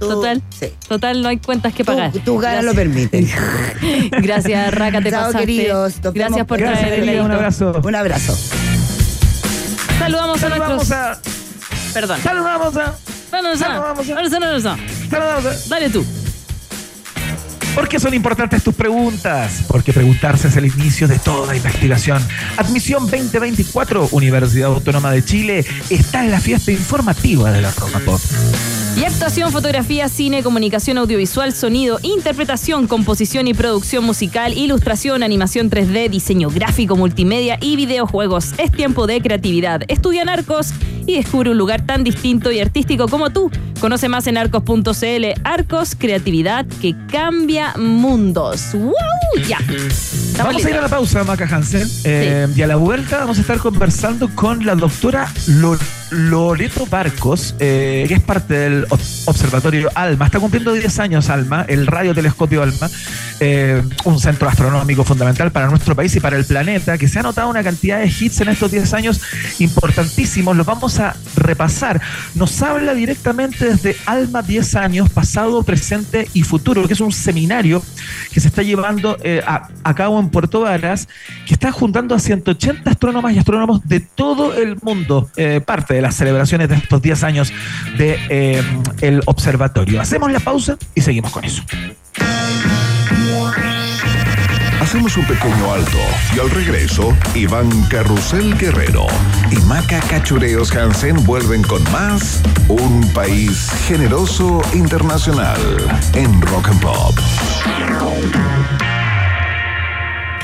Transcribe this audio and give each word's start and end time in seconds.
No, 0.00 0.06
tú- 0.06 0.08
Total. 0.08 0.42
sí. 0.58 0.66
Total, 0.88 1.22
no 1.22 1.28
hay 1.28 1.38
cuentas 1.38 1.72
que 1.74 1.84
pagar. 1.84 2.12
Tu, 2.12 2.20
tu 2.20 2.38
gana 2.38 2.62
lo 2.62 2.72
Gracias. 2.74 3.08
permite. 3.10 4.10
Gracias, 4.22 4.74
Raca, 4.74 5.00
te 5.00 5.10
Chao, 5.10 5.20
pasaste. 5.26 5.38
queridos. 5.46 5.94
Nos 6.02 6.14
Gracias 6.14 6.30
vemos 6.36 6.46
por 6.48 6.58
pronto. 6.58 6.78
traer 6.78 6.92
el 6.94 7.04
querida, 7.04 7.22
un 7.24 7.30
abrazo. 7.32 7.80
Un 7.84 7.94
abrazo. 7.94 8.38
Saludamos 9.98 10.36
a 10.36 10.40
Saludamos 10.48 10.76
nuestros. 10.88 10.92
a. 10.98 11.18
Perdón. 11.94 12.20
Saludamos 12.22 12.76
a. 12.76 12.94
Saludamos 13.30 13.60
a- 13.62 14.20
a. 14.20 14.78
Saludamos 15.10 15.46
a. 15.46 15.68
Dale 15.68 15.90
tú. 15.90 16.04
¿Por 17.74 17.88
qué 17.88 18.00
son 18.00 18.14
importantes 18.14 18.62
tus 18.62 18.74
preguntas? 18.74 19.64
Porque 19.68 19.92
preguntarse 19.92 20.48
es 20.48 20.56
el 20.56 20.64
inicio 20.64 21.08
de 21.08 21.18
toda 21.18 21.54
investigación. 21.54 22.26
Admisión 22.56 23.02
2024, 23.02 24.08
Universidad 24.12 24.68
Autónoma 24.70 25.10
de 25.10 25.22
Chile, 25.22 25.62
está 25.90 26.24
en 26.24 26.30
la 26.30 26.40
fiesta 26.40 26.72
informativa 26.72 27.50
de 27.52 27.60
la 27.60 27.70
Roca 27.72 27.98
Pop. 28.00 28.20
Y 28.96 29.04
actuación, 29.04 29.52
fotografía, 29.52 30.08
cine, 30.08 30.42
comunicación 30.42 30.96
audiovisual, 30.96 31.52
sonido, 31.52 31.98
interpretación, 32.02 32.86
composición 32.86 33.46
y 33.46 33.52
producción 33.52 34.04
musical, 34.04 34.56
ilustración, 34.56 35.22
animación 35.22 35.70
3D, 35.70 36.08
diseño 36.08 36.48
gráfico, 36.48 36.96
multimedia 36.96 37.58
y 37.60 37.76
videojuegos. 37.76 38.54
Es 38.56 38.72
tiempo 38.72 39.06
de 39.06 39.20
creatividad. 39.20 39.82
Estudia 39.88 40.22
en 40.22 40.30
Arcos 40.30 40.72
y 41.06 41.16
descubre 41.16 41.50
un 41.50 41.58
lugar 41.58 41.84
tan 41.84 42.04
distinto 42.04 42.50
y 42.50 42.58
artístico 42.58 43.06
como 43.06 43.28
tú. 43.28 43.50
Conoce 43.80 44.08
más 44.08 44.26
en 44.26 44.38
arcos.cl. 44.38 45.24
Arcos, 45.44 45.94
creatividad 45.96 46.64
que 46.80 46.94
cambia 47.12 47.74
mundos. 47.76 48.72
¡Wow! 48.72 48.92
Ya. 49.46 49.58
Estamos 49.58 50.36
Vamos 50.54 50.64
a 50.64 50.70
ir 50.70 50.76
a 50.76 50.80
la 50.82 50.88
pausa, 50.88 51.24
Maca 51.24 51.46
Hansen. 51.50 51.86
Eh, 52.04 52.46
Y 52.56 52.62
a 52.62 52.66
la 52.66 52.76
vuelta 52.76 53.18
vamos 53.18 53.36
a 53.38 53.40
estar 53.42 53.58
conversando 53.58 54.28
con 54.34 54.64
la 54.64 54.74
doctora 54.74 55.28
Lo- 55.46 55.78
Loreto 56.10 56.86
Barcos, 56.86 57.54
eh, 57.58 58.04
que 58.08 58.14
es 58.14 58.20
parte 58.22 58.54
del 58.54 58.86
ob- 58.88 59.22
Observatorio 59.26 59.90
ALMA. 59.94 60.26
Está 60.26 60.40
cumpliendo 60.40 60.72
10 60.72 60.98
años 61.00 61.28
ALMA, 61.28 61.62
el 61.68 61.86
radiotelescopio 61.86 62.62
ALMA, 62.62 62.88
eh, 63.40 63.82
un 64.04 64.18
centro 64.20 64.48
astronómico 64.48 65.04
fundamental 65.04 65.50
para 65.52 65.66
nuestro 65.68 65.94
país 65.94 66.14
y 66.16 66.20
para 66.20 66.36
el 66.38 66.44
planeta, 66.44 66.96
que 66.96 67.08
se 67.08 67.18
ha 67.18 67.22
notado 67.22 67.48
una 67.50 67.62
cantidad 67.62 67.98
de 67.98 68.06
hits 68.06 68.40
en 68.40 68.48
estos 68.48 68.70
10 68.70 68.94
años 68.94 69.20
importantísimos. 69.58 70.56
Los 70.56 70.64
vamos 70.66 70.98
a 71.00 71.16
repasar. 71.36 72.00
Nos 72.34 72.62
habla 72.62 72.94
directamente 72.94 73.65
desde 73.66 73.96
ALMA 74.06 74.42
10 74.42 74.74
años, 74.76 75.10
pasado, 75.10 75.62
presente 75.62 76.28
y 76.34 76.42
futuro, 76.42 76.86
que 76.86 76.92
es 76.92 77.00
un 77.00 77.12
seminario 77.12 77.82
que 78.32 78.40
se 78.40 78.48
está 78.48 78.62
llevando 78.62 79.16
eh, 79.22 79.42
a, 79.46 79.94
cabo 79.94 80.20
en 80.20 80.28
Puerto 80.28 80.60
Varas, 80.60 81.08
que 81.46 81.54
está 81.54 81.72
juntando 81.72 82.14
a 82.14 82.18
180 82.18 82.90
astrónomas 82.90 83.34
y 83.34 83.38
astrónomos 83.38 83.86
de 83.88 84.00
todo 84.00 84.54
el 84.54 84.76
mundo, 84.82 85.30
eh, 85.36 85.60
parte 85.64 85.94
de 85.94 86.02
las 86.02 86.14
celebraciones 86.14 86.68
de 86.68 86.76
estos 86.76 87.02
10 87.02 87.24
años 87.24 87.52
de 87.98 88.18
eh, 88.28 89.20
observatorio. 89.26 90.00
Hacemos 90.00 90.30
la 90.30 90.40
pausa 90.40 90.76
y 90.94 91.00
seguimos 91.00 91.32
con 91.32 91.44
eso. 91.44 91.62
Hacemos 94.80 95.16
un 95.16 95.26
pequeño 95.26 95.72
alto 95.72 95.98
y 96.34 96.38
al 96.38 96.50
regreso, 96.50 97.16
Iván 97.34 97.70
Carrusel 97.88 98.56
Guerrero 98.56 99.06
y 99.50 99.56
Maca 99.66 100.00
Cachureos 100.00 100.74
Hansen 100.74 101.24
vuelven 101.24 101.62
con 101.62 101.82
más 101.90 102.40
Un 102.68 103.08
País 103.14 103.70
Generoso 103.88 104.60
Internacional 104.74 105.58
en 106.14 106.40
Rock 106.42 106.68
and 106.68 106.80
Pop. 106.80 107.14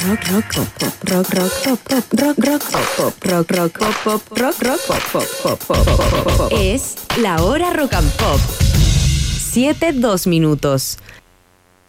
Rock, 0.04 0.24
rock, 0.32 0.44
pop, 0.54 0.68
pop, 0.78 0.92
rock, 1.04 1.34
rock, 1.34 1.52
pop, 1.64 1.78
pop, 1.88 2.04
rock, 2.20 2.38
rock, 2.38 2.62
pop, 2.72 2.88
pop, 2.96 3.24
rock, 3.24 3.50
rock, 3.50 3.78
pop, 3.78 3.94
pop, 4.02 4.38
rock, 4.38 4.62
rock, 4.62 4.80
pop, 4.88 5.02
pop, 5.12 5.26
pop, 5.42 5.58
pop, 5.66 5.86
pop, 5.86 6.24
pop, 6.24 6.36
pop. 6.36 6.52
Es 6.52 6.96
la 7.20 7.40
hora 7.42 7.72
rock 7.72 7.92
and 7.92 8.10
pop. 8.12 8.40
Siete, 9.52 9.92
dos 9.92 10.26
minutos. 10.26 10.98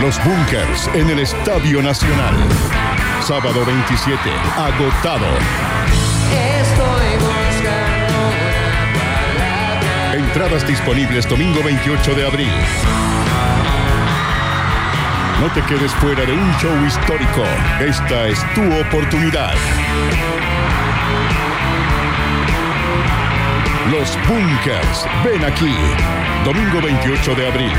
Los 0.00 0.22
Bunkers 0.24 0.90
en 0.94 1.08
el 1.08 1.20
Estadio 1.20 1.80
Nacional. 1.80 2.34
Sábado 3.22 3.64
27, 3.64 4.30
agotado. 4.56 5.26
Entradas 10.12 10.66
disponibles 10.66 11.26
domingo 11.26 11.62
28 11.62 12.14
de 12.14 12.26
abril. 12.26 12.52
No 15.40 15.50
te 15.52 15.62
quedes 15.62 15.92
fuera 15.94 16.24
de 16.26 16.32
un 16.32 16.58
show 16.58 16.86
histórico. 16.86 17.42
Esta 17.80 18.26
es 18.28 18.38
tu 18.54 18.62
oportunidad. 18.80 19.54
Los 23.90 24.18
Bunkers, 24.28 25.06
ven 25.24 25.42
aquí. 25.44 25.74
Domingo 26.44 26.82
28 26.82 27.34
de 27.34 27.46
abril. 27.48 27.72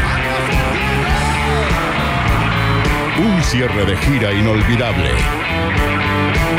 Un 3.19 3.43
cierre 3.43 3.83
de 3.85 3.97
gira 3.97 4.31
inolvidable. 4.31 5.09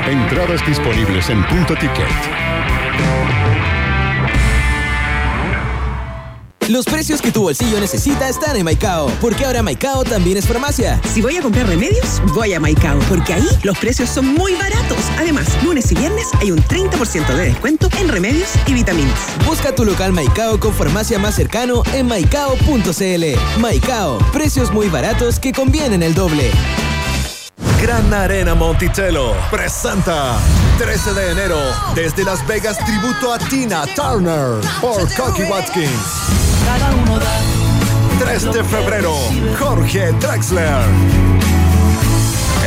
Entradas 0.09 0.67
disponibles 0.67 1.31
en 1.31 1.45
punto 1.45 1.75
ticket. 1.75 3.38
Los 6.69 6.85
precios 6.85 7.23
que 7.23 7.33
tu 7.33 7.41
bolsillo 7.41 7.81
necesita 7.81 8.29
están 8.29 8.55
en 8.55 8.65
Maicao, 8.65 9.11
porque 9.23 9.47
ahora 9.47 9.63
Maicao 9.63 10.05
también 10.05 10.37
es 10.37 10.47
farmacia. 10.47 11.01
Si 11.15 11.23
voy 11.23 11.39
a 11.39 11.41
comprar 11.41 11.67
remedios, 11.67 12.21
voy 12.35 12.53
a 12.53 12.61
Maicao, 12.61 12.99
porque 13.09 13.33
ahí 13.33 13.49
los 13.63 13.79
precios 13.79 14.11
son 14.11 14.35
muy 14.35 14.53
baratos. 14.55 14.99
Además, 15.17 15.47
lunes 15.65 15.91
y 15.93 15.95
viernes 15.95 16.27
hay 16.41 16.51
un 16.51 16.63
30% 16.63 17.27
de 17.27 17.45
descuento 17.47 17.89
en 17.99 18.09
remedios 18.09 18.51
y 18.67 18.75
vitaminas. 18.75 19.19
Busca 19.47 19.75
tu 19.75 19.87
local 19.87 20.13
Maicao 20.13 20.61
con 20.61 20.75
farmacia 20.75 21.19
más 21.19 21.37
cercano 21.37 21.83
en 21.95 22.07
maicao.cl. 22.07 23.61
Maicao, 23.61 24.19
precios 24.35 24.71
muy 24.71 24.89
baratos 24.89 25.41
que 25.41 25.53
convienen 25.53 26.03
el 26.03 26.13
doble. 26.13 26.51
Gran 27.81 28.13
Arena 28.13 28.55
Monticello 28.55 29.33
presenta 29.51 30.39
13 30.79 31.15
de 31.15 31.31
enero 31.31 31.59
desde 31.95 32.25
Las 32.25 32.47
Vegas 32.47 32.77
tributo 32.85 33.33
a 33.33 33.39
Tina 33.39 33.85
Turner 33.95 34.61
por 34.83 35.09
Cocky 35.15 35.45
Watkins. 35.45 36.48
3 38.19 38.53
de 38.53 38.65
febrero, 38.65 39.15
Jorge 39.59 40.13
Drexler. 40.13 40.85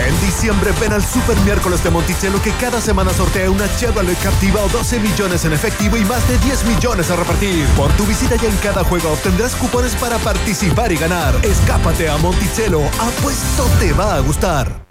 En 0.07 0.21
diciembre 0.21 0.71
ven 0.79 0.93
al 0.93 1.03
Super 1.03 1.37
Miércoles 1.41 1.83
de 1.83 1.89
Monticello 1.89 2.41
que 2.41 2.51
cada 2.53 2.81
semana 2.81 3.11
sortea 3.11 3.51
una 3.51 3.67
Chevrolet 3.77 4.17
Captiva 4.19 4.61
o 4.61 4.69
12 4.69 4.99
millones 4.99 5.45
en 5.45 5.53
efectivo 5.53 5.97
y 5.97 6.05
más 6.05 6.27
de 6.27 6.37
10 6.39 6.65
millones 6.65 7.11
a 7.11 7.15
repartir. 7.15 7.65
Por 7.77 7.91
tu 7.93 8.05
visita 8.05 8.35
ya 8.35 8.49
en 8.49 8.57
cada 8.57 8.83
juego 8.83 9.11
obtendrás 9.11 9.55
cupones 9.55 9.95
para 9.95 10.17
participar 10.17 10.91
y 10.91 10.97
ganar. 10.97 11.35
Escápate 11.43 12.09
a 12.09 12.17
Monticello, 12.17 12.81
apuesto 12.99 13.65
te 13.79 13.93
va 13.93 14.15
a 14.15 14.19
gustar. 14.21 14.90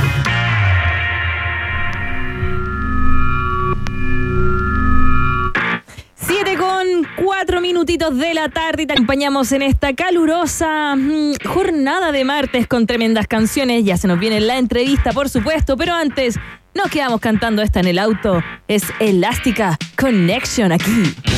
minutitos. 7.71 8.17
de 8.17 8.33
la 8.33 8.49
tarde 8.49 8.83
y 8.83 8.85
te 8.85 8.93
acompañamos 8.93 9.51
en 9.53 9.61
esta 9.61 9.93
calurosa 9.93 10.93
mm, 10.97 11.35
jornada 11.45 12.11
de 12.11 12.25
martes 12.25 12.67
con 12.67 12.85
tremendas 12.85 13.27
canciones. 13.27 13.85
Ya 13.85 13.95
se 13.95 14.09
nos 14.09 14.19
viene 14.19 14.41
la 14.41 14.57
entrevista, 14.57 15.13
por 15.13 15.29
supuesto, 15.29 15.77
pero 15.77 15.93
antes 15.93 16.37
nos 16.73 16.89
quedamos 16.91 17.21
cantando 17.21 17.61
esta 17.61 17.79
en 17.79 17.87
el 17.87 17.97
auto. 17.97 18.43
Es 18.67 18.83
Elástica 18.99 19.77
Connection 19.95 20.73
aquí. 20.73 21.30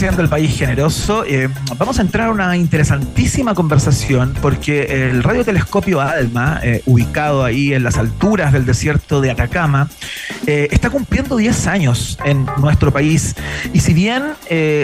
El 0.00 0.30
país 0.30 0.56
generoso, 0.56 1.26
eh, 1.26 1.50
vamos 1.76 1.98
a 1.98 2.02
entrar 2.02 2.28
a 2.28 2.30
una 2.30 2.56
interesantísima 2.56 3.54
conversación 3.54 4.32
porque 4.40 5.10
el 5.10 5.22
radiotelescopio 5.22 6.00
ALMA, 6.00 6.58
eh, 6.62 6.82
ubicado 6.86 7.44
ahí 7.44 7.74
en 7.74 7.84
las 7.84 7.98
alturas 7.98 8.54
del 8.54 8.64
desierto 8.64 9.20
de 9.20 9.30
Atacama, 9.30 9.90
eh, 10.50 10.68
está 10.70 10.90
cumpliendo 10.90 11.36
10 11.36 11.66
años 11.66 12.18
en 12.24 12.46
nuestro 12.58 12.92
país. 12.92 13.34
Y 13.72 13.80
si 13.80 13.94
bien 13.94 14.22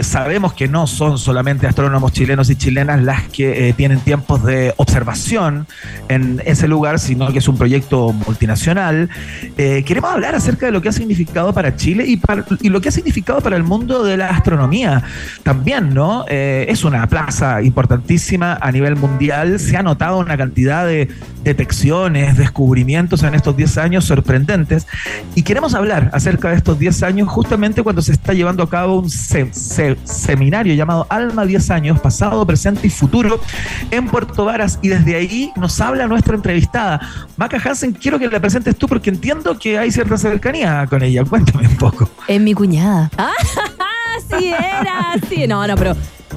sabemos 0.03 0.53
que 0.53 0.69
no 0.69 0.87
son 0.87 1.19
solamente 1.19 1.67
astrónomos 1.67 2.13
chilenos 2.13 2.51
y 2.51 2.57
chilenas 2.57 3.03
las 3.03 3.23
que 3.25 3.75
tienen 3.77 4.01
tiempos 4.01 4.45
de 4.45 4.73
observación 4.77 5.67
en 6.09 6.41
ese 6.45 6.69
lugar, 6.69 6.99
sino 6.99 7.33
que 7.33 7.39
es 7.39 7.49
un 7.49 7.59
proyecto 7.59 8.13
multinacional, 8.13 9.11
queremos 9.57 10.13
hablar 10.13 10.35
acerca 10.35 10.67
de 10.67 10.73
lo 10.73 10.81
que 10.81 10.89
ha 10.89 10.93
significado 10.93 11.53
para 11.53 11.77
Chile 11.77 12.05
y, 12.07 12.21
y 12.61 12.69
lo 12.69 12.81
que 12.81 12.89
ha 12.89 12.93
significado 12.93 13.41
para 13.41 13.57
el 13.57 13.65
mundo 13.65 14.05
de 14.05 14.17
la 14.17 14.29
astronomía 14.29 15.03
también, 15.43 15.95
¿no? 15.95 16.25
Eh, 16.29 16.67
es 16.69 16.85
una 16.85 17.07
plaza 17.09 17.63
importantísima 17.63 18.59
a 18.61 18.73
nivel 18.73 18.97
mundial. 18.97 19.59
Se 19.59 19.77
ha 19.77 19.83
notado 19.83 20.19
una 20.19 20.37
cantidad 20.37 20.87
de 20.87 21.09
detecciones, 21.45 22.37
descubrimientos 22.37 23.23
en 23.23 23.35
estos 23.35 23.57
10 23.57 23.79
años 23.79 24.05
sorprendentes. 24.05 24.87
Y 25.35 25.43
queremos 25.57 25.75
hablar 25.75 26.11
acerca 26.13 26.51
de 26.51 26.57
estos 26.57 26.79
10 26.79 27.03
años 27.03 27.29
justamente 27.31 27.83
cuando 27.83 28.03
se 28.03 28.13
está 28.13 28.35
llevando 28.35 28.63
a 28.63 28.69
cabo 28.69 28.99
un 28.99 29.09
seminario 29.09 30.75
llamado 30.75 31.07
Alma 31.09 31.47
10 31.47 31.71
años, 31.71 31.99
pasado, 31.99 32.47
presente 32.47 32.89
y 32.89 32.91
futuro 32.91 33.41
en 33.91 34.07
Puerto 34.07 34.45
Varas. 34.45 34.79
Y 34.83 34.89
desde 34.89 35.15
ahí 35.15 35.53
nos 35.57 35.81
habla 35.81 36.07
nuestra 36.09 36.37
entrevistada. 36.37 37.01
Maca 37.39 37.57
Hansen, 37.57 37.93
quiero 37.93 38.19
que 38.19 38.29
la 38.29 38.39
presentes 38.39 38.77
tú 38.77 38.87
porque 38.87 39.09
entiendo 39.09 39.59
que 39.59 39.79
hay 39.79 39.91
cierta 39.91 40.19
cercanía 40.19 40.87
con 40.91 41.03
ella. 41.03 41.25
Cuéntame 41.25 41.67
un 41.67 41.77
poco. 41.77 42.07
Es 42.29 42.39
mi 42.39 42.53
cuñada. 42.53 43.11
¡Ah! 44.17 44.39
sí 44.39 44.47
era, 44.49 45.15
sí. 45.29 45.47
No, 45.47 45.67
no, 45.67 45.77
pero 45.77 45.95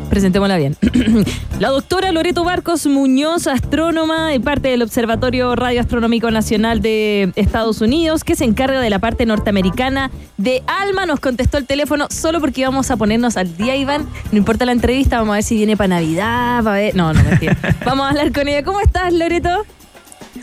presentémosla 0.09 0.57
bien. 0.57 0.75
La 1.59 1.69
doctora 1.69 2.11
Loreto 2.11 2.43
Barcos 2.43 2.85
Muñoz, 2.87 3.47
astrónoma 3.47 4.33
y 4.33 4.39
parte 4.39 4.69
del 4.69 4.81
Observatorio 4.81 5.55
Radioastronómico 5.55 6.31
Nacional 6.31 6.81
de 6.81 7.31
Estados 7.35 7.81
Unidos, 7.81 8.23
que 8.23 8.35
se 8.35 8.45
encarga 8.45 8.79
de 8.79 8.89
la 8.89 8.99
parte 8.99 9.25
norteamericana 9.25 10.09
de 10.37 10.63
Alma, 10.67 11.05
nos 11.05 11.19
contestó 11.19 11.57
el 11.57 11.65
teléfono 11.65 12.07
solo 12.09 12.39
porque 12.39 12.61
íbamos 12.61 12.89
a 12.91 12.97
ponernos 12.97 13.37
al 13.37 13.55
día, 13.55 13.75
Iván. 13.75 14.07
No 14.31 14.37
importa 14.37 14.65
la 14.65 14.71
entrevista, 14.71 15.17
vamos 15.17 15.33
a 15.33 15.35
ver 15.35 15.43
si 15.43 15.55
viene 15.55 15.77
para 15.77 15.89
Navidad, 15.89 16.63
para 16.63 16.75
ver... 16.75 16.95
No, 16.95 17.13
no, 17.13 17.23
mentira. 17.23 17.57
vamos 17.85 18.05
a 18.05 18.09
hablar 18.09 18.31
con 18.31 18.47
ella. 18.47 18.63
¿Cómo 18.63 18.79
estás, 18.79 19.13
Loreto? 19.13 19.65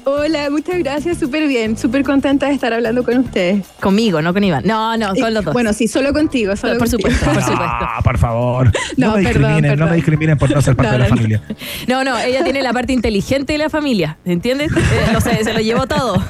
Hola, 0.08 0.50
muchas 0.50 0.78
gracias, 0.78 1.18
súper 1.18 1.48
bien, 1.48 1.76
súper 1.76 2.04
contenta 2.04 2.46
de 2.46 2.52
estar 2.52 2.72
hablando 2.72 3.02
con 3.02 3.18
ustedes. 3.18 3.66
Conmigo, 3.80 4.22
no 4.22 4.32
con 4.32 4.44
Iván. 4.44 4.62
No, 4.64 4.96
no, 4.96 5.12
con 5.16 5.34
los 5.34 5.44
dos. 5.44 5.52
Bueno, 5.52 5.72
sí, 5.72 5.88
solo 5.88 6.12
contigo, 6.12 6.54
solo 6.54 6.78
por 6.78 6.88
supuesto, 6.88 7.24
por 7.24 7.34
supuesto. 7.42 7.58
Ah, 7.60 7.98
por 8.04 8.16
favor. 8.16 8.70
No, 8.96 9.16
me 9.16 9.22
discriminen, 9.22 9.76
no 9.76 9.88
me 9.88 9.96
discriminen 9.96 10.38
por 10.38 10.48
no 10.48 10.62
ser 10.62 10.76
parte 10.76 10.92
de 10.92 10.98
la 11.00 11.06
familia. 11.08 11.42
No, 11.88 12.04
no, 12.04 12.16
ella 12.20 12.44
tiene 12.44 12.62
la 12.62 12.72
parte 12.72 12.92
inteligente 12.92 13.54
de 13.54 13.58
la 13.58 13.68
familia, 13.68 14.16
¿entiendes? 14.24 14.70
Eh, 14.70 15.10
no 15.12 15.20
sé, 15.20 15.42
se 15.42 15.52
lo 15.52 15.58
llevó 15.58 15.88
todo. 15.88 16.22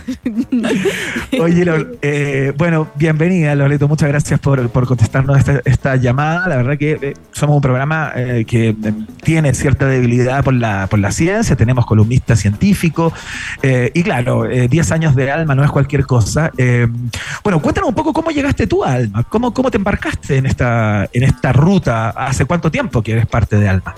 Oye, 1.39 1.67
eh, 2.01 2.55
bueno, 2.57 2.89
bienvenida, 2.95 3.55
Loreto, 3.57 3.89
muchas 3.89 4.09
gracias 4.09 4.41
por, 4.41 4.71
contestarnos 4.71 5.39
esta, 5.67 5.97
llamada. 5.97 6.49
La 6.49 6.57
verdad 6.57 6.79
que 6.79 6.93
eh, 6.93 7.15
somos 7.33 7.57
un 7.57 7.61
programa 7.61 8.15
que 8.47 8.75
tiene 9.23 9.53
cierta 9.53 9.87
debilidad 9.87 10.43
por 10.43 10.55
la, 10.55 10.87
por 10.87 10.99
la 10.99 11.13
ciencia, 11.13 11.57
tenemos 11.57 11.85
columnistas 11.85 12.41
científicos, 12.41 13.13
eh, 13.69 13.91
y 13.95 14.03
claro, 14.05 14.45
10 14.45 14.71
eh, 14.71 14.95
años 14.95 15.17
de 15.17 15.29
Alma 15.31 15.57
no 15.57 15.65
es 15.65 15.71
cualquier 15.73 16.07
cosa. 16.07 16.53
Eh, 16.57 16.87
bueno, 17.43 17.61
cuéntanos 17.61 17.89
un 17.89 17.97
poco 17.97 18.13
cómo 18.13 18.31
llegaste 18.31 18.69
tú 18.69 18.85
a 18.85 18.93
Alma, 18.93 19.25
cómo, 19.25 19.53
cómo 19.53 19.73
te 19.73 19.77
embarcaste 19.77 20.37
en 20.37 20.47
esta, 20.47 21.09
en 21.13 21.25
esta 21.25 21.53
ruta, 21.53 22.11
hace 22.11 22.45
cuánto 22.45 22.71
tiempo 22.71 23.03
que 23.03 23.13
eres 23.13 23.27
parte 23.27 23.59
de 23.59 23.69
Alma 23.69 23.95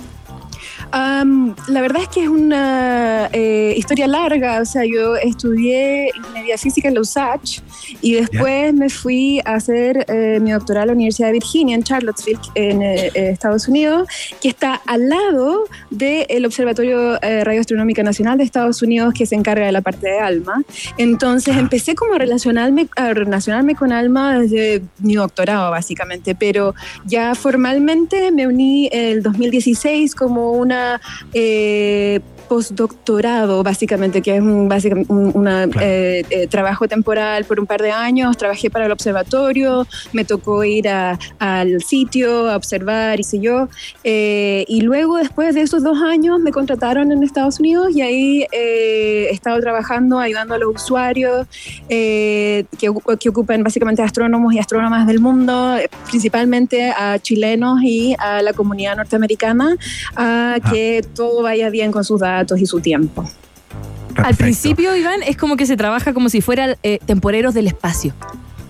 la 0.92 1.80
verdad 1.80 2.02
es 2.02 2.09
que 2.09 2.23
es 2.23 2.28
una 2.28 3.28
eh, 3.33 3.75
historia 3.76 4.07
larga, 4.07 4.61
o 4.61 4.64
sea, 4.64 4.85
yo 4.85 5.16
estudié 5.16 6.11
ingeniería 6.16 6.57
física 6.57 6.88
en 6.88 6.95
la 6.95 7.00
USACH 7.00 7.61
y 8.00 8.14
después 8.14 8.73
me 8.75 8.88
fui 8.88 9.40
a 9.45 9.54
hacer 9.54 10.04
eh, 10.09 10.38
mi 10.40 10.52
doctorado 10.52 10.85
a 10.85 10.87
la 10.87 10.92
Universidad 10.92 11.28
de 11.28 11.35
Virginia 11.35 11.75
en 11.75 11.83
Charlottesville, 11.83 12.40
en 12.54 12.83
eh, 12.83 13.11
Estados 13.14 13.68
Unidos, 13.68 14.09
que 14.40 14.49
está 14.49 14.80
al 14.87 15.09
lado 15.09 15.64
del 15.90 16.47
Observatorio 16.47 17.18
Radioastronómica 17.21 18.02
Nacional 18.02 18.38
de 18.38 18.45
Estados 18.45 18.83
Unidos, 18.83 19.12
que 19.14 19.26
se 19.26 19.35
encarga 19.35 19.66
de 19.66 19.73
la 19.73 19.80
parte 19.80 20.09
de 20.09 20.18
ALMA. 20.18 20.62
Entonces 20.97 21.57
empecé 21.57 21.95
como 21.95 22.14
a 22.14 22.18
relacionarme, 22.18 22.88
a 22.97 23.12
relacionarme 23.12 23.75
con 23.75 23.92
ALMA 23.92 24.40
desde 24.40 24.83
mi 24.99 25.14
doctorado, 25.14 25.71
básicamente, 25.71 26.35
pero 26.35 26.75
ya 27.04 27.35
formalmente 27.35 28.30
me 28.30 28.47
uní 28.47 28.88
el 28.92 29.23
2016 29.23 30.14
como 30.14 30.52
una 30.52 30.77
eh, 31.35 32.20
postdoctorado, 32.49 33.62
básicamente, 33.62 34.23
que 34.23 34.37
es 34.37 34.43
un, 34.43 34.69
básicamente 34.69 35.12
un 35.12 35.28
una, 35.35 35.64
eh, 35.81 36.25
eh, 36.31 36.47
trabajo 36.47 36.88
temporal 36.88 37.45
por 37.45 37.61
un 37.61 37.67
par 37.67 37.83
de 37.83 37.90
años. 37.90 38.37
Trabajé 38.37 38.71
para 38.71 38.87
el 38.87 38.93
observatorio, 38.93 39.87
me 40.12 40.25
tocó 40.25 40.64
ir 40.64 40.88
a, 40.88 41.19
al 41.38 41.83
sitio 41.83 42.50
a 42.50 42.57
observar 42.57 43.21
y 43.21 43.25
sé 43.25 43.40
yo. 43.40 43.69
Eh, 44.05 44.64
y 44.69 44.81
luego, 44.81 45.17
después 45.17 45.55
de 45.55 45.62
esos 45.62 45.83
dos 45.83 46.00
años, 46.02 46.40
me 46.40 46.50
contrataron 46.50 47.12
en 47.12 47.23
Estados 47.23 47.61
Unidos 47.61 47.88
y 47.95 48.02
ahí 48.02 48.47
he 48.52 49.31
estado 49.31 49.61
trabajando, 49.61 50.19
ayudando 50.19 50.55
a 50.55 50.59
los 50.59 50.83
usuarios 50.83 51.47
que, 51.88 52.67
que 52.78 53.28
ocupan 53.28 53.62
básicamente 53.62 54.02
astrónomos 54.02 54.55
y 54.55 54.59
astrónomas 54.59 55.07
del 55.07 55.21
mundo, 55.21 55.76
principalmente 56.09 56.90
a 56.90 57.19
chilenos 57.19 57.81
y 57.83 58.14
a 58.19 58.43
la 58.43 58.52
comunidad 58.52 58.97
norteamericana, 58.97 59.76
a 60.17 60.57
que 60.71 61.05
todo 61.14 61.43
vaya 61.43 61.71
bien 61.71 61.93
con 61.93 62.05
sus 62.05 62.21
datos 62.21 62.38
y 62.57 62.66
su 62.66 62.80
tiempo. 62.80 63.28
Al 64.16 64.35
principio, 64.35 64.97
Iván, 64.97 65.23
es 65.23 65.37
como 65.37 65.57
que 65.57 65.66
se 65.66 65.76
trabaja 65.76 66.12
como 66.12 66.28
si 66.28 66.40
fueran 66.40 66.76
eh, 66.83 66.99
temporeros 67.07 67.54
del 67.54 67.68
espacio. 67.68 68.14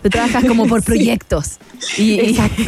Tú 0.03 0.11
trabajas 0.11 0.45
como 0.45 0.67
por 0.67 0.83
proyectos. 0.85 1.59
Y, 1.97 2.21
Exacto. 2.21 2.63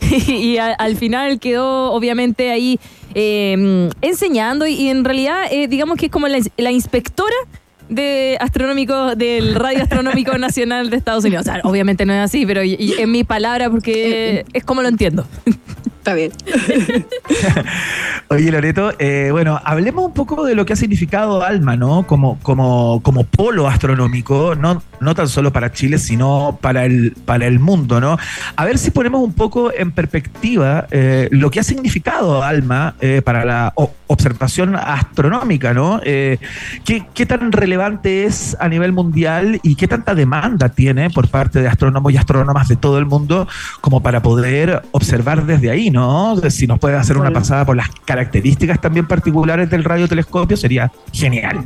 y, 0.32 0.56
al, 0.58 0.96
final 0.96 1.38
quedó 1.38 1.92
obviamente 1.92 2.50
ahí 2.50 2.78
em, 3.14 3.90
enseñando 4.00 4.66
y, 4.66 4.88
en 4.88 5.04
realidad 5.04 5.44
eh, 5.50 5.68
digamos 5.68 5.98
que 5.98 6.06
es 6.06 6.12
como 6.12 6.26
la, 6.28 6.70
inspectora 6.70 7.34
de 7.88 8.38
astronómico 8.40 9.14
del 9.14 9.54
Radio 9.54 9.82
Astronómico 9.82 10.38
Nacional 10.38 10.88
de 10.88 10.96
Estados 10.96 11.24
Unidos. 11.24 11.46
O 11.46 11.52
sea, 11.52 11.60
obviamente 11.64 12.06
no 12.06 12.14
es 12.14 12.20
así, 12.20 12.46
pero 12.46 12.62
en 12.62 13.10
mi 13.10 13.24
palabra 13.24 13.68
porque 13.70 14.44
es 14.52 14.64
como 14.64 14.82
lo 14.82 14.88
entiendo. 14.88 15.26
Está 16.04 16.12
bien. 16.12 16.32
Oye, 18.28 18.52
Loreto, 18.52 18.92
eh, 18.98 19.30
bueno, 19.32 19.58
hablemos 19.64 20.04
un 20.04 20.12
poco 20.12 20.44
de 20.44 20.54
lo 20.54 20.66
que 20.66 20.74
ha 20.74 20.76
significado 20.76 21.42
Alma, 21.42 21.76
¿no? 21.76 22.06
Como, 22.06 22.38
como, 22.42 23.00
como 23.02 23.24
polo 23.24 23.66
astronómico, 23.68 24.54
no, 24.54 24.82
no 25.00 25.14
tan 25.14 25.28
solo 25.28 25.50
para 25.50 25.72
Chile, 25.72 25.96
sino 25.96 26.58
para 26.60 26.84
el, 26.84 27.16
para 27.24 27.46
el 27.46 27.58
mundo, 27.58 28.02
¿no? 28.02 28.18
A 28.54 28.64
ver 28.66 28.76
si 28.76 28.90
ponemos 28.90 29.22
un 29.22 29.32
poco 29.32 29.72
en 29.72 29.92
perspectiva 29.92 30.86
eh, 30.90 31.30
lo 31.30 31.50
que 31.50 31.60
ha 31.60 31.62
significado 31.62 32.42
Alma 32.42 32.96
eh, 33.00 33.22
para 33.24 33.46
la 33.46 33.72
observación 34.06 34.76
astronómica, 34.76 35.72
¿no? 35.72 36.02
¿qué, 36.02 36.38
¿Qué 37.14 37.26
tan 37.26 37.50
relevante 37.50 38.24
es 38.24 38.58
a 38.60 38.68
nivel 38.68 38.92
mundial 38.92 39.58
y 39.62 39.74
qué 39.76 39.88
tanta 39.88 40.14
demanda 40.14 40.68
tiene 40.68 41.08
por 41.08 41.28
parte 41.28 41.62
de 41.62 41.68
astrónomos 41.68 42.12
y 42.12 42.18
astrónomas 42.18 42.68
de 42.68 42.76
todo 42.76 42.98
el 42.98 43.06
mundo 43.06 43.48
como 43.80 44.02
para 44.02 44.20
poder 44.20 44.82
observar 44.92 45.46
desde 45.46 45.70
ahí, 45.70 45.90
¿no? 45.94 46.36
Si 46.50 46.66
nos 46.66 46.80
puede 46.80 46.96
hacer 46.96 47.16
una 47.16 47.30
pasada 47.30 47.64
por 47.64 47.76
las 47.76 47.88
características 48.04 48.80
también 48.80 49.06
particulares 49.06 49.70
del 49.70 49.84
radiotelescopio, 49.84 50.56
sería 50.56 50.90
genial. 51.12 51.64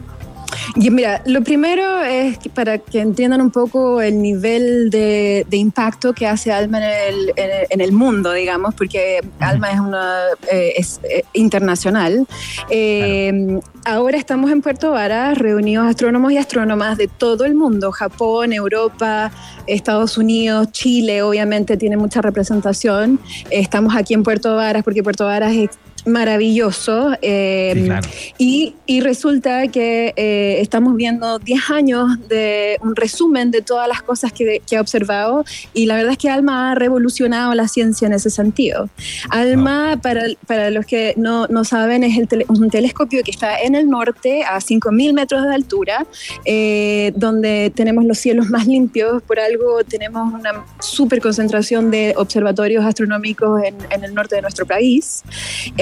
Y 0.77 0.91
mira, 0.91 1.23
lo 1.27 1.43
primero 1.43 2.03
es 2.03 2.39
para 2.55 2.79
que 2.79 3.01
entiendan 3.01 3.41
un 3.41 3.51
poco 3.51 4.03
el 4.03 4.21
nivel 4.21 4.91
de, 4.91 5.47
impacto 5.51 6.13
que 6.13 6.27
hace 6.27 6.53
ALMA 6.53 6.79
en 6.79 7.81
el, 7.81 7.93
mundo, 7.93 8.33
digamos, 8.33 8.75
porque 8.75 9.21
ALMA 9.41 9.71
es 9.71 9.81
una 9.81 10.19
eh, 10.51 10.75
es, 10.77 11.01
eh, 11.05 11.25
internacional. 11.33 12.27
Eh, 12.71 13.61
ahora 13.85 14.19
estamos 14.19 14.51
en 14.51 14.63
Puerto 14.63 14.93
Varas, 14.93 15.37
reunidos 15.39 15.87
astrónomos 15.87 16.33
y 16.33 16.39
astrónomas 16.39 16.99
de 16.99 17.09
todo 17.09 17.45
el 17.45 17.55
mundo, 17.55 17.91
Japón, 17.91 18.53
Europa, 18.53 19.33
Estados 19.67 20.19
Unidos, 20.19 20.71
Chile, 20.73 21.23
obviamente 21.23 21.77
tiene 21.77 21.97
mucha 21.97 22.21
representación. 22.21 23.19
Estamos 23.51 23.97
aquí 23.97 24.15
en 24.15 24.23
Puerto 24.23 24.55
Varas 24.55 24.85
porque 24.85 25.03
Puerto 25.03 25.25
Varas 25.25 25.53
es 25.53 25.71
maravilloso. 26.07 27.13
Eh, 27.23 28.01
y, 28.39 28.75
resulta 29.01 29.69
que 29.69 30.13
eh, 30.17 30.59
estamos 30.61 30.97
viendo 30.97 31.39
10 31.39 31.71
años 31.71 32.29
de 32.29 32.79
un 32.83 32.97
resumen 32.97 33.51
de 33.51 33.63
todas 33.63 33.87
las 33.87 34.03
cosas 34.03 34.33
que, 34.33 34.61
que, 34.67 34.77
ha 34.77 34.81
observado 34.81 35.45
y 35.73 35.87
la 35.87 35.97
verdad 35.97 36.13
es 36.13 36.19
que 36.19 36.29
ALMA 36.29 36.73
ha 36.73 36.75
revolucionado 36.75 37.55
la 37.55 37.69
ciencia 37.69 38.07
en 38.07 38.13
ese 38.13 38.29
sentido. 38.29 38.89
ALMA, 39.31 40.01
para, 40.03 40.23
para, 40.47 40.71
los 40.71 40.85
que 40.85 41.15
no, 41.17 41.47
no 41.47 41.65
saben, 41.65 42.03
es 42.03 42.19
el 42.19 42.29
un 42.49 42.71
telescopio 42.71 43.23
que 43.23 43.31
está 43.31 43.61
en 43.61 43.75
el 43.75 43.89
norte 43.89 44.43
a 44.43 44.59
5.000 44.59 45.13
metros 45.13 45.45
de 45.45 45.55
altura, 45.55 46.07
eh, 46.45 47.13
donde 47.15 47.73
tenemos 47.75 48.05
los 48.05 48.19
cielos 48.19 48.49
más 48.49 48.67
limpios. 48.67 49.23
Por 49.23 49.39
algo 49.39 49.85
tenemos 49.85 50.33
una 50.33 50.65
super 50.81 51.21
concentración 51.21 51.91
de 51.91 52.15
observatorios 52.17 52.85
astronómicos 52.85 53.63
en, 53.63 53.77
en 53.91 54.05
el 54.05 54.15
norte 54.15 54.37
de 54.37 54.43
nuestro 54.43 54.67
país. 54.67 55.23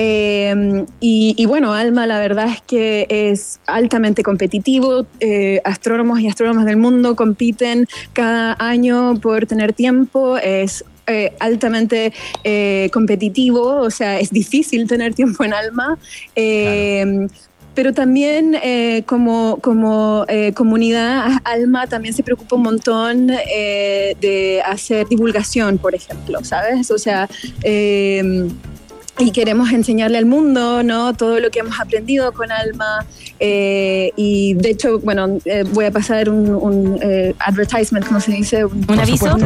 Em, 0.08 0.86
y, 1.00 1.46
bueno, 1.46 1.72
ALMA 1.72 2.06
la 2.06 2.20
verdad 2.20 2.48
es 2.48 2.60
que 2.60 3.06
es 3.10 3.58
altamente 3.66 4.22
competitivo. 4.22 5.04
Eh, 5.18 5.60
astrónomos 5.64 6.20
y 6.20 6.28
astrónomas 6.28 6.64
del 6.64 6.76
mundo 6.76 7.16
compiten 7.16 7.88
cada 8.12 8.56
año 8.60 9.18
por 9.20 9.46
tener 9.46 9.72
tiempo. 9.72 10.36
Es 10.36 10.84
eh, 11.08 11.32
altamente 11.40 12.12
eh, 12.44 12.88
competitivo, 12.92 13.80
o 13.80 13.90
sea, 13.90 14.20
es 14.20 14.30
difícil 14.30 14.86
tener 14.86 15.12
tiempo 15.14 15.42
en 15.42 15.54
Alma. 15.54 15.98
Em, 16.36 17.28
pero 17.74 17.92
también 17.92 18.56
como, 19.04 19.58
como 19.60 20.24
comunidad, 20.54 21.40
Alma 21.44 21.86
también 21.86 22.14
se 22.14 22.22
preocupa 22.22 22.56
un 22.56 22.62
montón 22.62 23.26
de 23.26 24.62
hacer 24.64 25.06
divulgación, 25.08 25.76
por 25.76 25.94
ejemplo, 25.94 26.42
¿sabes? 26.42 26.90
O 26.90 26.96
sea, 26.96 27.28
em, 27.62 28.48
y 29.18 29.30
queremos 29.30 29.72
enseñarle 29.72 30.18
al 30.18 30.26
mundo 30.26 30.82
¿no? 30.82 31.14
todo 31.14 31.40
lo 31.40 31.50
que 31.50 31.60
hemos 31.60 31.78
aprendido 31.80 32.32
con 32.32 32.52
Alma. 32.52 33.06
Eh, 33.40 34.12
y 34.16 34.54
de 34.54 34.70
hecho, 34.70 34.98
bueno, 35.00 35.38
eh, 35.44 35.64
voy 35.72 35.86
a 35.86 35.90
pasar 35.90 36.28
un, 36.28 36.50
un 36.50 36.98
eh, 37.02 37.34
advertisement, 37.38 38.06
¿cómo 38.06 38.20
se 38.20 38.32
dice? 38.32 38.64
Un, 38.64 38.98
aviso. 38.98 39.36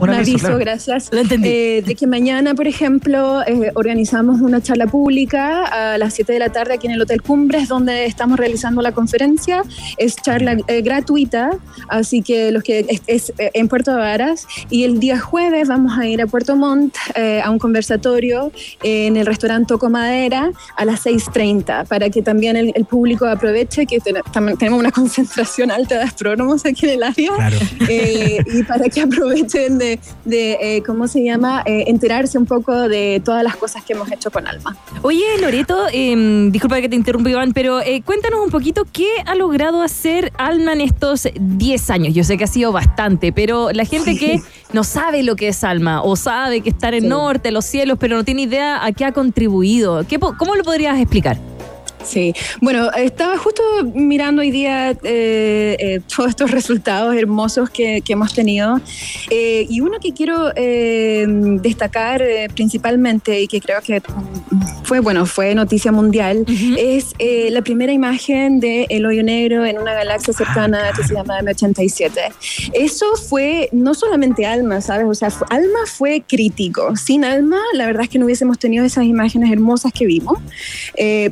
Un, 0.00 0.10
aviso, 0.10 0.58
gracias. 0.58 1.10
de 1.10 1.96
que 1.98 2.06
mañana, 2.06 2.54
por 2.54 2.66
ejemplo, 2.66 3.40
organizamos 3.74 4.40
una 4.40 4.60
charla 4.60 4.86
pública 4.86 5.64
a 5.94 5.98
las 5.98 6.14
7 6.14 6.32
de 6.32 6.38
la 6.38 6.50
tarde 6.50 6.74
aquí 6.74 6.86
en 6.86 6.94
el 6.94 7.02
Hotel 7.02 7.22
Cumbres, 7.22 7.68
donde 7.68 8.06
estamos 8.06 8.38
realizando 8.38 8.82
la 8.82 8.92
conferencia. 8.92 9.62
Es 9.96 10.16
charla 10.16 10.56
gratuita, 10.82 11.50
así 11.88 12.22
que 12.22 12.50
los 12.50 12.62
que 12.62 13.00
es, 13.06 13.32
en 13.38 13.68
Puerto 13.68 13.94
Varas. 13.96 14.46
Y 14.68 14.84
el 14.84 15.00
día 15.00 15.18
jueves 15.20 15.68
vamos 15.68 15.98
a 15.98 16.06
ir 16.06 16.20
a 16.22 16.26
Puerto 16.26 16.56
Montt 16.56 16.96
a 17.16 17.50
un 17.50 17.58
conversatorio 17.58 18.52
en 18.82 19.16
el 19.16 19.26
restaurante 19.26 19.70
Toco 19.70 19.88
Madera 19.88 20.50
a 20.76 20.84
las 20.84 21.06
6.30 21.06 21.86
para 21.86 22.10
que 22.10 22.22
también 22.22 22.56
el, 22.56 22.84
público 22.86 23.26
aproveche 23.26 23.86
que 23.86 24.00
tenemos 24.00 24.80
una 24.80 24.90
concentración 25.00 25.70
alta 25.70 25.98
de 25.98 26.02
astrónomos 26.02 26.66
aquí 26.66 26.86
en 26.86 26.92
el 26.94 27.02
área 27.04 27.30
eh, 27.88 28.38
y 28.52 28.62
para 28.64 28.88
que 28.88 29.02
aprovechen 29.02 29.78
de, 29.78 29.89
eh, 30.30 30.82
¿cómo 30.86 31.08
se 31.08 31.24
llama?, 31.24 31.62
eh, 31.66 31.84
enterarse 31.86 32.38
un 32.38 32.46
poco 32.46 32.88
de 32.88 33.22
todas 33.24 33.42
las 33.42 33.56
cosas 33.56 33.84
que 33.84 33.92
hemos 33.94 34.10
hecho 34.12 34.30
con 34.30 34.46
Alma. 34.46 34.76
Oye, 35.02 35.24
Loreto, 35.40 35.86
em, 35.92 36.50
disculpa 36.50 36.80
que 36.80 36.88
te 36.88 36.96
interrumpa, 36.96 37.30
Iván, 37.30 37.52
pero 37.52 37.80
cuéntanos 38.04 38.40
un 38.44 38.50
poquito 38.50 38.86
qué 38.92 39.08
ha 39.26 39.34
logrado 39.34 39.82
hacer 39.82 40.32
Alma 40.38 40.72
en 40.72 40.80
estos 40.80 41.28
10 41.40 41.90
años. 41.90 42.14
Yo 42.14 42.24
sé 42.24 42.36
que 42.36 42.44
ha 42.44 42.48
sido 42.48 42.72
bastante, 42.72 43.32
pero 43.32 43.70
la 43.72 43.84
gente 43.84 44.16
que 44.16 44.40
no 44.72 44.84
sabe 44.84 45.22
lo 45.22 45.36
que 45.36 45.48
es 45.48 45.64
Alma 45.64 46.02
o 46.02 46.16
sabe 46.16 46.60
que 46.60 46.70
está 46.70 46.88
en 46.88 46.94
el 46.94 47.08
norte, 47.08 47.50
los 47.50 47.64
cielos, 47.64 47.98
pero 47.98 48.16
no 48.16 48.24
tiene 48.24 48.42
idea 48.42 48.84
a 48.84 48.92
qué 48.92 49.04
ha 49.04 49.12
contribuido. 49.12 50.04
¿Qué, 50.06 50.18
¿Cómo 50.18 50.54
lo 50.54 50.64
podrías 50.64 50.98
explicar? 50.98 51.49
Sí, 52.04 52.32
bueno, 52.60 52.90
estaba 52.92 53.36
justo 53.36 53.62
mirando 53.94 54.40
hoy 54.40 54.50
día 54.50 54.90
eh, 54.90 55.76
eh, 55.78 56.00
todos 56.14 56.30
estos 56.30 56.50
resultados 56.60 57.14
hermosos 57.14 57.68
que, 57.70 58.02
hemos 58.10 58.34
tenido 58.34 58.80
eh, 59.30 59.66
y 59.68 59.80
uno 59.82 59.98
que 60.00 60.12
quiero 60.12 60.50
destacar 60.52 62.24
principalmente 62.54 63.40
y 63.40 63.46
que 63.46 63.60
creo 63.60 63.80
que 63.80 64.02
fue, 64.82 64.98
bueno, 64.98 65.26
fue 65.26 65.54
noticia 65.54 65.92
mundial 65.92 66.44
es 66.76 67.14
la 67.50 67.62
primera 67.62 67.92
imagen 67.92 68.58
de 68.58 68.86
el 68.88 69.06
hoyo 69.06 69.22
negro 69.22 69.64
en 69.64 69.78
una 69.78 69.94
galaxia 69.94 70.34
cercana 70.34 70.88
ah, 70.88 70.92
que 70.96 71.04
se 71.04 71.14
llama 71.14 71.38
M87. 71.40 72.32
Eso 72.72 73.14
fue 73.14 73.68
no 73.70 73.94
solamente 73.94 74.44
Alma, 74.44 74.80
¿sabes? 74.80 75.06
O 75.06 75.14
sea, 75.14 75.28
Alma 75.50 75.78
fue 75.86 76.24
crítico. 76.26 76.96
Sin 76.96 77.24
Alma, 77.24 77.60
la 77.74 77.86
verdad 77.86 78.02
es 78.02 78.08
que 78.08 78.18
no 78.18 78.24
hubiésemos 78.24 78.58
tenido 78.58 78.84
esas 78.84 79.04
imágenes 79.04 79.52
hermosas 79.52 79.92
que 79.92 80.06
vimos, 80.06 80.38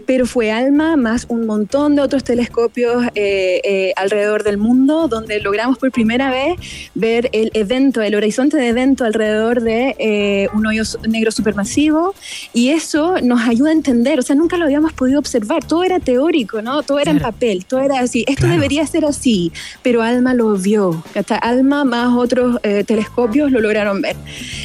pero 0.07 0.27
fue 0.27 0.53
ALMA, 0.59 0.97
más 0.97 1.27
un 1.29 1.47
montón 1.47 1.95
de 1.95 2.03
otros 2.03 2.25
telescopios 2.25 3.07
eh, 3.15 3.61
eh, 3.65 3.93
alrededor 3.97 4.43
del 4.43 4.59
mundo, 4.59 5.09
donde 5.09 5.41
logramos 5.41 5.79
por 5.79 5.91
primera 5.93 6.31
vez 6.31 6.57
ver 6.95 7.31
el 7.33 7.51
evento, 7.55 8.03
el 8.03 8.15
horizonte 8.15 8.57
de 8.57 8.69
evento 8.69 9.05
alrededor 9.05 9.63
de 9.63 9.95
eh, 9.99 10.49
un 10.55 10.67
hoyo 10.67 10.83
negro 11.09 11.31
supermasivo, 11.31 12.15
y 12.53 12.71
eso 12.71 13.21
nos 13.23 13.43
ayuda 13.43 13.71
a 13.71 13.73
entender, 13.73 14.19
o 14.19 14.23
sea, 14.23 14.35
nunca 14.35 14.57
lo 14.57 14.65
habíamos 14.65 14.93
podido 14.93 15.19
observar, 15.19 15.65
todo 15.65 15.85
era 15.85 16.01
teórico, 16.01 16.61
¿no? 16.61 16.83
Todo 16.83 16.99
era 16.99 17.13
en 17.13 17.21
papel, 17.21 17.65
todo 17.65 17.81
era 17.81 18.01
así, 18.01 18.25
esto 18.27 18.47
debería 18.49 18.87
ser 18.87 19.05
así, 19.05 19.53
pero 19.83 20.03
ALMA 20.03 20.35
lo 20.35 20.57
vio, 20.57 21.05
hasta 21.15 21.37
ALMA 21.37 21.85
más 21.85 22.15
otros 22.17 22.61
telescopios 22.87 23.51
lo 23.53 23.61
lograron 23.61 24.03
ver. 24.03 24.17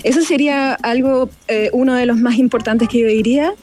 Eso 0.04 0.22
sería 0.22 0.74
algo, 0.74 1.30
uno 1.72 1.94
de 1.94 2.06
los 2.06 2.18
más 2.18 2.38
importantes 2.38 2.90
que 2.90 3.00
yo 3.00 3.08
diría, 3.08 3.54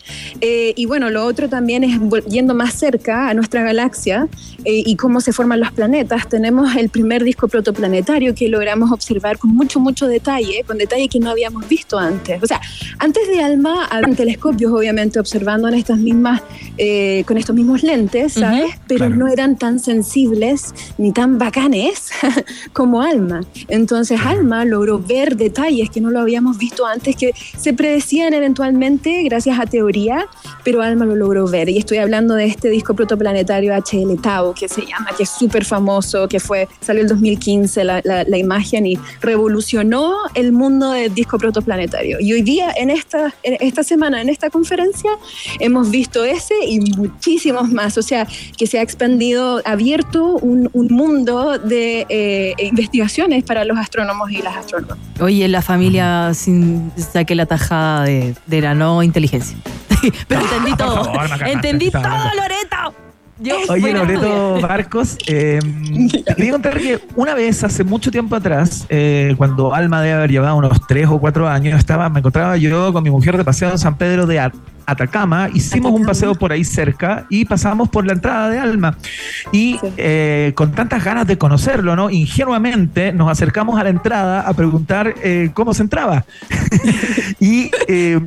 y 0.40 0.84
bueno, 0.86 1.10
lo 1.10 1.24
otro 1.24 1.48
también 1.48 1.84
es 1.84 1.98
yendo 2.28 2.54
más 2.54 2.74
cerca 2.74 3.28
a 3.28 3.34
nuestra 3.34 3.62
galaxia 3.62 4.28
eh, 4.64 4.82
y 4.84 4.96
cómo 4.96 5.20
se 5.20 5.32
forman 5.32 5.60
los 5.60 5.72
planetas, 5.72 6.28
tenemos 6.28 6.76
el 6.76 6.90
primer 6.90 7.24
disco 7.24 7.48
protoplanetario 7.48 8.34
que 8.34 8.48
logramos 8.48 8.92
observar 8.92 9.38
con 9.38 9.50
mucho, 9.50 9.80
mucho 9.80 10.06
detalle, 10.06 10.64
con 10.66 10.78
detalle 10.78 11.08
que 11.08 11.18
no 11.18 11.30
habíamos 11.30 11.66
visto 11.68 11.98
antes. 11.98 12.42
O 12.42 12.46
sea, 12.46 12.60
antes 12.98 13.26
de 13.28 13.42
ALMA, 13.42 13.86
había 13.86 14.14
telescopios, 14.14 14.72
obviamente, 14.72 15.18
observando 15.18 15.68
en 15.68 15.74
estas 15.74 15.98
mismas, 15.98 16.42
eh, 16.76 17.24
con 17.26 17.38
estos 17.38 17.54
mismos 17.56 17.82
lentes, 17.82 18.34
¿sabes? 18.34 18.74
Pero 18.86 19.08
no 19.08 19.28
eran 19.28 19.56
tan 19.56 19.78
sensibles 19.78 20.74
ni 20.98 21.12
tan 21.12 21.38
bacanes 21.38 22.10
como 22.72 23.02
ALMA. 23.02 23.40
Entonces, 23.68 24.20
ALMA 24.22 24.64
logró 24.64 24.98
ver 24.98 25.36
detalles 25.36 25.88
que 25.90 26.00
no 26.00 26.10
lo 26.10 26.20
habíamos 26.20 26.58
visto 26.58 26.86
antes, 26.86 27.16
que 27.16 27.32
se 27.56 27.72
predecían 27.72 28.34
eventualmente 28.34 29.22
gracias 29.24 29.58
a 29.58 29.66
teoría, 29.66 30.26
pero 30.64 30.82
ALMA 30.82 31.06
lo 31.06 31.16
logró 31.16 31.46
ver. 31.46 31.68
Y 31.68 31.78
estoy 31.78 31.98
hablando 31.98 32.09
de 32.10 32.44
este 32.44 32.68
disco 32.68 32.94
protoplanetario 32.94 33.72
HL 33.72 34.20
Tau, 34.20 34.52
que 34.52 34.68
se 34.68 34.82
llama, 34.82 35.10
que 35.16 35.22
es 35.22 35.30
súper 35.30 35.64
famoso, 35.64 36.26
que 36.26 36.40
fue, 36.40 36.68
salió 36.80 37.02
el 37.02 37.08
2015 37.08 37.84
la, 37.84 38.02
la, 38.04 38.38
imagen 38.38 38.84
y 38.84 38.98
revolucionó 39.20 40.16
el 40.34 40.50
mundo 40.50 40.90
del 40.90 41.14
disco 41.14 41.38
protoplanetario. 41.38 42.18
Y 42.20 42.32
hoy 42.32 42.42
día, 42.42 42.72
en 42.76 42.90
esta, 42.90 43.32
en 43.44 43.56
esta 43.60 43.84
semana, 43.84 44.20
en 44.20 44.28
esta 44.28 44.50
conferencia, 44.50 45.10
hemos 45.60 45.90
visto 45.90 46.24
ese 46.24 46.54
y 46.66 46.80
muchísimos 46.96 47.70
más. 47.70 47.96
O 47.96 48.02
sea, 48.02 48.26
que 48.56 48.66
se 48.66 48.80
ha 48.80 48.82
expandido, 48.82 49.62
abierto 49.64 50.36
un, 50.38 50.68
un 50.72 50.88
mundo 50.88 51.58
de 51.58 52.06
eh, 52.08 52.54
investigaciones 52.58 53.44
para 53.44 53.64
los 53.64 53.78
astrónomos 53.78 54.32
y 54.32 54.42
las 54.42 54.56
astrónomas. 54.56 54.98
Oye, 55.20 55.46
la 55.46 55.62
familia 55.62 56.32
sin 56.34 56.90
saque 56.96 57.36
la 57.36 57.46
tajada 57.46 58.04
de, 58.04 58.34
de 58.46 58.60
la 58.60 58.74
no 58.74 59.02
inteligencia. 59.02 59.56
Pero 60.28 60.40
entendí 60.40 60.76
todo. 60.76 61.12
entendí 61.46 61.90
todo, 61.90 62.02
Loreto. 62.02 63.10
Oye, 63.70 63.94
Loreto 63.94 64.60
Barcos, 64.60 65.16
eh, 65.26 65.58
quería 66.36 66.52
contar 66.52 66.78
que 66.78 67.00
una 67.16 67.34
vez, 67.34 67.64
hace 67.64 67.84
mucho 67.84 68.10
tiempo 68.10 68.36
atrás, 68.36 68.84
eh, 68.90 69.34
cuando 69.38 69.74
Alma 69.74 70.02
debe 70.02 70.14
haber 70.14 70.30
llevado 70.30 70.56
unos 70.56 70.86
tres 70.86 71.06
o 71.08 71.18
cuatro 71.18 71.48
años, 71.48 71.78
estaba, 71.78 72.08
me 72.10 72.18
encontraba 72.18 72.58
yo 72.58 72.92
con 72.92 73.02
mi 73.02 73.10
mujer 73.10 73.38
de 73.38 73.44
paseo 73.44 73.70
en 73.70 73.78
San 73.78 73.96
Pedro 73.96 74.26
de 74.26 74.40
Atacama, 74.90 75.48
hicimos 75.54 75.92
un 75.92 76.04
paseo 76.04 76.34
por 76.34 76.52
ahí 76.52 76.64
cerca 76.64 77.26
y 77.28 77.44
pasamos 77.44 77.88
por 77.88 78.06
la 78.06 78.12
entrada 78.12 78.50
de 78.50 78.58
Alma. 78.58 78.96
Y 79.52 79.78
eh, 79.96 80.52
con 80.54 80.72
tantas 80.72 81.04
ganas 81.04 81.26
de 81.26 81.38
conocerlo, 81.38 81.96
¿no? 81.96 82.10
Ingenuamente 82.10 83.12
nos 83.12 83.30
acercamos 83.30 83.78
a 83.78 83.84
la 83.84 83.90
entrada 83.90 84.40
a 84.40 84.52
preguntar 84.54 85.14
eh, 85.22 85.50
cómo 85.54 85.74
se 85.74 85.82
entraba. 85.82 86.24
y 87.40 87.70
eh, 87.88 88.20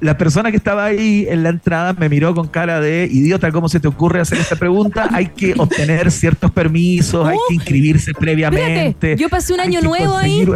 la 0.00 0.16
persona 0.16 0.50
que 0.50 0.56
estaba 0.56 0.84
ahí 0.84 1.26
en 1.28 1.42
la 1.42 1.48
entrada 1.50 1.92
me 1.92 2.08
miró 2.08 2.34
con 2.34 2.48
cara 2.48 2.80
de 2.80 3.08
idiota, 3.10 3.50
¿cómo 3.50 3.68
se 3.68 3.80
te 3.80 3.88
ocurre 3.88 4.20
hacer 4.20 4.38
esta 4.38 4.56
pregunta? 4.56 5.08
Hay 5.12 5.26
que 5.26 5.54
obtener 5.58 6.10
ciertos 6.10 6.50
permisos, 6.50 7.26
hay 7.26 7.36
que 7.48 7.54
inscribirse 7.54 8.12
previamente. 8.14 9.16
yo 9.16 9.28
pasé 9.28 9.52
un 9.52 9.60
año 9.60 9.80
nuevo 9.80 10.16
ahí. 10.16 10.46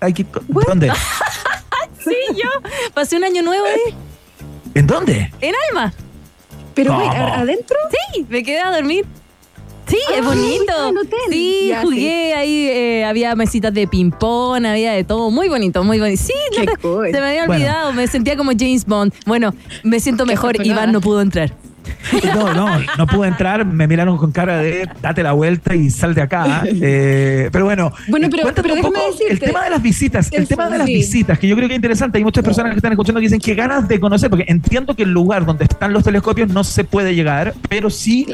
Hay 0.00 0.12
que, 0.12 0.26
¿Dónde? 0.66 0.90
sí, 2.04 2.16
yo 2.30 2.48
pasé 2.92 3.16
un 3.16 3.24
año 3.24 3.42
nuevo 3.42 3.64
ahí. 3.66 3.94
¿En 4.74 4.86
dónde? 4.86 5.30
En 5.40 5.54
Alma. 5.68 5.92
¿Pero 6.74 6.94
adentro? 6.94 7.76
Sí, 7.90 8.26
me 8.28 8.42
quedé 8.42 8.60
a 8.60 8.72
dormir. 8.72 9.04
Sí, 9.86 9.98
es 10.16 10.24
bonito. 10.24 10.72
Sí, 11.28 11.72
jugué 11.82 12.34
ahí, 12.34 12.68
eh, 12.68 13.04
había 13.04 13.34
mesitas 13.34 13.74
de 13.74 13.86
ping-pong, 13.86 14.64
había 14.64 14.92
de 14.92 15.04
todo. 15.04 15.30
Muy 15.30 15.48
bonito, 15.48 15.84
muy 15.84 15.98
bonito. 15.98 16.22
Sí, 16.22 16.32
se 16.54 17.20
me 17.20 17.28
había 17.28 17.44
olvidado, 17.44 17.92
me 17.92 18.06
sentía 18.06 18.36
como 18.36 18.52
James 18.58 18.86
Bond. 18.86 19.12
Bueno, 19.26 19.54
me 19.82 20.00
siento 20.00 20.24
mejor, 20.24 20.64
Iván 20.64 20.92
no 20.92 21.00
pudo 21.00 21.20
entrar. 21.20 21.52
No, 22.34 22.52
no, 22.52 22.78
no 22.98 23.06
pude 23.06 23.28
entrar, 23.28 23.64
me 23.64 23.86
miraron 23.86 24.16
con 24.18 24.32
cara 24.32 24.58
de 24.58 24.88
date 25.00 25.22
la 25.22 25.32
vuelta 25.32 25.74
y 25.74 25.90
sal 25.90 26.14
de 26.14 26.22
acá. 26.22 26.62
Eh, 26.84 27.48
pero 27.52 27.64
bueno, 27.64 27.92
bueno 28.08 28.28
pero, 28.30 28.52
pero 28.54 28.74
un 28.74 28.82
poco 28.82 29.00
el 29.28 29.38
tema 29.38 29.64
de 29.64 29.70
las 29.70 29.82
visitas, 29.82 30.30
el 30.32 30.48
tema 30.48 30.68
de 30.68 30.78
las 30.78 30.86
visitas, 30.86 31.38
que 31.38 31.46
yo 31.46 31.54
creo 31.56 31.68
que 31.68 31.74
es 31.74 31.78
interesante. 31.78 32.18
Hay 32.18 32.24
muchas 32.24 32.44
personas 32.44 32.72
que 32.72 32.78
están 32.78 32.92
escuchando 32.92 33.20
que 33.20 33.26
dicen 33.26 33.40
que 33.40 33.54
ganas 33.54 33.88
de 33.88 34.00
conocer, 34.00 34.30
porque 34.30 34.44
entiendo 34.48 34.94
que 34.94 35.04
el 35.04 35.10
lugar 35.10 35.46
donde 35.46 35.64
están 35.64 35.92
los 35.92 36.04
telescopios 36.04 36.48
no 36.48 36.64
se 36.64 36.84
puede 36.84 37.14
llegar, 37.14 37.54
pero 37.68 37.90
sí 37.90 38.26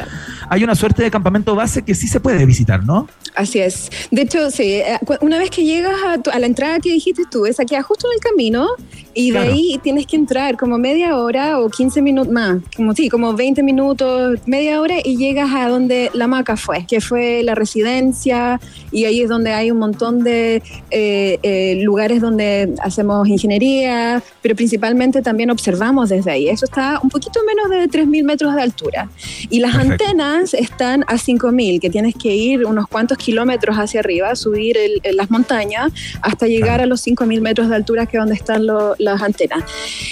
hay 0.48 0.64
una 0.64 0.74
suerte 0.74 1.02
de 1.02 1.11
campamento 1.11 1.54
base 1.54 1.82
que 1.82 1.94
sí 1.94 2.08
se 2.08 2.20
puede 2.20 2.44
visitar, 2.46 2.84
¿no? 2.84 3.08
Así 3.34 3.61
es. 3.61 3.90
De 4.11 4.22
hecho, 4.22 4.50
sí, 4.50 4.74
eh, 4.74 4.98
una 5.20 5.38
vez 5.38 5.50
que 5.50 5.64
llegas 5.64 5.94
a, 6.02 6.38
la 6.38 6.46
entrada 6.46 6.80
que 6.80 6.90
dijiste 6.90 7.22
tú, 7.30 7.46
es 7.46 7.61
aquí 7.61 7.76
justo 7.76 8.08
en 8.08 8.14
el 8.14 8.20
camino 8.20 8.68
y 9.14 9.30
de 9.30 9.38
ahí 9.38 9.80
tienes 9.82 10.06
que 10.06 10.16
entrar 10.16 10.56
como 10.56 10.78
media 10.78 11.16
hora 11.16 11.61
o 11.61 11.68
15 11.68 12.02
minutos 12.02 12.32
más, 12.32 12.58
como 12.76 12.94
sí, 12.94 13.08
como 13.08 13.34
20 13.38 13.62
minutos, 13.62 14.40
media 14.46 14.81
hora 14.81 14.96
y 15.03 15.16
llegas 15.16 15.51
a 15.55 15.68
donde 15.68 16.11
la 16.12 16.27
maca 16.27 16.57
fue, 16.57 16.85
que 16.87 17.01
fue 17.01 17.42
la 17.44 17.55
residencia 17.55 18.61
y 18.90 19.05
ahí 19.05 19.22
es 19.22 19.29
donde 19.29 19.53
hay 19.53 19.70
un 19.70 19.79
montón 19.79 20.24
de 20.24 20.61
eh, 20.90 21.38
eh, 21.42 21.81
lugares 21.83 22.20
donde 22.20 22.74
hacemos 22.83 23.29
ingeniería, 23.29 24.20
pero 24.42 24.57
principalmente 24.57 25.22
también 25.22 25.51
observamos 25.51 26.09
desde 26.09 26.33
ahí. 26.33 26.48
Eso 26.48 26.64
está 26.64 26.98
un 27.01 27.11
poquito 27.11 27.40
menos 27.46 27.70
de 27.70 27.88
3.000 27.88 28.24
metros 28.24 28.57
de 28.57 28.62
altura. 28.62 29.09
Y 29.48 29.61
las 29.61 29.77
antenas 29.77 30.53
están 30.53 31.05
a 31.07 31.14
5.000, 31.14 31.81
que 31.81 31.90
tienes 31.90 32.16
que 32.16 32.35
ir 32.35 32.66
unos 32.66 32.88
cuantos 32.88 33.18
kilómetros 33.18 33.77
hacia 33.77 34.01
arriba, 34.01 34.35
subir 34.35 34.77
las 35.12 35.31
montañas 35.31 35.92
hasta 36.22 36.48
llegar 36.48 36.81
a 36.81 36.87
los 36.87 37.07
5.000 37.07 37.40
metros 37.40 37.68
de 37.68 37.77
altura, 37.77 38.07
que 38.07 38.16
es 38.16 38.20
donde 38.20 38.35
están 38.35 38.66
las 38.66 39.22
antenas. 39.22 39.62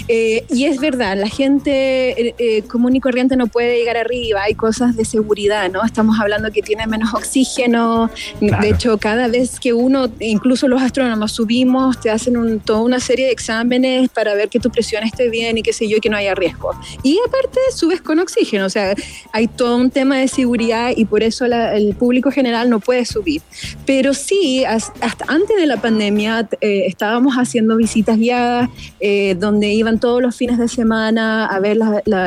Eh, 0.06 0.44
y 0.48 0.66
es 0.66 0.78
verdad, 0.78 1.16
la 1.16 1.28
gente 1.28 2.62
común 2.68 2.94
y 2.94 3.00
corriente 3.00 3.15
no 3.16 3.46
puede 3.46 3.78
llegar 3.78 3.96
arriba, 3.96 4.42
hay 4.42 4.54
cosas 4.54 4.94
de 4.94 5.04
seguridad, 5.04 5.70
¿no? 5.70 5.84
Estamos 5.84 6.20
hablando 6.20 6.50
que 6.50 6.60
tiene 6.60 6.86
menos 6.86 7.14
oxígeno, 7.14 8.10
de 8.40 8.68
hecho, 8.68 8.98
cada 8.98 9.28
vez 9.28 9.58
que 9.58 9.72
uno, 9.72 10.10
incluso 10.20 10.68
los 10.68 10.82
astrónomos, 10.82 11.32
subimos, 11.32 11.98
te 11.98 12.10
hacen 12.10 12.36
un, 12.36 12.60
toda 12.60 12.80
una 12.80 13.00
serie 13.00 13.26
de 13.26 13.32
exámenes 13.32 14.10
para 14.10 14.34
ver 14.34 14.48
que 14.50 14.60
tu 14.60 14.70
presión 14.70 15.02
esté 15.04 15.30
bien 15.30 15.56
y 15.56 15.62
qué 15.62 15.72
sé 15.72 15.88
yo, 15.88 15.98
que 16.00 16.10
no 16.10 16.16
haya 16.16 16.34
riesgo. 16.34 16.70
Y 17.02 17.18
aparte, 17.26 17.58
subes 17.74 18.02
con 18.02 18.18
oxígeno, 18.18 18.66
o 18.66 18.70
sea, 18.70 18.94
hay 19.32 19.48
todo 19.48 19.76
un 19.76 19.90
tema 19.90 20.18
de 20.18 20.28
seguridad 20.28 20.90
y 20.94 21.06
por 21.06 21.22
eso 21.22 21.46
el 21.46 21.94
público 21.94 22.30
general 22.30 22.68
no 22.68 22.80
puede 22.80 23.06
subir. 23.06 23.40
Pero 23.86 24.12
sí, 24.12 24.64
hasta 24.66 25.24
antes 25.28 25.56
de 25.56 25.66
la 25.66 25.78
pandemia 25.78 26.48
eh, 26.60 26.84
estábamos 26.86 27.36
haciendo 27.36 27.76
visitas 27.76 28.18
guiadas 28.18 28.68
eh, 29.00 29.34
donde 29.38 29.72
iban 29.72 29.98
todos 30.00 30.20
los 30.20 30.36
fines 30.36 30.58
de 30.58 30.68
semana 30.68 31.46
a 31.46 31.60
ver 31.60 31.78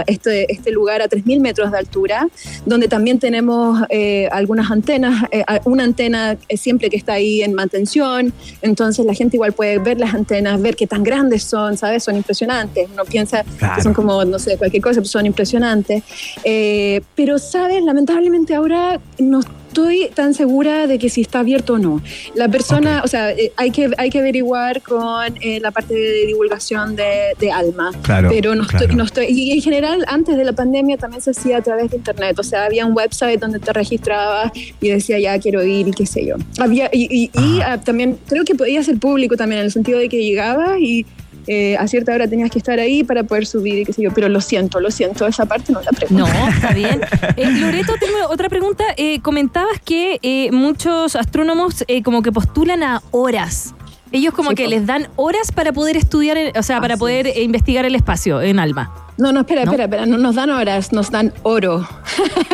este, 0.07 0.51
este 0.51 0.71
lugar 0.71 0.78
a 0.87 1.09
3.000 1.09 1.39
metros 1.39 1.71
de 1.71 1.77
altura, 1.77 2.27
donde 2.65 2.87
también 2.87 3.19
tenemos 3.19 3.81
eh, 3.89 4.27
algunas 4.31 4.71
antenas, 4.71 5.23
una 5.65 5.83
antena 5.83 6.37
siempre 6.55 6.89
que 6.89 6.97
está 6.97 7.13
ahí 7.13 7.41
en 7.41 7.53
mantención, 7.53 8.33
entonces 8.61 9.05
la 9.05 9.13
gente 9.13 9.37
igual 9.37 9.53
puede 9.53 9.79
ver 9.79 9.99
las 9.99 10.13
antenas, 10.13 10.61
ver 10.61 10.75
qué 10.75 10.87
tan 10.87 11.03
grandes 11.03 11.43
son, 11.43 11.77
¿sabes? 11.77 12.03
Son 12.03 12.15
impresionantes. 12.15 12.87
Uno 12.91 13.05
piensa 13.05 13.43
que 13.75 13.81
son 13.81 13.93
como, 13.93 14.23
no 14.25 14.39
sé, 14.39 14.57
cualquier 14.57 14.81
cosa, 14.83 14.95
pero 14.95 15.07
son 15.07 15.25
impresionantes. 15.25 16.03
pero, 17.15 17.39
¿sabes? 17.39 17.83
Lamentablemente 17.83 18.55
ahora 18.55 18.99
nos 19.17 19.45
estoy 19.69 20.09
tan 20.13 20.33
segura 20.33 20.87
de 20.87 20.97
que 20.97 21.09
si 21.09 21.21
está 21.21 21.39
abierto 21.39 21.73
o 21.73 21.77
no. 21.77 22.01
La 22.33 22.49
persona, 22.49 23.01
o 23.03 23.07
sea, 23.07 23.31
eh, 23.31 23.51
hay 23.55 23.71
que, 23.71 23.91
hay 23.97 24.09
que 24.09 24.19
averiguar 24.19 24.81
con 24.81 25.35
eh, 25.41 25.59
la 25.61 25.71
parte 25.71 25.93
de 25.93 26.25
divulgación 26.25 26.95
de, 26.95 27.35
de 27.39 27.51
Alma. 27.51 27.91
Claro, 28.01 28.29
pero 28.29 28.55
no 28.55 28.63
estoy, 28.63 28.87
no 28.95 29.03
estoy, 29.03 29.27
y 29.27 29.51
en 29.51 29.61
general 29.61 30.03
antes 30.07 30.35
de 30.35 30.43
la 30.43 30.53
pandemia 30.53 30.97
también 30.97 31.21
se 31.21 31.31
hacía 31.31 31.57
a 31.57 31.61
través 31.61 31.91
de 31.91 31.97
internet, 31.97 32.37
o 32.39 32.43
sea, 32.43 32.65
había 32.65 32.85
un 32.85 32.95
website 32.95 33.39
donde 33.39 33.59
te 33.59 33.71
registrabas 33.71 34.51
y 34.81 34.89
decía 34.89 35.19
ya 35.19 35.39
quiero 35.39 35.63
ir 35.63 35.87
y 35.87 35.91
qué 35.91 36.05
sé 36.05 36.25
yo. 36.25 36.35
Había, 36.57 36.89
y, 36.91 37.29
y, 37.31 37.61
ah, 37.61 37.79
también 37.79 38.17
creo 38.27 38.43
que 38.43 38.55
podía 38.55 38.81
ser 38.83 38.97
público 38.97 39.37
también 39.37 39.59
en 39.59 39.65
el 39.65 39.71
sentido 39.71 39.99
de 39.99 40.09
que 40.09 40.23
llegabas 40.23 40.79
y 40.79 41.05
eh, 41.51 41.75
a 41.77 41.87
cierta 41.87 42.13
hora 42.13 42.27
tenías 42.27 42.51
que 42.51 42.59
estar 42.59 42.77
ahí 42.77 43.03
para 43.03 43.23
poder 43.23 43.47
subir 43.47 43.79
y 43.79 43.83
qué 43.83 43.91
sé 43.91 44.03
yo, 44.03 44.11
pero 44.13 44.29
lo 44.29 44.39
siento, 44.39 44.79
lo 44.79 44.91
siento, 44.91 45.25
esa 45.25 45.47
parte 45.47 45.73
no 45.73 45.81
la 45.81 45.91
pregunto. 45.91 46.27
No, 46.27 46.47
está 46.47 46.73
bien. 46.73 47.01
Eh, 47.35 47.51
Loreto, 47.51 47.93
tengo 47.99 48.17
otra 48.29 48.49
pregunta. 48.49 48.83
Eh, 48.97 49.19
comentabas 49.21 49.79
que 49.83 50.49
muchos 50.51 51.15
astrónomos 51.15 51.83
como 52.03 52.21
que 52.21 52.31
postulan 52.31 52.83
a 52.83 53.01
horas. 53.11 53.73
Ellos 54.11 54.33
como 54.33 54.51
que 54.51 54.67
les 54.67 54.85
dan 54.85 55.07
horas 55.15 55.51
para 55.51 55.71
poder 55.71 55.97
estudiar, 55.97 56.37
o 56.57 56.63
sea, 56.63 56.81
para 56.81 56.97
poder 56.97 57.37
investigar 57.37 57.85
el 57.85 57.95
espacio 57.95 58.41
en 58.41 58.59
ALMA. 58.59 58.91
No, 59.19 59.33
no, 59.33 59.41
espera, 59.41 59.63
espera, 59.63 59.83
espera, 59.83 60.05
no 60.05 60.17
nos 60.17 60.35
dan 60.35 60.49
horas, 60.49 60.93
nos 60.93 61.11
dan 61.11 61.33
oro. 61.43 61.87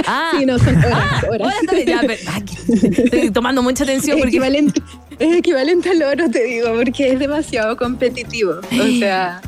Ah, 0.07 0.33
sí, 0.37 0.45
no 0.45 0.59
son 0.59 0.77
horas. 0.77 0.93
Ah, 0.93 1.21
horas. 1.31 1.53
ya, 1.87 2.01
ah, 2.27 2.41
estoy 2.79 3.31
tomando 3.31 3.63
mucha 3.63 3.83
atención. 3.83 4.17
porque... 4.19 4.29
equivalente, 4.29 4.81
es 5.17 5.37
equivalente 5.37 5.89
al 5.89 6.03
oro, 6.03 6.29
te 6.29 6.43
digo, 6.43 6.69
porque 6.75 7.13
es 7.13 7.19
demasiado 7.19 7.75
competitivo. 7.75 8.53
O 8.71 8.99
sea, 8.99 9.41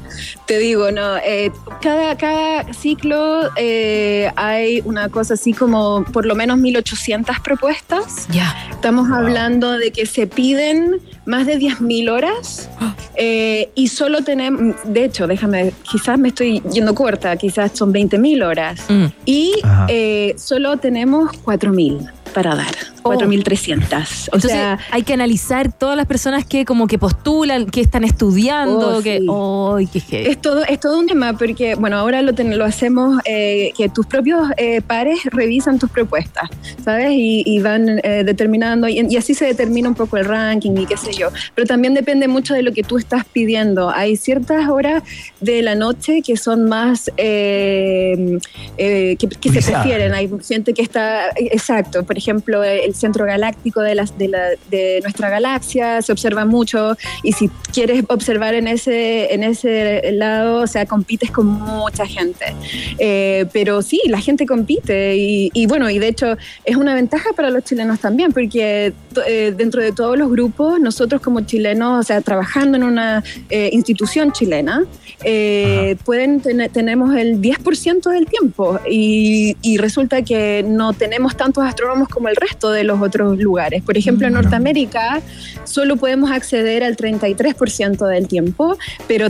te 0.47 0.57
digo, 0.57 0.89
no, 0.91 1.17
eh, 1.17 1.51
cada, 1.81 2.17
cada 2.17 2.73
ciclo 2.73 3.49
eh, 3.55 4.31
hay 4.35 4.81
una 4.85 5.09
cosa 5.09 5.35
así 5.35 5.53
como 5.53 6.03
por 6.05 6.25
lo 6.25 6.33
menos 6.35 6.57
1800 6.57 7.39
propuestas. 7.41 8.27
Ya. 8.29 8.55
Estamos 8.71 9.11
hablando 9.11 9.73
de 9.73 9.91
que 9.91 10.05
se 10.05 10.25
piden 10.25 11.01
más 11.27 11.45
de 11.45 11.59
10.000 11.59 12.09
horas 12.09 12.69
eh, 13.15 13.69
y 13.75 13.87
solo 13.89 14.23
tenemos, 14.23 14.75
de 14.85 15.05
hecho, 15.05 15.27
déjame, 15.27 15.73
quizás 15.89 16.17
me 16.17 16.29
estoy 16.29 16.61
yendo 16.73 16.95
corta, 16.95 17.35
quizás 17.37 17.71
son 17.73 17.93
20.000 17.93 18.43
horas 18.43 18.79
Mm. 18.89 19.05
y 19.25 19.53
eh, 19.89 20.33
solo 20.37 20.77
tenemos 20.77 21.31
4.000 21.43 22.09
para 22.33 22.55
dar, 22.55 22.73
4.300. 23.07 24.29
O 24.31 24.35
Entonces 24.35 24.51
sea, 24.51 24.79
hay 24.91 25.03
que 25.03 25.13
analizar 25.13 25.71
todas 25.71 25.95
las 25.97 26.05
personas 26.05 26.45
que 26.45 26.65
como 26.65 26.87
que 26.87 26.97
postulan, 26.97 27.65
que 27.67 27.81
están 27.81 28.03
estudiando, 28.03 28.97
Oh, 28.97 29.01
que... 29.01 29.99
sí. 29.99 30.03
Es 30.11 30.41
todo, 30.41 30.63
es 30.65 30.79
todo 30.79 30.99
un 30.99 31.07
tema 31.07 31.33
porque, 31.37 31.75
bueno, 31.75 31.97
ahora 31.97 32.21
lo, 32.21 32.33
ten- 32.33 32.57
lo 32.57 32.65
hacemos 32.65 33.19
eh, 33.25 33.71
que 33.77 33.89
tus 33.89 34.05
propios 34.05 34.47
eh, 34.57 34.81
pares 34.81 35.19
revisan 35.31 35.79
tus 35.79 35.89
propuestas, 35.89 36.49
¿sabes? 36.83 37.11
Y, 37.11 37.43
y 37.45 37.59
van 37.61 37.99
eh, 38.03 38.23
determinando, 38.25 38.87
y, 38.87 38.99
y 39.09 39.17
así 39.17 39.33
se 39.33 39.45
determina 39.45 39.89
un 39.89 39.95
poco 39.95 40.17
el 40.17 40.25
ranking 40.25 40.71
y 40.77 40.85
qué 40.85 40.97
sé 40.97 41.13
yo. 41.13 41.29
Pero 41.55 41.67
también 41.67 41.93
depende 41.93 42.27
mucho 42.27 42.53
de 42.53 42.61
lo 42.63 42.71
que 42.71 42.83
tú 42.83 42.97
estás 42.97 43.25
pidiendo. 43.25 43.89
Hay 43.89 44.15
ciertas 44.17 44.69
horas 44.69 45.03
de 45.41 45.61
la 45.61 45.75
noche 45.75 46.21
que 46.21 46.37
son 46.37 46.65
más, 46.69 47.11
eh, 47.17 48.37
eh, 48.77 49.15
que, 49.17 49.27
que 49.27 49.61
se 49.61 49.71
prefieren. 49.71 50.13
Hay 50.13 50.29
gente 50.47 50.73
que 50.73 50.81
está, 50.81 51.29
exacto, 51.37 52.03
por 52.03 52.17
ejemplo, 52.17 52.63
el 52.63 52.93
centro 52.97 53.25
galáctico 53.25 53.81
de, 53.81 53.95
las, 53.95 54.17
de, 54.17 54.27
la, 54.27 54.49
de 54.69 54.99
nuestra 55.03 55.29
galaxia 55.29 56.01
se 56.01 56.11
observa 56.11 56.45
mucho 56.45 56.97
y 57.23 57.33
si 57.33 57.49
quieres 57.73 58.03
observar 58.09 58.53
en 58.53 58.67
ese, 58.67 59.33
en 59.33 59.43
ese 59.43 60.11
lado, 60.13 60.61
o 60.63 60.67
sea, 60.67 60.85
compites 60.85 61.31
con 61.31 61.45
mucha 61.45 62.05
gente. 62.05 62.45
Eh, 62.99 63.45
pero 63.53 63.81
sí, 63.81 64.01
la 64.07 64.19
gente 64.19 64.45
compite 64.45 65.15
y, 65.15 65.49
y 65.53 65.67
bueno, 65.67 65.89
y 65.89 65.99
de 65.99 66.07
hecho 66.07 66.37
es 66.65 66.75
una 66.75 66.95
ventaja 66.95 67.29
para 67.35 67.49
los 67.49 67.63
chilenos 67.63 67.99
también, 67.99 68.31
porque 68.31 68.93
eh, 69.25 69.53
dentro 69.55 69.81
de 69.81 69.91
todos 69.91 70.17
los 70.17 70.29
grupos, 70.29 70.79
nosotros 70.79 71.21
como 71.21 71.41
chilenos, 71.41 71.99
o 71.99 72.03
sea, 72.03 72.21
trabajando 72.21 72.77
en 72.77 72.83
una 72.83 73.23
eh, 73.49 73.69
institución 73.73 74.31
chilena, 74.31 74.85
eh, 75.23 75.95
pueden 76.05 76.41
tenemos 76.71 77.15
el 77.15 77.41
10% 77.41 78.11
del 78.11 78.27
tiempo 78.27 78.79
y, 78.89 79.57
y 79.61 79.77
resulta 79.77 80.21
que 80.21 80.63
no 80.67 80.93
tenemos 80.93 81.35
tantos 81.35 81.63
astrónomos 81.63 82.07
como 82.09 82.29
el 82.29 82.35
resto 82.35 82.71
de 82.71 82.76
los 82.83 83.01
otros 83.01 83.37
lugares. 83.37 83.83
Por 83.83 83.97
ejemplo, 83.97 84.27
en 84.27 84.33
Norteamérica 84.33 85.21
solo 85.63 85.97
podemos 85.97 86.31
acceder 86.31 86.83
al 86.83 86.95
33% 86.95 88.05
del 88.07 88.27
tiempo, 88.27 88.77
pero 89.07 89.27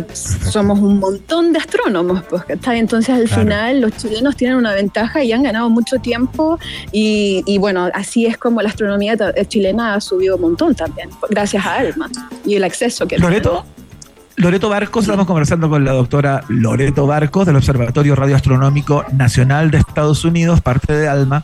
somos 0.52 0.80
un 0.80 1.00
montón 1.00 1.54
de 1.54 1.60
astrónomos, 1.60 2.24
pues. 2.30 2.44
Entonces 2.72 3.16
al 3.16 3.24
Claro. 3.26 3.42
final 3.44 3.82
los 3.82 3.98
chilenos 3.98 4.36
tienen 4.36 4.58
una 4.58 4.74
ventaja 4.74 5.24
y 5.24 5.32
han 5.32 5.44
ganado 5.44 5.70
mucho 5.70 5.98
tiempo 6.00 6.60
y, 6.92 7.44
y 7.46 7.58
bueno, 7.58 7.90
así 7.94 8.26
es 8.26 8.38
como 8.38 8.62
la 8.62 8.70
astronomía 8.70 9.16
chilena 9.48 9.96
ha 9.96 10.02
subido 10.02 10.36
un 10.36 10.42
montón 10.42 10.76
también, 10.76 11.10
gracias 11.30 11.66
a 11.66 11.76
ALMA 11.78 12.10
y 12.46 12.56
el 12.56 12.64
acceso 12.64 13.08
que 13.08 13.18
Loreto, 13.18 13.66
Loreto 14.40 14.70
Barcos, 14.70 15.06
estamos 15.06 15.26
conversando 15.26 15.68
con 15.68 15.84
la 15.84 15.94
doctora 15.94 16.44
Loreto 16.48 17.08
Barcos 17.08 17.48
del 17.48 17.56
Observatorio 17.56 18.16
Radioastronómico 18.16 19.04
Nacional 19.12 19.72
de 19.72 19.80
Estados 19.80 20.24
Unidos, 20.26 20.62
parte 20.62 20.94
de 20.94 21.08
ALMA. 21.08 21.44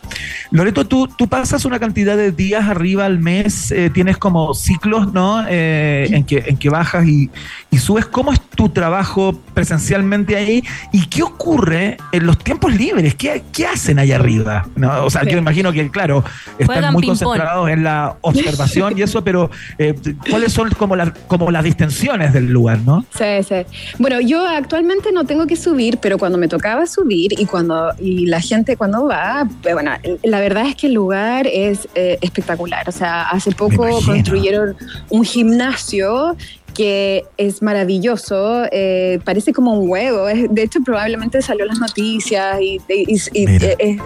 Loreto, 0.51 0.86
tú, 0.86 1.08
tú 1.08 1.27
pasas 1.27 1.65
una 1.65 1.79
cantidad 1.79 2.15
de 2.15 2.32
días 2.32 2.69
arriba 2.69 3.06
al 3.06 3.17
mes, 3.17 3.71
eh, 3.71 3.89
tienes 3.91 4.17
como 4.19 4.53
ciclos, 4.53 5.12
¿no? 5.12 5.43
Eh, 5.49 6.08
en, 6.12 6.23
que, 6.23 6.43
en 6.45 6.58
que 6.58 6.69
bajas 6.69 7.08
y, 7.08 7.32
y 7.71 7.79
subes. 7.79 8.06
¿Cómo 8.06 8.32
es 8.32 8.39
tu 8.39 8.69
trabajo 8.69 9.41
presencialmente 9.56 10.36
ahí? 10.36 10.63
¿Y 10.91 11.08
qué 11.08 11.23
ocurre 11.23 11.97
en 12.12 12.27
los 12.27 12.38
tiempos 12.38 12.75
libres? 12.75 13.15
¿Qué, 13.15 13.41
qué 13.51 13.65
hacen 13.65 13.97
allá 13.97 14.17
arriba? 14.17 14.67
¿No? 14.75 15.03
O 15.03 15.10
sea, 15.10 15.23
yo 15.23 15.39
imagino 15.39 15.71
que, 15.71 15.89
claro, 15.89 16.23
están 16.60 16.93
muy 16.93 17.08
concentrados 17.08 17.67
en 17.71 17.84
la 17.84 18.17
observación 18.21 18.95
y 18.95 19.01
eso, 19.01 19.23
pero 19.23 19.49
eh, 19.79 19.95
¿cuáles 20.29 20.53
son 20.53 20.69
como, 20.77 20.95
las 20.95 21.10
como 21.25 21.49
las 21.49 21.63
distensiones 21.63 22.34
del 22.34 22.53
lugar, 22.53 22.83
no? 22.84 23.06
Sí, 23.17 23.43
sí. 23.48 23.56
Bueno, 24.00 24.19
yo 24.22 24.46
actualmente 24.46 25.12
no 25.12 25.26
tengo 25.26 25.48
que 25.48 25.56
subir, 25.56 25.98
pero 25.98 26.17
cuando 26.17 26.38
me 26.38 26.48
tocaba 26.48 26.86
subir 26.86 27.34
y 27.39 27.46
cuando 27.46 27.91
y 28.00 28.26
la 28.28 28.39
gente 28.39 28.78
cuando 28.78 29.08
va, 29.08 29.48
pues, 29.62 29.74
bueno, 29.74 29.91
la 30.24 30.39
verdad 30.39 30.67
es 30.67 30.76
que 30.76 30.88
el 30.88 30.93
lugar 30.93 31.48
es 31.48 31.88
eh, 31.96 32.17
espectacular. 32.22 32.88
O 32.88 32.91
sea, 32.91 33.24
hace 33.24 33.52
poco 33.52 33.88
construyeron 34.06 34.76
un 35.10 35.24
gimnasio 35.24 36.36
que 36.74 37.24
es 37.38 37.62
maravilloso, 37.62 38.64
eh, 38.72 39.20
parece 39.24 39.54
como 39.54 39.74
un 39.80 39.90
huevo, 39.90 40.28
es- 40.28 40.54
de 40.54 40.64
hecho 40.64 40.80
probablemente 40.84 41.42
salió 41.42 41.66
las 41.66 41.80
noticias 41.80 42.60
y, 42.62 42.80
y- 42.90 43.18
y- 43.34 43.46
Mira. 43.48 43.68
eh, 43.80 43.98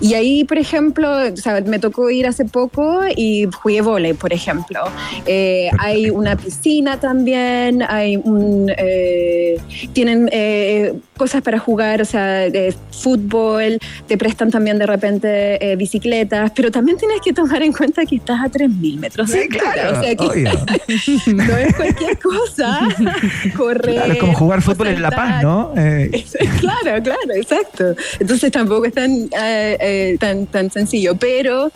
y 0.00 0.14
ahí, 0.14 0.44
por 0.44 0.58
ejemplo, 0.58 1.08
o 1.32 1.36
sea, 1.36 1.60
me 1.60 1.78
tocó 1.78 2.10
ir 2.10 2.26
hace 2.26 2.44
poco 2.44 3.00
y 3.14 3.46
jugué 3.62 3.80
volei, 3.80 4.14
por 4.14 4.32
ejemplo. 4.32 4.80
Eh, 5.26 5.68
hay 5.78 6.10
una 6.10 6.36
piscina 6.36 6.98
también, 7.00 7.82
hay 7.82 8.16
un, 8.16 8.72
eh, 8.76 9.58
tienen 9.92 10.28
eh, 10.32 10.94
cosas 11.16 11.42
para 11.42 11.58
jugar, 11.58 12.02
o 12.02 12.04
sea, 12.04 12.50
de 12.50 12.74
fútbol, 12.90 13.78
te 14.06 14.18
prestan 14.18 14.50
también 14.50 14.78
de 14.78 14.86
repente 14.86 15.72
eh, 15.72 15.76
bicicletas, 15.76 16.52
pero 16.54 16.70
también 16.70 16.98
tienes 16.98 17.20
que 17.20 17.32
tomar 17.32 17.62
en 17.62 17.72
cuenta 17.72 18.04
que 18.06 18.16
estás 18.16 18.40
a 18.40 18.50
3.000 18.50 18.98
metros 18.98 19.30
de 19.30 19.42
Sí, 19.42 19.48
claro, 19.48 19.98
o 19.98 20.02
sea, 20.02 20.14
que 20.14 21.32
no 21.32 21.56
es 21.56 21.74
cualquier 21.74 22.18
cosa 22.18 22.88
correr. 23.56 23.94
Claro, 23.94 24.12
es 24.12 24.18
como 24.18 24.34
jugar 24.34 24.62
fútbol 24.62 24.88
en 24.88 25.02
La 25.02 25.10
Paz, 25.10 25.42
¿no? 25.42 25.72
Eh, 25.76 26.24
Claro, 26.60 27.02
claro, 27.02 27.32
exacto. 27.34 27.94
Entonces 28.18 28.52
tampoco 28.52 28.86
es 28.86 28.94
tan, 28.94 29.28
eh, 29.38 30.16
tan, 30.18 30.46
tan 30.46 30.70
sencillo, 30.70 31.16
pero 31.16 31.70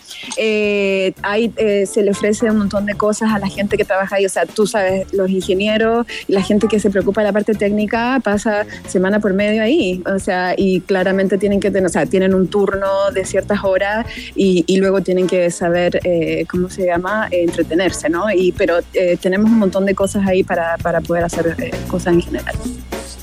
hay, 1.22 1.53
se 1.87 2.03
le 2.03 2.11
ofrece 2.11 2.50
un 2.50 2.59
montón 2.59 2.87
de 2.87 2.94
cosas 2.94 3.33
a 3.33 3.38
la 3.38 3.48
gente 3.48 3.76
que 3.76 3.85
trabaja 3.85 4.16
ahí. 4.16 4.26
O 4.26 4.29
sea, 4.29 4.46
tú 4.46 4.66
sabes, 4.66 5.12
los 5.12 5.31
ingenieros 5.31 6.07
la 6.29 6.42
gente 6.42 6.68
que 6.68 6.81
se 6.81 6.90
preocupa 6.90 7.20
de 7.20 7.29
la 7.29 7.33
parte 7.33 7.55
técnica 7.55 8.20
pasa 8.22 8.66
semana 8.87 9.20
por 9.20 9.29
medio 9.34 9.62
ahí. 9.62 10.02
O 10.06 10.18
sea, 10.18 10.54
y 10.56 10.80
claramente 10.80 11.38
tienen 11.38 11.60
que 11.60 11.70
tener, 11.70 11.86
o 11.86 11.92
sea, 11.92 12.06
tienen 12.06 12.34
un 12.34 12.48
turno 12.48 13.10
de 13.12 13.24
ciertas 13.24 13.64
horas 13.64 14.06
y, 14.34 14.64
y 14.66 14.78
luego 14.78 15.00
tienen 15.02 15.26
que 15.26 15.50
saber, 15.50 16.00
eh, 16.04 16.44
¿cómo 16.48 16.70
se 16.70 16.86
llama? 16.86 17.28
Entretenerse, 17.30 18.08
¿no? 18.08 18.30
Y, 18.30 18.52
pero 18.52 18.78
eh, 18.94 19.16
tenemos 19.20 19.50
un 19.50 19.58
montón 19.58 19.86
de 19.86 19.94
cosas 19.94 20.26
ahí 20.26 20.42
para, 20.42 20.76
para 20.78 21.00
poder 21.00 21.24
hacer 21.24 21.54
eh, 21.58 21.70
cosas 21.88 22.14
en 22.14 22.22
general. 22.22 22.54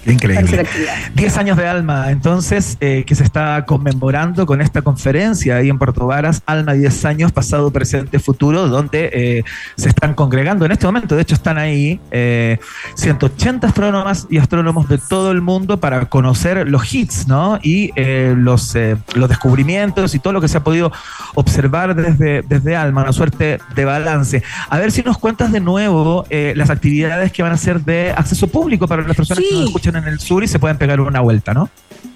Increíble. 0.08 0.36
Para 0.36 0.48
hacer 0.48 0.60
actividad. 0.62 0.94
10 1.16 1.38
años 1.38 1.58
de 1.58 1.68
Alma, 1.68 2.12
entonces, 2.12 2.78
eh, 2.80 3.04
que 3.06 3.16
se 3.16 3.24
está 3.24 3.66
conmemorando 3.66 4.46
con 4.46 4.62
esta 4.62 4.82
conferencia 4.82 5.58
ahí 5.58 5.70
en 5.70 5.78
Puerto 5.78 6.08
Varas, 6.08 6.42
Alma 6.46 6.74
10 6.74 7.06
años, 7.06 7.32
pasado, 7.32 7.72
presente, 7.72 8.20
futuro, 8.20 8.68
donde 8.68 9.10
eh, 9.14 9.44
se 9.76 9.90
están 9.90 10.14
congregando 10.14 10.66
en 10.66 10.72
este 10.72 10.86
momento. 10.86 11.16
De 11.16 11.22
hecho, 11.22 11.36
están 11.36 11.58
ahí 11.58 12.00
eh, 12.12 12.60
180 12.96 13.68
astrónomas 13.68 14.28
y 14.30 14.38
astrónomos 14.38 14.88
de 14.90 14.98
todo 14.98 15.32
el 15.32 15.42
mundo 15.42 15.80
para 15.80 16.06
conocer 16.06 16.68
los 16.68 16.94
hits, 16.94 17.28
¿no? 17.28 17.60
Y 17.62 17.92
eh, 17.96 18.34
los, 18.38 18.76
eh, 18.76 18.98
los 19.16 19.30
descubrimientos 19.30 20.16
y 20.16 20.20
todo 20.20 20.34
lo 20.34 20.42
que 20.42 20.48
se 20.48 20.58
ha 20.58 20.64
podido 20.64 20.92
observar 21.36 21.96
desde, 21.96 22.42
desde 22.44 22.76
Alma, 22.76 23.04
una 23.04 23.14
suerte 23.14 23.60
de 23.76 23.86
balance. 23.86 24.44
A 24.70 24.78
ver 24.78 24.92
si 24.92 25.02
nos 25.04 25.18
cuentas 25.18 25.52
de 25.52 25.60
nuevo 25.60 26.26
eh, 26.30 26.54
las 26.56 26.70
actividades 26.70 27.32
que 27.32 27.44
van 27.44 27.52
a 27.52 27.58
ser 27.58 27.82
de 27.82 28.12
acceso 28.12 28.48
público 28.48 28.88
para 28.88 29.04
las 29.04 29.16
personas 29.16 29.44
que 29.44 29.56
nos 29.56 29.66
escuchan 29.66 29.97
en 29.98 30.06
el 30.08 30.20
sur 30.20 30.44
y 30.44 30.48
se 30.48 30.60
pueden 30.60 30.78
pegar 30.78 31.00
una 31.02 31.22
vuelta, 31.22 31.54
¿no? 31.54 31.70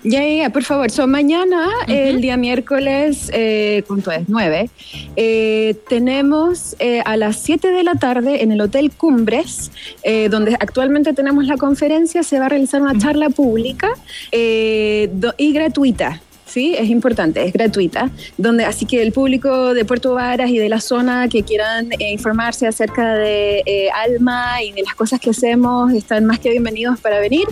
Ya, 0.04 0.22
ya, 0.26 0.34
ya, 0.44 0.50
por 0.50 0.64
favor. 0.64 0.90
So, 0.90 1.06
mañana, 1.08 1.68
el 1.88 2.22
día 2.22 2.36
miércoles, 2.38 3.30
eh, 3.34 3.84
¿cuánto 3.88 4.10
es? 4.12 4.24
9. 4.28 4.70
eh, 5.16 5.76
tenemos 5.90 6.76
eh, 6.80 7.02
a 7.06 7.18
las 7.18 7.38
7 7.38 7.68
de 7.68 7.84
la 7.84 7.94
tarde 7.96 8.42
en 8.42 8.52
el 8.52 8.62
Hotel 8.62 8.92
Cumbres, 8.92 9.72
eh, 10.04 10.28
donde 10.30 10.56
actualmente 10.60 11.14
tenemos 11.14 11.46
la 11.46 11.58
conferencia, 11.58 12.24
se 12.24 12.40
va 12.40 12.48
a 12.48 12.50
realizar 12.50 12.82
una 12.82 12.98
charla 12.98 13.30
pública 13.30 13.90
eh, 14.32 15.10
do- 15.14 15.34
y 15.38 15.54
gratuita. 15.54 16.22
Sí, 16.52 16.76
es 16.78 16.90
importante, 16.90 17.46
es 17.46 17.54
gratuita. 17.54 18.10
Donde, 18.38 18.66
así 18.66 18.86
que 18.86 19.02
el 19.02 19.14
público 19.14 19.74
de 19.74 19.86
Puerto 19.86 20.14
Varas 20.16 20.50
y 20.50 20.58
de 20.58 20.68
la 20.68 20.82
zona 20.82 21.30
que 21.30 21.44
quieran 21.44 21.94
eh, 21.94 22.12
informarse 22.12 22.68
acerca 22.68 23.14
de 23.14 23.64
eh, 23.66 23.88
Alma 23.92 24.62
y 24.62 24.74
de 24.74 24.82
las 24.82 24.94
cosas 24.94 25.22
que 25.22 25.30
hacemos 25.30 25.94
están 25.94 26.26
más 26.26 26.40
que 26.40 26.50
bienvenidos 26.50 27.00
para 27.00 27.22
venir. 27.22 27.48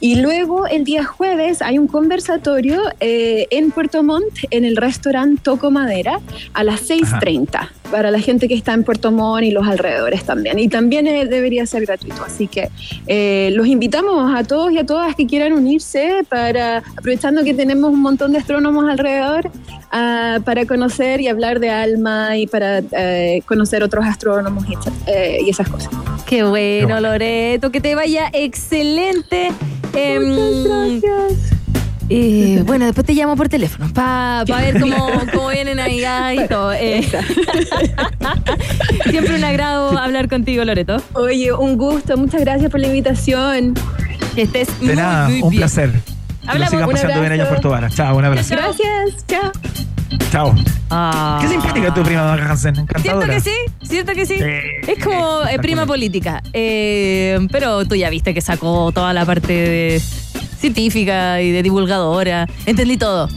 Y 0.00 0.16
luego 0.16 0.66
el 0.66 0.84
día 0.84 1.04
jueves 1.04 1.60
hay 1.60 1.78
un 1.78 1.86
conversatorio 1.86 2.80
eh, 3.00 3.46
en 3.50 3.70
Puerto 3.70 4.02
Montt 4.02 4.38
en 4.50 4.64
el 4.64 4.76
restaurante 4.76 5.42
Toco 5.42 5.70
Madera 5.70 6.20
a 6.54 6.64
las 6.64 6.88
6.30 6.88 7.68
para 7.90 8.10
la 8.10 8.20
gente 8.20 8.48
que 8.48 8.54
está 8.54 8.72
en 8.72 8.84
Puerto 8.84 9.10
Montt 9.10 9.44
y 9.44 9.50
los 9.50 9.66
alrededores 9.66 10.24
también. 10.24 10.58
Y 10.58 10.68
también 10.68 11.06
eh, 11.06 11.26
debería 11.26 11.66
ser 11.66 11.84
gratuito. 11.84 12.22
Así 12.24 12.46
que 12.46 12.70
eh, 13.06 13.50
los 13.54 13.66
invitamos 13.66 14.32
a 14.34 14.44
todos 14.44 14.72
y 14.72 14.78
a 14.78 14.86
todas 14.86 15.14
que 15.14 15.26
quieran 15.26 15.52
unirse 15.52 16.24
para, 16.28 16.78
aprovechando 16.78 17.42
que 17.44 17.54
tenemos 17.54 17.92
un 17.92 18.00
montón 18.00 18.29
de 18.32 18.38
astrónomos 18.38 18.88
alrededor, 18.88 19.50
ah, 19.90 20.38
para 20.44 20.66
conocer 20.66 21.20
y 21.20 21.28
hablar 21.28 21.60
de 21.60 21.70
alma 21.70 22.36
y 22.36 22.46
para 22.46 22.82
eh, 22.92 23.42
conocer 23.46 23.82
otros 23.82 24.04
astrónomos 24.04 24.64
y, 24.68 24.74
eh, 25.06 25.38
y 25.44 25.50
esas 25.50 25.68
cosas. 25.68 25.90
Qué 26.26 26.44
bueno, 26.44 27.00
Loreto, 27.00 27.70
que 27.70 27.80
te 27.80 27.94
vaya 27.94 28.30
excelente. 28.32 29.50
Em, 29.94 30.64
gracias. 30.64 31.60
Eh, 32.12 32.64
bueno, 32.66 32.86
después 32.86 33.06
te 33.06 33.14
llamo 33.14 33.36
por 33.36 33.48
teléfono 33.48 33.88
para 33.94 34.42
ver 34.44 34.80
cómo, 34.80 34.96
cómo, 35.32 35.48
vienen 35.48 35.78
ahí 35.78 36.04
y 36.44 36.48
todo. 36.48 36.72
Eh. 36.72 37.02
Siempre 39.10 39.36
un 39.36 39.44
agrado 39.44 39.96
hablar 39.96 40.28
contigo, 40.28 40.64
Loreto. 40.64 40.96
Oye, 41.12 41.52
un 41.52 41.76
gusto. 41.76 42.16
Muchas 42.16 42.40
gracias 42.40 42.68
por 42.68 42.80
la 42.80 42.88
invitación. 42.88 43.74
Que 44.34 44.42
estés 44.42 44.68
De 44.80 44.86
muy, 44.86 44.96
nada, 44.96 45.28
muy 45.28 45.42
un 45.42 45.50
bien. 45.50 45.60
placer. 45.60 45.92
Hablamos. 46.46 46.52
Que 46.52 46.58
lo 46.58 46.66
sigan 46.66 46.84
Un 46.88 46.92
pasando 46.92 47.20
bien 47.20 47.32
allá 47.32 47.42
en. 47.42 47.48
Puerto 47.48 47.70
Vara. 47.70 47.90
Chao, 47.90 48.16
un 48.16 48.24
abrazo. 48.24 48.54
Gracias. 48.54 49.26
Chao. 49.26 49.52
Chao. 50.32 50.54
Ah. 50.90 51.38
Qué 51.40 51.48
simpática 51.48 51.94
tu 51.94 52.02
prima, 52.02 52.24
Maca 52.24 52.50
Hansen. 52.50 52.74
¿Cierto 52.74 52.98
Encantadora. 52.98 53.34
que 53.34 53.40
sí? 53.40 53.54
¿Cierto 53.82 54.12
que 54.12 54.26
sí? 54.26 54.36
Sí. 54.38 54.90
Es 54.90 55.04
como 55.04 55.42
eh, 55.46 55.58
prima 55.58 55.86
política. 55.86 56.42
Eh, 56.52 57.38
pero 57.50 57.84
tú 57.84 57.94
ya 57.94 58.10
viste 58.10 58.34
que 58.34 58.40
sacó 58.40 58.90
toda 58.92 59.12
la 59.12 59.24
parte 59.24 59.52
de 59.52 60.02
científica 60.58 61.40
y 61.40 61.52
de 61.52 61.62
divulgadora. 61.62 62.46
Entendí 62.66 62.96
todo. 62.96 63.28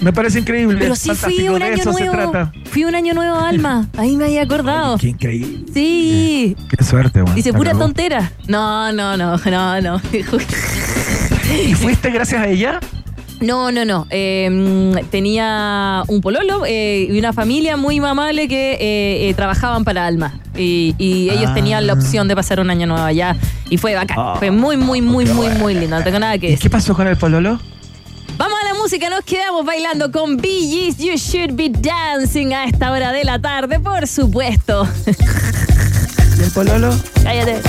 Me 0.00 0.12
parece 0.12 0.40
increíble. 0.40 0.78
Pero 0.80 0.96
sí 0.96 1.10
fui 1.14 1.48
un 1.48 1.62
año 1.62 1.84
nuevo. 1.84 2.50
Fui 2.64 2.84
un 2.84 2.94
año 2.96 3.14
nuevo, 3.14 3.38
Alma. 3.38 3.88
Ahí 3.96 4.16
me 4.16 4.24
había 4.24 4.42
acordado. 4.42 4.98
Qué 4.98 5.08
increíble. 5.08 5.64
Sí. 5.72 6.56
Qué 6.68 6.84
suerte, 6.84 7.22
weón. 7.22 7.36
Dice 7.36 7.52
pura 7.52 7.72
tontera. 7.72 8.32
No, 8.48 8.92
no, 8.92 9.16
no, 9.16 9.36
no, 9.36 9.80
no. 9.80 10.00
¿Y 11.68 11.74
fuiste 11.74 12.10
gracias 12.10 12.40
a 12.40 12.48
ella? 12.48 12.80
No, 13.40 13.72
no, 13.72 13.84
no. 13.84 14.06
Eh, 14.10 14.48
mm, 14.50 15.06
tenía 15.10 16.04
un 16.06 16.20
pololo 16.20 16.62
eh, 16.64 17.08
y 17.10 17.18
una 17.18 17.32
familia 17.32 17.76
muy 17.76 17.98
amable 17.98 18.46
que 18.46 18.74
eh, 18.74 19.28
eh, 19.28 19.34
trabajaban 19.34 19.82
para 19.84 20.06
Alma. 20.06 20.38
Y, 20.56 20.94
y 20.98 21.28
ellos 21.30 21.50
Ah. 21.50 21.54
tenían 21.54 21.86
la 21.88 21.94
opción 21.94 22.28
de 22.28 22.36
pasar 22.36 22.60
un 22.60 22.70
año 22.70 22.86
nuevo 22.86 23.02
allá. 23.02 23.36
Y 23.68 23.78
fue 23.78 23.94
bacán. 23.94 24.16
Ah, 24.20 24.34
fue 24.38 24.52
muy, 24.52 24.76
muy, 24.76 25.02
muy, 25.02 25.24
muy, 25.26 25.48
muy 25.58 25.74
lindo. 25.74 25.96
No 25.98 26.04
tengo 26.04 26.20
nada 26.20 26.38
que 26.38 26.46
¿Y 26.46 26.50
decir. 26.50 26.62
qué 26.64 26.70
pasó 26.70 26.94
con 26.94 27.08
el 27.08 27.16
pololo? 27.16 27.58
Vamos 28.38 28.58
a 28.62 28.72
la 28.72 28.74
música, 28.80 29.10
nos 29.10 29.24
quedamos 29.24 29.64
bailando 29.66 30.10
con 30.12 30.38
Gees, 30.40 30.96
You 30.98 31.14
Should 31.16 31.52
Be 31.54 31.68
Dancing 31.68 32.52
a 32.54 32.64
esta 32.64 32.90
hora 32.92 33.12
de 33.12 33.24
la 33.24 33.38
tarde, 33.40 33.78
por 33.80 34.06
supuesto. 34.06 34.86
¿Y 36.38 36.42
el 36.44 36.50
pololo? 36.52 36.94
Cállate. 37.24 37.60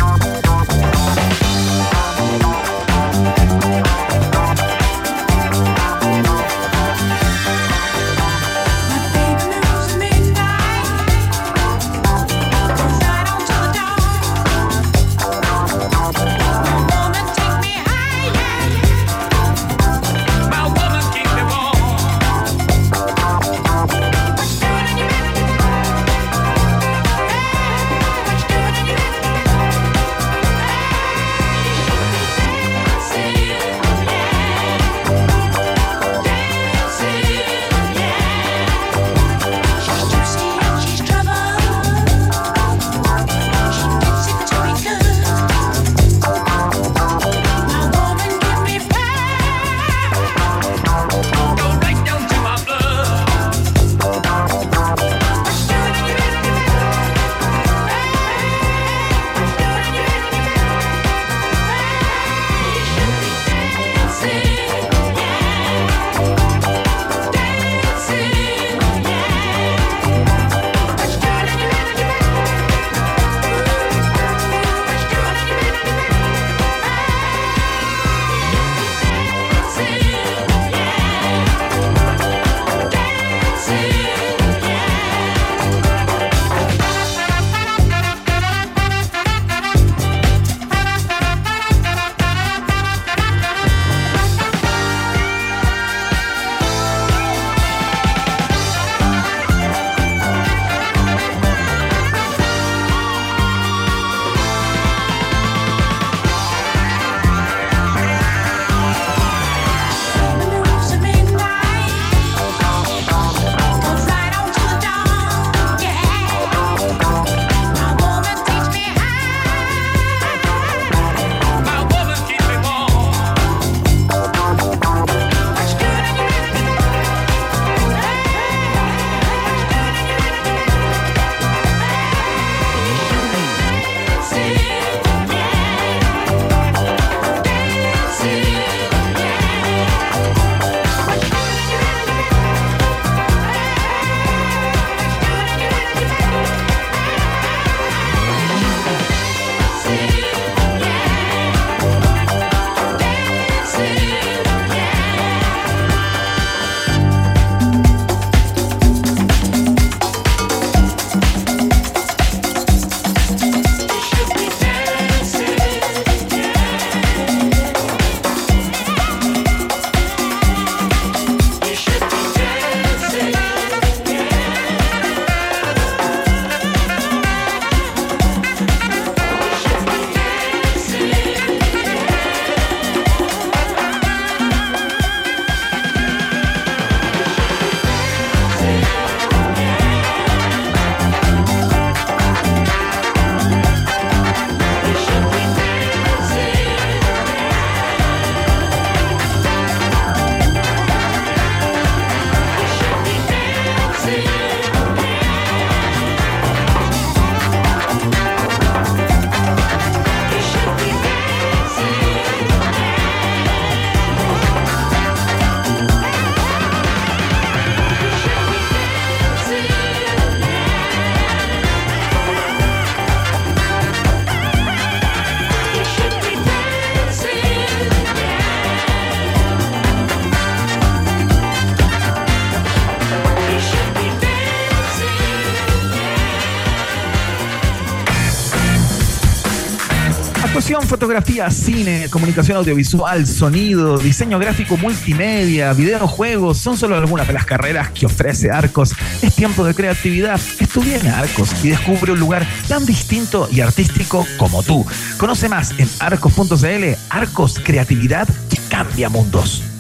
Fotografía, 241.04 241.52
cine, 241.52 242.08
comunicación 242.10 242.56
audiovisual, 242.56 243.28
sonido, 243.28 243.98
diseño 243.98 244.40
gráfico 244.40 244.78
multimedia, 244.78 245.74
videojuegos, 245.74 246.60
son 246.60 246.78
solo 246.78 246.96
algunas 246.96 247.28
de 247.28 247.34
las 247.34 247.46
carreras 247.46 247.92
que 247.92 248.06
ofrece 248.06 248.52
Arcos. 248.52 248.96
Es 249.22 249.36
tiempo 249.36 249.66
de 249.66 249.76
creatividad. 249.76 250.40
Estudia 250.62 250.96
en 250.96 251.08
Arcos 251.08 251.50
y 251.62 251.72
descubre 251.72 252.14
un 252.14 252.22
lugar 252.22 252.48
tan 252.70 252.86
distinto 252.86 253.50
y 253.52 253.60
artístico 253.60 254.26
como 254.38 254.64
tú. 254.64 254.86
Conoce 255.18 255.50
más 255.50 255.72
en 255.78 255.90
arcos.cl. 256.00 256.96
Arcos, 257.10 257.60
creatividad 257.62 258.26
que 258.50 258.56
cambia 258.70 259.10
mundos. 259.10 259.73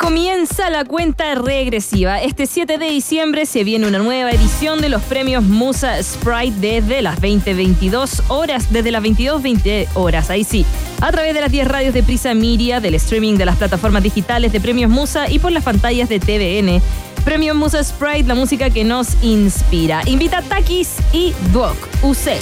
Comienza 0.00 0.70
la 0.70 0.86
cuenta 0.86 1.34
regresiva. 1.34 2.22
Este 2.22 2.46
7 2.46 2.78
de 2.78 2.86
diciembre 2.86 3.44
se 3.44 3.64
viene 3.64 3.86
una 3.86 3.98
nueva 3.98 4.30
edición 4.30 4.80
de 4.80 4.88
los 4.88 5.02
premios 5.02 5.44
Musa 5.44 6.02
Sprite 6.02 6.58
desde 6.58 7.02
las 7.02 7.20
20-22 7.20 8.22
horas, 8.28 8.72
desde 8.72 8.92
las 8.92 9.02
22-20 9.02 9.88
horas, 9.94 10.30
ahí 10.30 10.42
sí, 10.42 10.64
a 11.02 11.12
través 11.12 11.34
de 11.34 11.42
las 11.42 11.52
10 11.52 11.68
radios 11.68 11.92
de 11.92 12.02
Prisa 12.02 12.32
Miria, 12.32 12.80
del 12.80 12.94
streaming 12.94 13.34
de 13.34 13.44
las 13.44 13.56
plataformas 13.56 14.02
digitales 14.02 14.52
de 14.52 14.60
premios 14.60 14.90
Musa 14.90 15.30
y 15.30 15.38
por 15.38 15.52
las 15.52 15.64
pantallas 15.64 16.08
de 16.08 16.18
TVN. 16.18 16.82
Premios 17.22 17.54
Musa 17.54 17.84
Sprite, 17.84 18.24
la 18.24 18.34
música 18.34 18.70
que 18.70 18.84
nos 18.84 19.22
inspira. 19.22 20.00
Invita 20.06 20.38
a 20.38 20.42
Takis 20.42 20.94
y 21.12 21.34
Duoc 21.52 21.76
UC. 22.02 22.40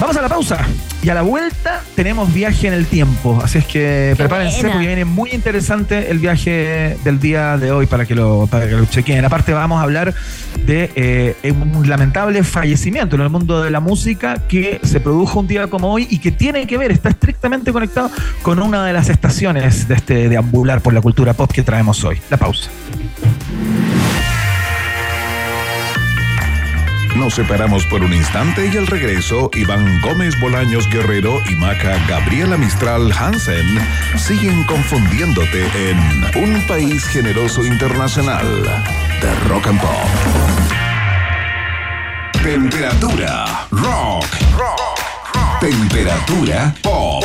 Vamos 0.00 0.16
a 0.16 0.22
la 0.22 0.28
pausa. 0.28 0.58
Y 1.02 1.08
a 1.08 1.14
la 1.14 1.22
vuelta 1.22 1.82
tenemos 1.94 2.32
viaje 2.32 2.66
en 2.66 2.74
el 2.74 2.86
tiempo. 2.86 3.40
Así 3.42 3.58
es 3.58 3.64
que 3.64 4.14
prepárense 4.16 4.58
buena. 4.58 4.74
porque 4.74 4.86
viene 4.86 5.04
muy 5.04 5.30
interesante 5.30 6.10
el 6.10 6.18
viaje 6.18 6.98
del 7.02 7.18
día 7.18 7.56
de 7.56 7.72
hoy 7.72 7.86
para 7.86 8.04
que 8.04 8.14
lo, 8.14 8.46
para 8.46 8.66
que 8.66 8.72
lo 8.72 8.84
chequen. 8.86 9.24
Aparte 9.24 9.52
vamos 9.52 9.78
a 9.78 9.82
hablar 9.82 10.12
de 10.66 10.90
eh, 10.96 11.52
un 11.52 11.88
lamentable 11.88 12.42
fallecimiento 12.42 13.16
en 13.16 13.22
el 13.22 13.30
mundo 13.30 13.62
de 13.62 13.70
la 13.70 13.80
música 13.80 14.42
que 14.48 14.80
se 14.82 15.00
produjo 15.00 15.40
un 15.40 15.46
día 15.46 15.68
como 15.68 15.92
hoy 15.92 16.06
y 16.10 16.18
que 16.18 16.30
tiene 16.30 16.66
que 16.66 16.76
ver, 16.76 16.92
está 16.92 17.08
estrictamente 17.08 17.72
conectado 17.72 18.10
con 18.42 18.60
una 18.60 18.84
de 18.84 18.92
las 18.92 19.08
estaciones 19.08 19.88
de 19.88 19.94
este 19.94 20.28
deambular 20.28 20.80
por 20.82 20.92
la 20.92 21.00
cultura 21.00 21.32
pop 21.32 21.50
que 21.50 21.62
traemos 21.62 22.04
hoy. 22.04 22.20
La 22.30 22.36
pausa. 22.36 22.68
Nos 27.16 27.34
separamos 27.34 27.86
por 27.86 28.02
un 28.02 28.12
instante 28.12 28.70
y 28.72 28.76
al 28.76 28.86
regreso, 28.86 29.50
Iván 29.54 30.00
Gómez 30.02 30.38
Bolaños 30.38 30.88
Guerrero 30.90 31.42
y 31.48 31.54
Maca 31.54 31.96
Gabriela 32.06 32.58
Mistral 32.58 33.10
Hansen 33.10 33.66
siguen 34.18 34.64
confundiéndote 34.64 35.66
en 35.90 35.98
Un 36.42 36.60
País 36.66 37.04
Generoso 37.06 37.64
Internacional 37.64 38.46
de 39.22 39.34
Rock 39.48 39.66
and 39.68 39.80
Pop. 39.80 39.90
Temperatura 42.42 43.66
rock. 43.70 44.26
Temperatura 45.60 46.74
pop. 46.82 47.24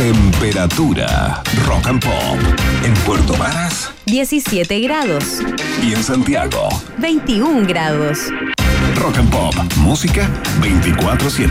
Temperatura 0.00 1.42
rock 1.66 1.86
and 1.86 2.02
pop. 2.02 2.38
En 2.86 2.94
Puerto 3.04 3.34
Varas 3.34 3.92
17 4.06 4.80
grados, 4.80 5.42
y 5.82 5.92
en 5.92 6.02
Santiago. 6.02 6.70
21 6.96 7.68
grados. 7.68 8.18
Rock 8.96 9.18
and 9.18 9.30
Pop. 9.30 9.54
Música 9.76 10.26
24-7. 10.62 11.50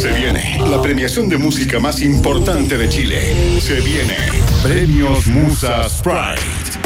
Se 0.00 0.10
viene 0.12 0.58
la 0.66 0.80
premiación 0.80 1.28
de 1.28 1.36
música 1.36 1.78
más 1.78 2.00
importante 2.00 2.78
de 2.78 2.88
Chile. 2.88 3.60
Se 3.60 3.82
viene 3.82 4.16
Premios 4.62 5.26
Musa 5.26 5.86
Sprite. 5.90 6.79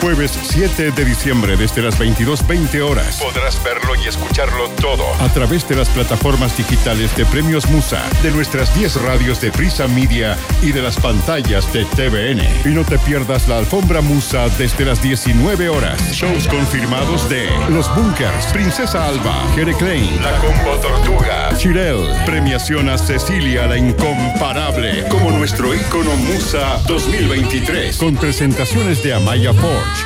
Jueves 0.00 0.32
7 0.42 0.92
de 0.92 1.04
diciembre 1.04 1.56
desde 1.56 1.82
las 1.82 1.98
22.20 1.98 2.80
horas. 2.80 3.20
Podrás 3.20 3.62
verlo 3.62 3.94
y 3.94 4.08
escucharlo 4.08 4.68
todo 4.80 5.04
a 5.20 5.28
través 5.28 5.68
de 5.68 5.76
las 5.76 5.88
plataformas 5.90 6.56
digitales 6.56 7.14
de 7.16 7.26
Premios 7.26 7.68
Musa, 7.68 8.02
de 8.22 8.30
nuestras 8.30 8.74
10 8.74 9.02
radios 9.02 9.40
de 9.40 9.52
Prisa 9.52 9.88
Media 9.88 10.38
y 10.62 10.72
de 10.72 10.80
las 10.80 10.96
pantallas 10.96 11.70
de 11.72 11.84
TVN. 11.84 12.42
Y 12.64 12.74
no 12.74 12.84
te 12.84 12.98
pierdas 12.98 13.46
la 13.48 13.58
alfombra 13.58 14.00
Musa 14.00 14.48
desde 14.56 14.86
las 14.86 15.02
19 15.02 15.68
horas. 15.68 16.00
Shows 16.12 16.48
confirmados 16.48 17.28
de 17.28 17.50
Los 17.68 17.94
Bunkers, 17.94 18.46
Princesa 18.52 19.06
Alba, 19.06 19.44
Jere 19.54 19.74
Klein, 19.74 20.22
La 20.22 20.38
Combo 20.38 20.76
Tortuga, 20.80 21.50
Chirel. 21.56 22.08
Premiación 22.24 22.88
a 22.88 22.96
Cecilia 22.96 23.66
la 23.66 23.76
Incomparable 23.76 25.04
como 25.08 25.30
nuestro 25.30 25.74
ícono 25.74 26.16
Musa 26.16 26.80
2023. 26.86 27.98
Con 27.98 28.16
presentaciones 28.16 29.02
de 29.02 29.14
Amaya 29.14 29.52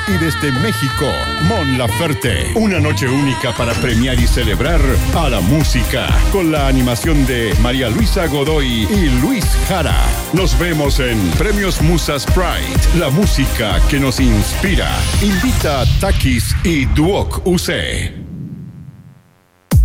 Y 0.07 0.17
desde 0.17 0.51
México, 0.51 1.11
Mon 1.43 1.77
Laferte. 1.77 2.51
Una 2.55 2.79
noche 2.79 3.07
única 3.07 3.53
para 3.53 3.73
premiar 3.73 4.19
y 4.19 4.27
celebrar 4.27 4.81
a 5.15 5.29
la 5.29 5.41
música 5.41 6.07
con 6.31 6.51
la 6.51 6.67
animación 6.67 7.25
de 7.25 7.53
María 7.61 7.89
Luisa 7.89 8.27
Godoy 8.27 8.87
y 8.89 9.09
Luis 9.21 9.45
Jara. 9.67 9.99
Nos 10.33 10.57
vemos 10.59 10.99
en 10.99 11.19
Premios 11.31 11.81
Musa 11.81 12.19
Sprite, 12.19 12.97
la 12.97 13.09
música 13.09 13.79
que 13.89 13.99
nos 13.99 14.19
inspira. 14.19 14.89
Invita 15.21 15.81
a 15.81 15.85
Takis 15.99 16.55
y 16.63 16.85
Duoc 16.85 17.41
UC. 17.45 18.24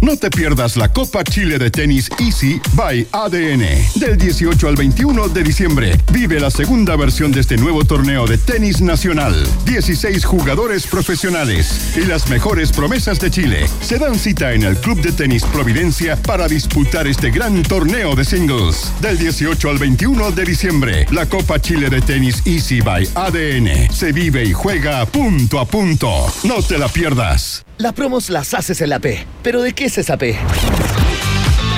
No 0.03 0.17
te 0.17 0.31
pierdas 0.31 0.79
la 0.79 0.91
Copa 0.91 1.23
Chile 1.25 1.59
de 1.59 1.71
Tenis 1.71 2.09
Easy 2.19 2.59
by 2.73 3.07
ADN. 3.13 3.67
Del 3.97 4.17
18 4.17 4.69
al 4.69 4.75
21 4.75 5.29
de 5.29 5.43
diciembre, 5.43 5.99
vive 6.11 6.41
la 6.41 6.51
segunda 6.51 6.97
versión 6.97 7.33
de 7.33 7.41
este 7.41 7.59
nuevo 7.59 7.85
torneo 7.85 8.27
de 8.27 8.39
tenis 8.39 8.81
nacional. 8.81 9.35
16 9.67 10.25
jugadores 10.25 10.87
profesionales 10.87 11.95
y 11.97 12.07
las 12.07 12.31
mejores 12.31 12.73
promesas 12.73 13.21
de 13.21 13.31
Chile 13.31 13.67
se 13.83 13.99
dan 13.99 14.19
cita 14.19 14.55
en 14.55 14.63
el 14.63 14.79
Club 14.79 15.03
de 15.03 15.13
Tenis 15.13 15.45
Providencia 15.45 16.17
para 16.17 16.49
disputar 16.49 17.07
este 17.07 17.31
gran 17.31 17.63
torneo 17.63 18.15
de 18.15 18.25
singles. 18.25 18.91
Del 19.03 19.19
18 19.19 19.69
al 19.69 19.79
21 19.79 20.31
de 20.31 20.45
diciembre, 20.47 21.07
la 21.11 21.27
Copa 21.27 21.61
Chile 21.61 21.91
de 21.91 22.01
Tenis 22.01 22.41
Easy 22.47 22.81
by 22.81 23.07
ADN 23.15 23.93
se 23.93 24.13
vive 24.13 24.45
y 24.45 24.55
juega 24.55 25.05
punto 25.05 25.61
a 25.61 25.67
punto. 25.67 26.27
No 26.45 26.63
te 26.63 26.79
la 26.79 26.89
pierdas. 26.89 27.67
Las 27.81 27.95
promos 27.95 28.29
las 28.29 28.53
haces 28.53 28.83
en 28.83 28.90
la 28.90 28.99
P. 28.99 29.27
¿Pero 29.43 29.62
de 29.62 29.73
qué 29.73 29.87
es 29.87 29.97
esa 29.97 30.19
P? 30.19 30.38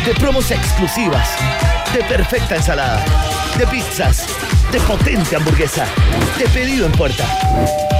De 0.04 0.14
promos 0.14 0.50
exclusivas, 0.50 1.28
de 1.94 2.02
perfecta 2.02 2.56
ensalada, 2.56 3.04
de 3.56 3.64
pizzas, 3.68 4.26
de 4.72 4.80
potente 4.80 5.36
hamburguesa, 5.36 5.86
de 6.40 6.48
pedido 6.48 6.86
en 6.86 6.92
puerta. 6.92 7.24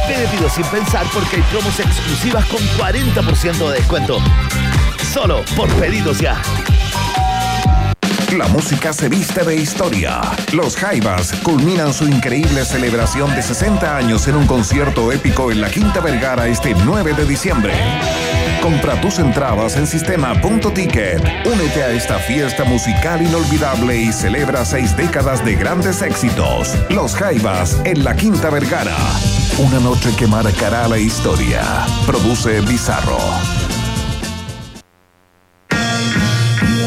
Pide 0.09 0.27
pido 0.27 0.51
sin 0.51 0.65
pensar 0.65 1.07
porque 1.15 1.37
hay 1.37 1.43
promos 1.43 1.79
exclusivas 1.79 2.45
con 2.47 2.61
40% 2.77 3.69
de 3.71 3.75
descuento. 3.77 4.19
Solo 5.13 5.45
por 5.55 5.73
pedidos 5.75 6.19
ya. 6.19 6.43
La 8.37 8.49
música 8.49 8.95
se 8.95 9.11
viste 9.11 9.45
de 9.45 9.57
historia. 9.57 10.23
Los 10.55 10.75
Jaivas 10.77 11.35
culminan 11.43 11.93
su 11.93 12.09
increíble 12.09 12.65
celebración 12.65 13.35
de 13.35 13.43
60 13.43 13.95
años 13.95 14.27
en 14.27 14.37
un 14.37 14.47
concierto 14.47 15.13
épico 15.13 15.53
en 15.53 15.61
la 15.61 15.69
Quinta 15.69 16.01
Vergara 16.01 16.49
este 16.49 16.75
9 16.75 17.13
de 17.13 17.27
diciembre. 17.27 17.75
Compra 18.63 18.99
tus 19.03 19.19
entradas 19.19 19.77
en 19.77 19.87
sistema.ticket. 19.87 21.21
Únete 21.45 21.83
a 21.83 21.91
esta 21.91 22.19
fiesta 22.21 22.65
musical 22.65 23.21
inolvidable 23.21 23.99
y 23.99 24.13
celebra 24.13 24.65
seis 24.65 24.97
décadas 24.97 25.45
de 25.45 25.55
grandes 25.55 26.01
éxitos. 26.01 26.75
Los 26.89 27.15
Jaivas 27.15 27.83
en 27.85 28.03
la 28.03 28.17
Quinta 28.17 28.49
Vergara. 28.49 28.97
Una 29.59 29.79
noche 29.79 30.09
que 30.17 30.27
marcará 30.27 30.89
la 30.89 30.97
historia. 30.97 31.61
Produce 32.07 32.63
Bizarro. 32.63 33.19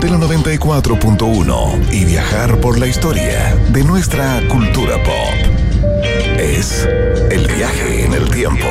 de 0.00 0.08
la 0.08 0.16
94.1 0.16 1.92
y 1.92 2.04
viajar 2.06 2.58
por 2.60 2.78
la 2.78 2.86
historia 2.86 3.54
de 3.70 3.84
nuestra 3.84 4.40
cultura 4.48 4.96
pop. 5.02 5.34
Es 6.38 6.88
el 7.30 7.46
viaje 7.46 8.06
en 8.06 8.14
el 8.14 8.30
tiempo 8.30 8.66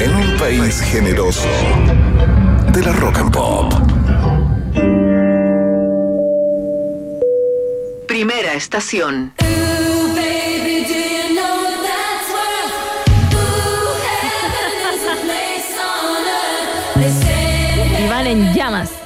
en 0.00 0.14
un 0.14 0.38
país 0.38 0.80
generoso 0.80 1.48
de 2.72 2.82
la 2.82 2.92
rock 2.92 3.18
and 3.18 3.30
pop. 3.30 3.74
Primera 8.06 8.54
estación. 8.54 9.34
Iván 18.06 18.26
en 18.26 18.54
llamas. 18.54 18.99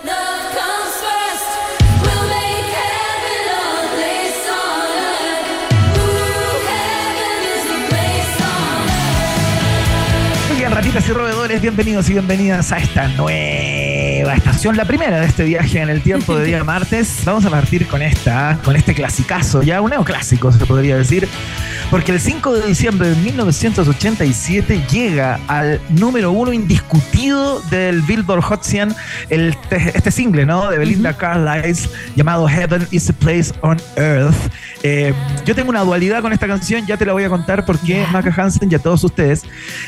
Ratitas 10.95 11.11
y 11.11 11.13
roedores, 11.13 11.61
bienvenidos 11.61 12.09
y 12.09 12.13
bienvenidas 12.13 12.71
a 12.71 12.79
esta 12.79 13.09
nueva 13.09 14.33
estación, 14.37 14.77
la 14.77 14.85
primera 14.85 15.19
de 15.19 15.27
este 15.27 15.43
viaje 15.43 15.81
en 15.81 15.89
el 15.89 16.03
tiempo 16.03 16.37
de 16.39 16.45
día 16.45 16.63
martes. 16.65 17.23
Vamos 17.25 17.45
a 17.45 17.51
partir 17.51 17.89
con 17.89 18.01
esta, 18.01 18.61
con 18.63 18.77
este 18.77 18.95
clasicazo, 18.95 19.65
ya 19.65 19.81
un 19.81 19.91
neoclásico 19.91 20.53
se 20.53 20.65
podría 20.65 20.97
decir, 20.97 21.29
porque 21.95 22.11
el 22.11 22.19
5 22.19 22.55
de 22.55 22.67
diciembre 22.67 23.11
de 23.11 23.15
1987 23.23 24.83
llega 24.91 25.39
al 25.47 25.81
número 25.91 26.33
uno 26.33 26.53
indiscutido 26.53 27.61
del 27.71 28.03
Billboard 28.03 28.43
Hot 28.43 28.65
100 28.65 28.93
el, 29.31 29.57
este 29.71 30.11
single, 30.11 30.45
¿no? 30.45 30.69
De 30.71 30.79
Belinda 30.79 31.17
Carlisle 31.17 31.89
llamado 32.17 32.49
Heaven 32.49 32.89
is 32.91 33.09
a 33.11 33.13
Place 33.13 33.53
on 33.61 33.81
Earth. 33.95 34.35
Eh, 34.83 35.15
yo 35.47 35.55
tengo 35.55 35.71
una 35.71 35.83
dualidad 35.83 36.21
con 36.21 36.33
esta 36.33 36.49
canción, 36.49 36.85
ya 36.85 36.97
te 36.97 37.07
la 37.07 37.13
voy 37.13 37.23
a 37.23 37.29
contar 37.29 37.65
porque 37.65 38.05
Maca 38.11 38.35
Hansen 38.37 38.73
y 38.73 38.75
a 38.75 38.81
todos 38.81 39.05
ustedes. 39.05 39.45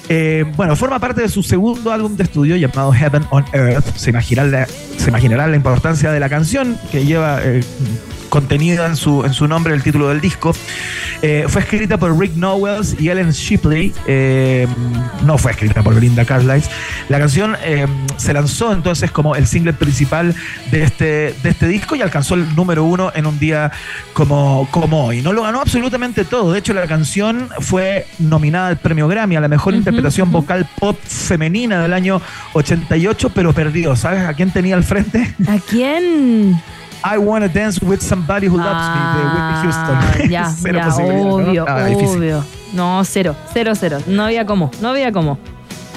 Eh, 0.09 0.45
bueno, 0.55 0.77
forma 0.77 1.01
parte 1.01 1.23
de 1.23 1.29
su 1.29 1.43
segundo 1.43 1.91
álbum 1.91 2.15
de 2.15 2.23
estudio 2.23 2.55
llamado 2.55 2.93
Heaven 2.93 3.25
on 3.31 3.45
Earth. 3.53 3.97
Se 3.97 4.11
imaginarán 4.11 4.53
la, 4.53 4.67
se 4.67 5.09
imaginarán 5.09 5.51
la 5.51 5.57
importancia 5.57 6.13
de 6.13 6.21
la 6.21 6.29
canción 6.29 6.79
que 6.93 7.05
lleva 7.05 7.41
eh, 7.43 7.65
contenida 8.37 8.85
en 8.85 8.97
su, 8.97 9.25
en 9.25 9.33
su 9.33 9.49
nombre 9.49 9.73
el 9.73 9.83
título 9.83 10.09
del 10.09 10.21
disco. 10.21 10.55
Eh, 11.23 11.47
fue 11.49 11.63
escrita 11.63 11.97
por 11.97 12.19
Rick 12.19 12.37
Nowells 12.37 12.95
y 13.01 13.09
Ellen 13.09 13.31
Shipley. 13.31 13.95
Eh, 14.07 14.67
no 15.25 15.39
fue 15.39 15.53
escrita 15.53 15.83
por 15.83 15.95
Belinda 15.95 16.27
Carlisle. 16.27 16.71
La 17.09 17.19
canción 17.19 17.57
eh, 17.65 17.87
se 18.19 18.35
lanzó 18.35 18.75
entonces 18.75 19.11
como 19.11 19.37
el 19.37 19.47
single 19.47 19.73
principal 19.73 20.35
de 20.71 20.83
este, 20.83 21.35
de 21.43 21.49
este 21.49 21.67
disco 21.67 21.97
y 21.97 22.03
alcanzó 22.03 22.35
el 22.35 22.55
número 22.55 22.85
uno 22.85 23.11
en 23.15 23.25
un 23.25 23.39
día 23.39 23.73
como, 24.13 24.69
como 24.71 25.07
hoy. 25.07 25.23
No 25.23 25.33
lo 25.33 25.45
ganó 25.45 25.63
absolutamente 25.63 26.27
todo. 26.27 26.53
De 26.53 26.59
hecho, 26.59 26.75
la 26.75 26.87
canción 26.87 27.49
fue 27.61 28.07
nominada 28.19 28.69
al 28.69 28.77
premio 28.77 29.09
Grammy 29.09 29.37
a 29.37 29.41
la 29.41 29.49
mejor 29.49 29.75
interpretación 29.75 30.31
vocal 30.31 30.69
pop 30.79 30.99
femenina 31.03 31.81
del 31.81 31.95
año 31.95 32.21
88, 32.53 33.31
pero 33.35 33.55
perdió. 33.55 33.97
¿Sabes 33.97 34.27
a 34.27 34.35
quién 34.35 34.51
tenía 34.51 34.75
al 34.75 34.85
frente? 34.85 35.35
¿A 35.49 35.59
quién? 35.59 36.61
I 37.05 37.19
Wanna 37.19 37.49
Dance 37.49 37.85
with 37.85 38.01
Somebody 38.01 38.49
Who 38.49 38.57
Loves 38.57 38.89
Me 38.89 39.19
de 39.19 39.27
Whitney 39.27 39.63
Houston. 39.63 39.97
Ah, 39.97 40.15
Ya, 40.29 40.51
Cero 40.63 40.79
ya, 40.79 40.85
posibilidad, 40.87 41.23
¿no? 41.25 41.35
obvio, 41.35 41.65
Ah, 41.69 41.89
obvio. 41.91 42.45
No, 42.73 43.05
cero, 43.05 43.37
cero, 43.53 43.73
cero. 43.79 43.99
No 44.07 44.25
había 44.25 44.45
cómo, 44.45 44.71
no 44.81 44.89
había 44.91 45.13
cómo. 45.13 45.39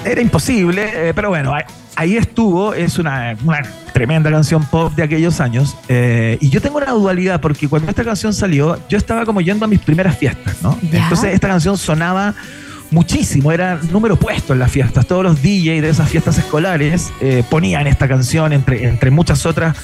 Era 0.04 0.20
imposible, 0.20 1.08
eh, 1.10 1.14
pero 1.14 1.28
bueno, 1.28 1.52
ahí- 1.54 1.64
ahí 1.96 2.16
estuvo. 2.16 2.72
Es 2.74 2.98
una, 2.98 3.36
una 3.44 3.60
tremenda 3.92 4.30
canción 4.30 4.64
pop 4.64 4.94
de 4.94 5.02
aquellos 5.02 5.40
años. 5.40 5.76
eh, 5.88 6.38
y 6.40 6.48
yo 6.48 6.60
tengo 6.62 6.78
una 6.78 6.92
dualidad 6.92 7.40
porque 7.40 7.68
cuando 7.68 7.90
esta 7.90 8.04
canción 8.04 8.32
salió, 8.32 8.78
yo 8.88 8.96
estaba 8.96 9.26
como 9.26 9.40
yendo 9.40 9.64
a 9.64 9.68
mis 9.68 9.80
primeras 9.80 10.16
fiestas, 10.16 10.56
¿no? 10.62 10.78
Ya. 10.90 11.02
Entonces 11.02 11.34
esta 11.34 11.48
canción 11.48 11.76
sonaba 11.76 12.34
muchísimo, 12.90 13.52
era 13.52 13.78
número 13.90 14.16
puesto 14.16 14.52
en 14.52 14.58
las 14.58 14.70
fiestas. 14.70 15.06
Todos 15.06 15.22
los 15.22 15.42
DJs 15.42 15.82
de 15.82 15.88
esas 15.88 16.08
fiestas 16.08 16.38
escolares 16.38 17.12
eh, 17.20 17.44
ponían 17.48 17.86
esta 17.86 18.08
canción 18.08 18.52
entre, 18.52 18.86
entre 18.88 19.10
muchas 19.10 19.46
otras 19.46 19.76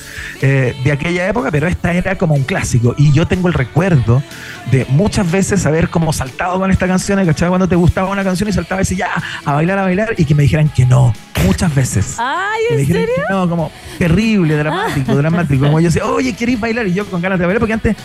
eh, 0.42 0.74
de 0.84 0.92
aquella 0.92 1.28
época, 1.28 1.50
pero 1.50 1.66
esta 1.66 1.92
era 1.92 2.16
como 2.18 2.34
un 2.34 2.42
clásico. 2.44 2.94
Y 2.98 3.12
yo 3.12 3.26
tengo 3.26 3.48
el 3.48 3.54
recuerdo 3.54 4.22
de 4.70 4.84
muchas 4.88 5.30
veces 5.30 5.64
haber 5.66 5.88
como 5.88 6.12
saltado 6.12 6.59
con 6.59 6.70
esta 6.70 6.86
canción, 6.86 7.24
¿cachai? 7.24 7.48
Cuando 7.48 7.68
te 7.68 7.76
gustaba 7.76 8.11
una 8.11 8.24
canción 8.24 8.48
y 8.48 8.52
saltaba 8.52 8.80
y 8.80 8.84
decía 8.84 8.96
ya, 9.14 9.22
a 9.44 9.54
bailar, 9.54 9.78
a 9.78 9.82
bailar, 9.82 10.14
y 10.16 10.24
que 10.24 10.34
me 10.34 10.42
dijeran 10.42 10.68
que 10.68 10.84
no, 10.84 11.12
muchas 11.44 11.72
veces. 11.74 12.16
Ay, 12.18 12.61
Que 12.68 12.74
me 12.74 12.80
¿en 12.82 12.86
dijeran 12.88 13.07
serio? 13.07 13.24
que 13.28 13.32
no, 13.34 13.48
como 13.48 13.70
terrible, 13.98 14.57
dramático, 14.57 15.14
dramático. 15.14 15.64
Como 15.66 15.80
yo 15.80 15.86
decía, 15.86 16.04
oye, 16.04 16.32
¿queréis 16.34 16.59
bailar? 16.59 16.86
Y 16.88 16.94
yo 16.94 17.07
con 17.07 17.20
ganas 17.20 17.38
de 17.38 17.46
bailar, 17.46 17.61
porque 17.61 17.72
antes 17.74 17.96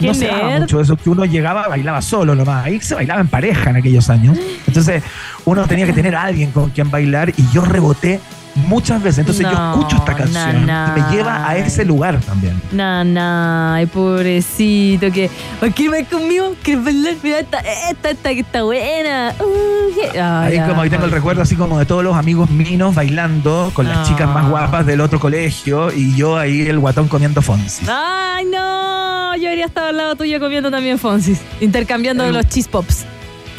Qué 0.00 0.06
no 0.06 0.14
se 0.14 0.26
daba 0.26 0.58
mucho 0.58 0.80
eso, 0.80 0.96
que 0.96 1.10
uno 1.10 1.26
llegaba, 1.26 1.68
bailaba 1.68 2.00
solo 2.00 2.34
nomás. 2.34 2.64
Ahí 2.64 2.80
se 2.80 2.94
bailaba 2.94 3.20
en 3.20 3.28
pareja 3.28 3.70
en 3.70 3.76
aquellos 3.76 4.08
años. 4.08 4.38
Entonces, 4.66 5.02
uno 5.44 5.66
tenía 5.66 5.84
que 5.84 5.92
tener 5.92 6.16
a 6.16 6.22
alguien 6.22 6.50
con 6.52 6.70
quien 6.70 6.90
bailar 6.90 7.32
y 7.36 7.44
yo 7.52 7.62
reboté 7.62 8.18
muchas 8.54 9.02
veces. 9.02 9.18
Entonces, 9.20 9.46
yo 9.46 9.52
escucho 9.52 9.96
esta 9.96 10.14
canción 10.14 10.66
na, 10.66 10.94
y 10.96 11.00
me 11.00 11.10
lleva 11.16 11.48
a 11.48 11.56
ese 11.56 11.84
lugar 11.84 12.18
también. 12.20 12.60
Nana, 12.72 13.74
ay, 13.76 13.86
pobrecito, 13.86 15.10
que. 15.12 15.30
¿Quieres 15.74 15.90
bailar 15.90 16.10
conmigo? 16.10 16.54
¿Quieres 16.62 16.84
bailar? 16.84 17.14
Mira, 17.22 17.40
esta, 17.40 17.58
esta, 17.58 18.10
esta 18.10 18.34
que 18.34 18.40
está 18.40 18.62
buena. 18.62 19.34
Uh, 19.40 20.18
Ahí 20.20 20.58
como 20.68 20.82
ahí 20.82 20.90
tengo 20.90 21.04
el 21.04 21.10
recuerdo 21.10 21.42
así 21.42 21.56
como 21.56 21.78
de 21.78 21.84
todos 21.86 22.02
los 22.04 22.16
amigos 22.16 22.50
minos 22.50 22.94
bailando 22.94 23.70
con 23.74 23.86
las 23.88 23.98
Ah. 23.98 24.04
chicas 24.06 24.28
más 24.28 24.48
guapas 24.48 24.86
del 24.86 25.00
otro 25.00 25.20
colegio 25.20 25.92
y 25.92 26.14
yo 26.16 26.38
ahí 26.38 26.62
el 26.62 26.78
guatón 26.78 27.08
comiendo 27.08 27.42
Fonsi. 27.42 27.84
Ay, 27.88 28.44
no. 28.46 29.36
Yo 29.36 29.48
habría 29.48 29.66
estado 29.66 29.88
al 29.88 29.96
lado 29.96 30.16
tuyo 30.16 30.40
comiendo 30.40 30.70
también 30.70 30.98
Fonsis, 30.98 31.40
intercambiando 31.60 32.24
El- 32.24 32.32
los 32.34 32.46
cheese 32.48 32.68
pops. 32.68 33.04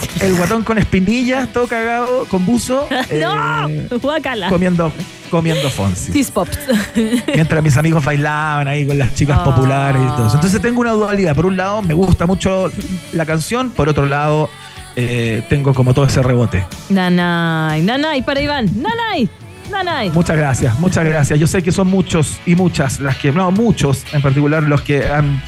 El 0.21 0.35
guatón 0.35 0.63
con 0.63 0.77
espinillas, 0.77 1.51
todo 1.51 1.67
cagado, 1.67 2.25
con 2.25 2.45
buzo, 2.45 2.87
¡No! 3.21 3.67
eh, 3.69 3.87
Guácala. 4.01 4.49
comiendo, 4.49 4.91
comiendo 5.29 5.69
Fonsi. 5.69 6.11
Cheese 6.11 6.31
pops. 6.31 6.57
Mientras 7.35 7.63
mis 7.63 7.75
amigos 7.77 8.03
bailaban 8.05 8.67
ahí 8.67 8.85
con 8.85 8.97
las 8.97 9.13
chicas 9.15 9.39
populares 9.39 10.01
y 10.01 10.07
todo 10.15 10.27
eso. 10.27 10.35
Entonces 10.35 10.61
tengo 10.61 10.81
una 10.81 10.91
dualidad. 10.91 11.35
Por 11.35 11.45
un 11.45 11.57
lado, 11.57 11.81
me 11.81 11.93
gusta 11.93 12.25
mucho 12.25 12.71
la 13.13 13.25
canción. 13.25 13.71
Por 13.71 13.89
otro 13.89 14.05
lado, 14.05 14.49
eh, 14.95 15.43
tengo 15.49 15.73
como 15.73 15.93
todo 15.93 16.05
ese 16.05 16.21
rebote. 16.21 16.65
Nanay, 16.89 17.81
nanay 17.81 18.21
para 18.21 18.41
Iván. 18.41 18.69
Nanay, 18.75 19.29
nanay. 19.71 20.09
Muchas 20.11 20.37
gracias, 20.37 20.77
muchas 20.79 21.05
gracias. 21.05 21.39
Yo 21.39 21.47
sé 21.47 21.63
que 21.63 21.71
son 21.71 21.87
muchos 21.87 22.39
y 22.45 22.55
muchas 22.55 22.99
las 22.99 23.17
que, 23.17 23.31
no, 23.31 23.51
muchos 23.51 24.03
en 24.13 24.21
particular 24.21 24.63
los 24.63 24.81
que 24.81 25.07
han 25.07 25.41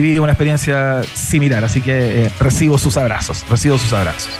vivido 0.00 0.22
una 0.22 0.32
experiencia 0.32 1.02
similar. 1.14 1.64
Así 1.64 1.80
que 1.80 2.26
eh, 2.26 2.30
recibo 2.38 2.76
sus 2.76 2.96
abrazos, 2.96 3.44
recibo 3.48 3.78
sus 3.78 3.92
abrazos. 3.92 4.30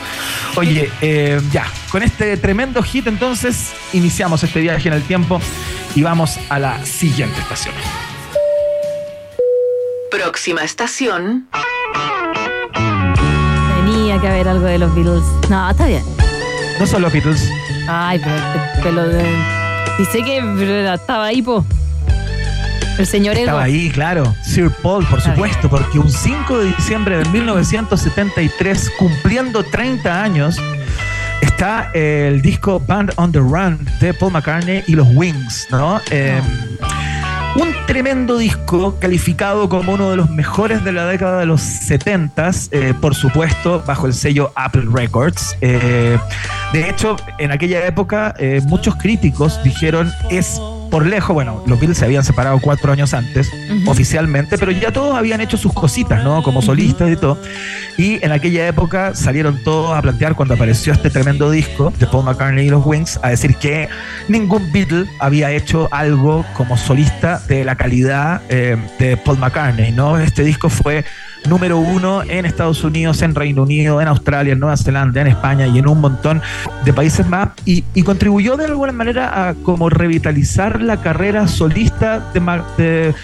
Oye, 0.56 0.90
eh, 1.00 1.40
ya, 1.50 1.66
con 1.90 2.02
este 2.02 2.36
tremendo 2.36 2.82
hit 2.82 3.06
entonces 3.06 3.72
iniciamos 3.92 4.42
este 4.44 4.60
viaje 4.60 4.88
en 4.88 4.94
el 4.94 5.02
tiempo 5.02 5.40
y 5.94 6.02
vamos 6.02 6.38
a 6.50 6.58
la 6.58 6.84
siguiente 6.84 7.40
estación. 7.40 7.74
Próxima 10.10 10.62
estación. 10.62 11.48
Tenía 13.76 14.20
que 14.20 14.28
haber 14.28 14.48
algo 14.48 14.66
de 14.66 14.78
los 14.78 14.94
Beatles. 14.94 15.24
No, 15.48 15.70
está 15.70 15.86
bien. 15.86 16.02
No 16.78 16.86
son 16.86 17.02
los 17.02 17.12
Beatles. 17.12 17.50
Ay, 17.88 18.20
pero 18.22 18.36
este 18.36 18.82
pelo 18.82 19.08
de. 19.08 19.24
Sé 20.12 20.22
que 20.22 20.38
estaba 20.92 21.26
ahí, 21.26 21.40
po. 21.40 21.64
El 22.98 23.06
señor. 23.06 23.36
Estaba 23.36 23.64
ahí, 23.64 23.90
claro. 23.90 24.34
Sir 24.42 24.70
Paul, 24.82 25.04
por 25.06 25.20
supuesto, 25.20 25.68
porque 25.68 25.98
un 25.98 26.10
5 26.10 26.58
de 26.58 26.66
diciembre 26.76 27.18
de 27.18 27.28
1973, 27.30 28.90
cumpliendo 28.98 29.62
30 29.62 30.22
años, 30.22 30.56
está 31.42 31.90
el 31.92 32.40
disco 32.40 32.80
Band 32.80 33.12
on 33.16 33.32
the 33.32 33.38
Run 33.38 33.86
de 34.00 34.14
Paul 34.14 34.32
McCartney 34.32 34.82
y 34.86 34.92
los 34.92 35.06
Wings, 35.14 35.68
¿no? 35.70 36.00
Eh, 36.10 36.40
un 37.56 37.74
tremendo 37.86 38.36
disco 38.36 38.98
calificado 39.00 39.68
como 39.68 39.94
uno 39.94 40.10
de 40.10 40.16
los 40.16 40.28
mejores 40.30 40.84
de 40.84 40.92
la 40.92 41.06
década 41.06 41.40
de 41.40 41.46
los 41.46 41.62
70, 41.62 42.50
eh, 42.70 42.94
por 43.00 43.14
supuesto, 43.14 43.82
bajo 43.86 44.06
el 44.06 44.12
sello 44.12 44.52
Apple 44.56 44.84
Records. 44.92 45.56
Eh, 45.60 46.18
de 46.72 46.90
hecho, 46.90 47.16
en 47.38 47.52
aquella 47.52 47.86
época, 47.86 48.34
eh, 48.38 48.60
muchos 48.66 48.96
críticos 48.96 49.62
dijeron 49.62 50.12
es 50.30 50.60
por 50.90 51.06
lejos, 51.06 51.34
bueno, 51.34 51.62
los 51.66 51.78
Beatles 51.78 51.98
se 51.98 52.04
habían 52.04 52.24
separado 52.24 52.58
cuatro 52.60 52.92
años 52.92 53.14
antes, 53.14 53.50
oficialmente, 53.86 54.58
pero 54.58 54.72
ya 54.72 54.92
todos 54.92 55.16
habían 55.16 55.40
hecho 55.40 55.56
sus 55.56 55.72
cositas, 55.72 56.22
¿no? 56.24 56.42
Como 56.42 56.62
solistas 56.62 57.10
y 57.10 57.16
todo. 57.16 57.38
Y 57.96 58.24
en 58.24 58.32
aquella 58.32 58.66
época 58.68 59.14
salieron 59.14 59.62
todos 59.62 59.96
a 59.96 60.02
plantear 60.02 60.34
cuando 60.34 60.54
apareció 60.54 60.92
este 60.92 61.10
tremendo 61.10 61.50
disco 61.50 61.92
de 61.98 62.06
Paul 62.06 62.24
McCartney 62.24 62.66
y 62.66 62.70
los 62.70 62.84
Wings, 62.84 63.18
a 63.22 63.30
decir 63.30 63.56
que 63.56 63.88
ningún 64.28 64.70
Beatle 64.72 65.06
había 65.18 65.50
hecho 65.50 65.88
algo 65.90 66.44
como 66.54 66.76
solista 66.76 67.40
de 67.48 67.64
la 67.64 67.76
calidad 67.76 68.42
eh, 68.48 68.76
de 68.98 69.16
Paul 69.16 69.38
McCartney, 69.38 69.92
¿no? 69.92 70.18
Este 70.18 70.44
disco 70.44 70.68
fue 70.68 71.04
número 71.48 71.78
uno 71.78 72.22
en 72.22 72.46
Estados 72.46 72.82
Unidos, 72.84 73.22
en 73.22 73.34
Reino 73.34 73.62
Unido, 73.62 74.00
en 74.00 74.08
Australia, 74.08 74.52
en 74.52 74.60
Nueva 74.60 74.76
Zelanda, 74.76 75.20
en 75.20 75.26
España 75.28 75.66
y 75.66 75.78
en 75.78 75.88
un 75.88 76.00
montón 76.00 76.42
de 76.84 76.92
países 76.92 77.26
más. 77.28 77.48
Y, 77.64 77.82
contribuyó 78.02 78.56
de 78.56 78.66
alguna 78.66 78.92
manera 78.92 79.48
a 79.48 79.54
como 79.54 79.90
revitalizar 79.90 80.80
la 80.80 80.98
carrera 80.98 81.48
solista 81.48 82.20
de, 82.32 82.40
de 82.76 83.14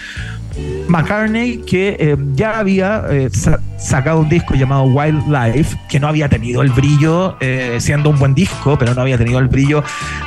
McCartney, 0.87 1.57
que 1.57 1.97
eh, 1.99 2.17
ya 2.33 2.59
había 2.59 3.03
eh, 3.09 3.29
sacado 3.77 4.19
un 4.19 4.29
disco 4.29 4.53
llamado 4.53 4.83
Wildlife, 4.83 5.77
que 5.89 5.99
no 5.99 6.07
había 6.07 6.29
tenido 6.29 6.61
el 6.61 6.69
brillo, 6.69 7.35
eh, 7.39 7.77
siendo 7.79 8.09
un 8.09 8.19
buen 8.19 8.33
disco, 8.33 8.77
pero 8.77 8.93
no 8.93 9.01
había 9.01 9.17
tenido 9.17 9.39
el 9.39 9.47
brillo 9.47 9.83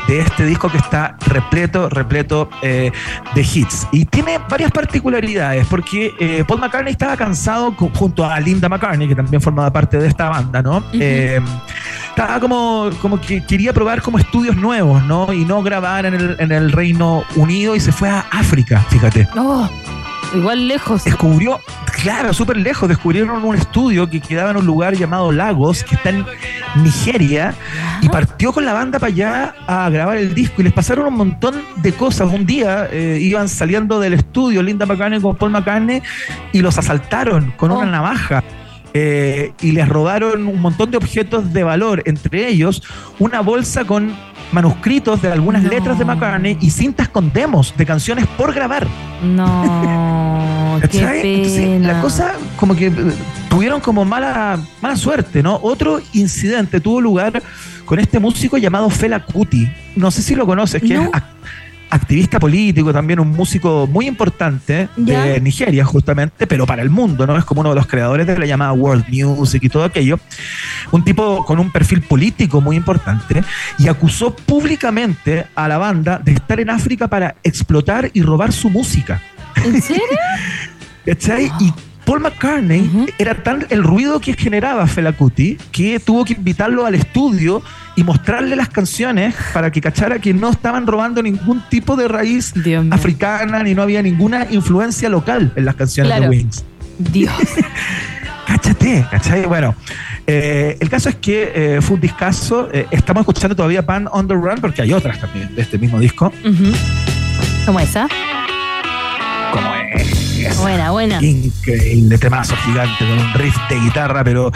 de 0.08 0.20
este 0.20 0.44
disco 0.44 0.70
que 0.70 0.78
está 0.78 1.16
repleto, 1.26 1.88
repleto 1.88 2.48
de 2.62 2.92
hits. 3.40 3.86
Y 3.92 4.06
tiene 4.06 4.38
varias 4.48 4.72
particularidades, 4.72 5.66
porque 5.66 6.44
Paul 6.46 6.60
McCartney 6.60 6.92
estaba 6.92 7.16
cansado 7.16 7.72
junto 7.72 8.24
a 8.24 8.38
Linda 8.40 8.68
McCartney, 8.68 9.08
que 9.08 9.14
también 9.14 9.40
formaba 9.40 9.72
parte 9.72 9.98
de 9.98 10.08
esta 10.08 10.28
banda, 10.28 10.62
¿no? 10.62 10.82
estaba 10.92 12.40
como, 12.40 12.90
como 13.02 13.20
que 13.20 13.44
quería 13.44 13.74
probar 13.74 14.00
como 14.00 14.18
estudios 14.18 14.56
nuevos, 14.56 15.02
¿no? 15.04 15.34
Y 15.34 15.44
no 15.44 15.62
grabar 15.62 16.06
en 16.06 16.14
el, 16.14 16.36
en 16.38 16.50
el 16.50 16.72
Reino 16.72 17.24
Unido 17.36 17.76
y 17.76 17.80
se 17.80 17.92
fue 17.92 18.08
a 18.08 18.20
África, 18.30 18.80
fíjate. 18.88 19.28
Oh. 19.36 19.68
Igual 20.36 20.68
lejos. 20.68 21.04
Descubrió, 21.04 21.60
claro, 22.02 22.32
súper 22.34 22.58
lejos. 22.58 22.88
Descubrieron 22.88 23.44
un 23.44 23.56
estudio 23.56 24.08
que 24.08 24.20
quedaba 24.20 24.50
en 24.50 24.58
un 24.58 24.66
lugar 24.66 24.94
llamado 24.94 25.32
Lagos, 25.32 25.82
que 25.82 25.94
está 25.94 26.10
en 26.10 26.26
Nigeria, 26.76 27.54
y 28.02 28.08
partió 28.08 28.52
con 28.52 28.64
la 28.64 28.72
banda 28.72 28.98
para 28.98 29.12
allá 29.12 29.54
a 29.66 29.88
grabar 29.88 30.18
el 30.18 30.34
disco. 30.34 30.60
Y 30.60 30.64
les 30.64 30.72
pasaron 30.72 31.06
un 31.06 31.14
montón 31.14 31.54
de 31.76 31.92
cosas. 31.92 32.32
Un 32.32 32.44
día 32.44 32.88
eh, 32.90 33.18
iban 33.20 33.48
saliendo 33.48 33.98
del 33.98 34.14
estudio 34.14 34.62
Linda 34.62 34.84
McCartney 34.84 35.20
con 35.20 35.36
Paul 35.36 35.52
McCartney 35.52 36.02
y 36.52 36.60
los 36.60 36.76
asaltaron 36.76 37.52
con 37.56 37.70
una 37.70 37.86
oh. 37.86 37.90
navaja. 37.90 38.44
Eh, 38.98 39.52
y 39.60 39.72
les 39.72 39.86
robaron 39.86 40.46
un 40.46 40.58
montón 40.58 40.90
de 40.90 40.96
objetos 40.96 41.52
de 41.52 41.62
valor, 41.62 42.02
entre 42.06 42.48
ellos 42.48 42.82
una 43.18 43.42
bolsa 43.42 43.84
con 43.84 44.16
manuscritos 44.52 45.20
de 45.20 45.30
algunas 45.30 45.64
letras 45.64 45.98
de 45.98 46.06
McCartney 46.06 46.56
y 46.62 46.70
cintas 46.70 47.06
con 47.10 47.30
demos 47.30 47.76
de 47.76 47.84
canciones 47.84 48.26
por 48.38 48.54
grabar. 48.54 48.86
No, 49.22 50.80
qué 50.90 51.78
la 51.82 52.00
cosa 52.00 52.36
como 52.56 52.74
que 52.74 52.86
eh, 52.86 52.92
tuvieron 53.50 53.82
como 53.82 54.06
mala, 54.06 54.58
mala 54.80 54.96
suerte, 54.96 55.42
¿no? 55.42 55.60
Otro 55.62 56.00
incidente 56.14 56.80
tuvo 56.80 57.02
lugar 57.02 57.42
con 57.84 57.98
este 57.98 58.18
músico 58.18 58.56
llamado 58.56 58.88
Fela 58.88 59.26
Kuti. 59.26 59.68
No 59.94 60.10
sé 60.10 60.22
si 60.22 60.34
lo 60.34 60.46
conoces, 60.46 60.80
que 60.80 60.94
es 60.94 61.10
activista 61.96 62.38
político, 62.38 62.92
también 62.92 63.20
un 63.20 63.30
músico 63.30 63.86
muy 63.86 64.06
importante 64.06 64.88
de 64.96 65.40
Nigeria, 65.40 65.84
justamente, 65.84 66.46
pero 66.46 66.66
para 66.66 66.82
el 66.82 66.90
mundo, 66.90 67.26
¿no? 67.26 67.36
Es 67.36 67.44
como 67.44 67.60
uno 67.62 67.70
de 67.70 67.76
los 67.76 67.86
creadores 67.86 68.26
de 68.26 68.38
la 68.38 68.46
llamada 68.46 68.72
World 68.72 69.06
Music 69.08 69.64
y 69.64 69.68
todo 69.68 69.84
aquello. 69.84 70.18
Un 70.92 71.04
tipo 71.04 71.44
con 71.44 71.58
un 71.58 71.70
perfil 71.70 72.02
político 72.02 72.60
muy 72.60 72.76
importante 72.76 73.42
y 73.78 73.88
acusó 73.88 74.34
públicamente 74.34 75.46
a 75.54 75.68
la 75.68 75.78
banda 75.78 76.20
de 76.22 76.32
estar 76.32 76.60
en 76.60 76.70
África 76.70 77.08
para 77.08 77.36
explotar 77.42 78.10
y 78.12 78.22
robar 78.22 78.52
su 78.52 78.70
música. 78.70 79.20
¿En 79.64 79.80
serio? 79.82 80.02
Y 81.06 81.72
Paul 82.06 82.20
McCartney 82.20 83.08
era 83.18 83.34
tan 83.42 83.66
el 83.68 83.82
ruido 83.82 84.20
que 84.20 84.32
generaba 84.34 84.86
Fela 84.86 85.12
Kuti 85.12 85.58
que 85.72 85.98
tuvo 85.98 86.24
que 86.24 86.34
invitarlo 86.34 86.86
al 86.86 86.94
estudio 86.94 87.62
y 87.96 88.04
mostrarle 88.04 88.54
las 88.54 88.68
canciones 88.68 89.34
para 89.52 89.72
que 89.72 89.80
cachara 89.80 90.20
que 90.20 90.32
no 90.32 90.50
estaban 90.50 90.86
robando 90.86 91.20
ningún 91.20 91.62
tipo 91.68 91.96
de 91.96 92.06
raíz 92.06 92.54
africana 92.92 93.62
ni 93.64 93.74
no 93.74 93.82
había 93.82 94.02
ninguna 94.02 94.46
influencia 94.50 95.08
local 95.08 95.52
en 95.56 95.64
las 95.64 95.74
canciones 95.74 96.20
de 96.20 96.28
Wings. 96.28 96.64
Dios. 96.98 97.34
Cáchate, 98.46 99.04
¿cachai? 99.10 99.44
Bueno, 99.46 99.74
eh, 100.28 100.76
el 100.78 100.88
caso 100.88 101.08
es 101.08 101.16
que 101.16 101.52
eh, 101.54 101.80
fue 101.82 101.96
un 101.96 102.00
discazo. 102.00 102.68
Eh, 102.72 102.86
estamos 102.92 103.22
escuchando 103.22 103.56
todavía 103.56 103.84
Pan 103.84 104.08
on 104.12 104.28
the 104.28 104.34
Run 104.34 104.60
porque 104.60 104.82
hay 104.82 104.92
otras 104.92 105.20
también 105.20 105.52
de 105.56 105.62
este 105.62 105.76
mismo 105.76 105.98
disco. 105.98 106.32
¿Cómo 107.64 107.80
esa? 107.80 108.06
¿Cómo 109.52 109.74
es? 109.74 110.25
Buena, 110.54 110.90
buena. 110.90 111.22
Increíble 111.22 112.18
temazo 112.18 112.56
gigante 112.56 112.98
con 112.98 113.18
un 113.18 113.34
riff 113.34 113.56
de 113.68 113.80
guitarra, 113.80 114.22
pero 114.24 114.52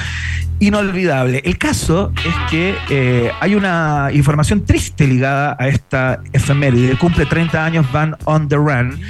inolvidable. 0.61 1.43
El 1.45 1.59
caso 1.59 2.12
es 2.24 2.51
que 2.51 2.76
eh, 2.91 3.30
hay 3.41 3.55
una 3.55 4.11
información 4.12 4.64
triste 4.64 5.07
ligada 5.07 5.57
a 5.59 5.68
esta 5.68 6.20
efeméride. 6.32 6.97
Cumple 6.97 7.26
30 7.26 7.64
años 7.64 7.91
Van 7.93 8.16
on 8.24 8.49
the 8.49 8.57
Run. 8.57 9.01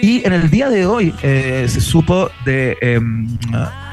Y 0.00 0.24
en 0.24 0.32
el 0.32 0.50
día 0.50 0.70
de 0.70 0.86
hoy 0.86 1.14
eh, 1.22 1.66
se 1.68 1.80
supo 1.80 2.30
de, 2.44 2.76
em, 2.80 3.26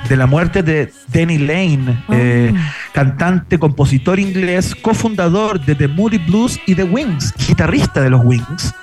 de 0.10 0.18
la 0.18 0.26
muerte 0.26 0.64
de 0.64 0.92
Danny 1.14 1.38
Lane, 1.38 2.04
eh, 2.12 2.54
ah. 2.56 2.74
cantante, 2.94 3.60
compositor 3.60 4.20
inglés, 4.20 4.76
cofundador 4.76 5.60
de 5.60 5.76
The 5.76 5.88
Moody 5.88 6.18
Blues 6.18 6.60
y 6.66 6.76
The 6.76 6.84
Wings, 6.84 7.34
guitarrista 7.48 8.02
de 8.02 8.10
los 8.10 8.24
Wings 8.24 8.74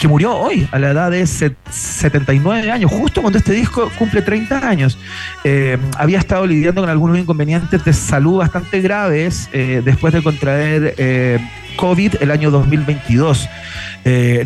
que 0.00 0.08
murió 0.08 0.34
hoy 0.34 0.66
a 0.72 0.78
la 0.78 0.90
edad 0.90 1.10
de 1.10 1.26
79 1.26 2.70
años, 2.70 2.90
justo 2.90 3.20
cuando 3.20 3.38
este 3.38 3.52
disco 3.52 3.90
cumple 3.98 4.22
30 4.22 4.66
años. 4.66 4.96
Eh, 5.44 5.76
había 5.98 6.18
estado 6.18 6.46
lidiando 6.46 6.80
con 6.80 6.88
algunos 6.88 7.18
inconvenientes 7.18 7.84
de 7.84 7.92
salud 7.92 8.38
bastante 8.38 8.80
graves 8.80 9.50
eh, 9.52 9.82
después 9.84 10.14
de 10.14 10.22
contraer 10.22 10.94
eh, 10.96 11.38
COVID 11.76 12.14
el 12.20 12.30
año 12.30 12.50
2022. 12.50 13.46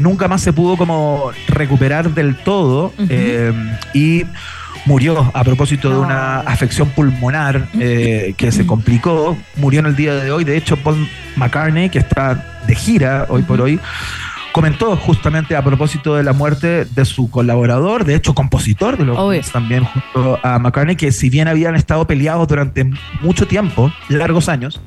nunca 0.00 0.26
más 0.26 0.42
se 0.42 0.52
pudo 0.52 0.76
como 0.76 1.30
recuperar 1.46 2.10
del 2.10 2.34
todo 2.34 2.92
y 3.94 4.24
murió 4.84 5.30
a 5.34 5.44
propósito 5.44 5.90
de 5.90 5.96
una 5.96 6.40
afección 6.40 6.88
pulmonar 6.90 7.68
que 7.72 8.52
se 8.52 8.66
complicó. 8.66 9.36
Murió 9.56 9.80
en 9.80 9.86
el 9.86 9.96
día 9.96 10.14
de 10.14 10.30
hoy. 10.30 10.44
De 10.44 10.56
hecho, 10.56 10.76
Paul 10.76 11.08
McCartney, 11.36 11.90
que 11.90 11.98
está 11.98 12.60
de 12.66 12.74
gira 12.74 13.26
hoy 13.28 13.42
por 13.42 13.60
hoy, 13.60 13.80
comentó 14.54 14.96
justamente 14.96 15.56
a 15.56 15.64
propósito 15.64 16.14
de 16.14 16.22
la 16.22 16.32
muerte 16.32 16.84
de 16.84 17.04
su 17.04 17.28
colaborador, 17.28 18.04
de 18.04 18.14
hecho 18.14 18.36
compositor 18.36 18.96
de 18.96 19.04
los 19.04 19.50
también 19.50 19.82
junto 19.82 20.38
a 20.44 20.60
McCartney, 20.60 20.94
que 20.94 21.10
si 21.10 21.28
bien 21.28 21.48
habían 21.48 21.74
estado 21.74 22.06
peleados 22.06 22.46
durante 22.46 22.88
mucho 23.20 23.48
tiempo, 23.48 23.92
largos 24.08 24.48
años, 24.48 24.80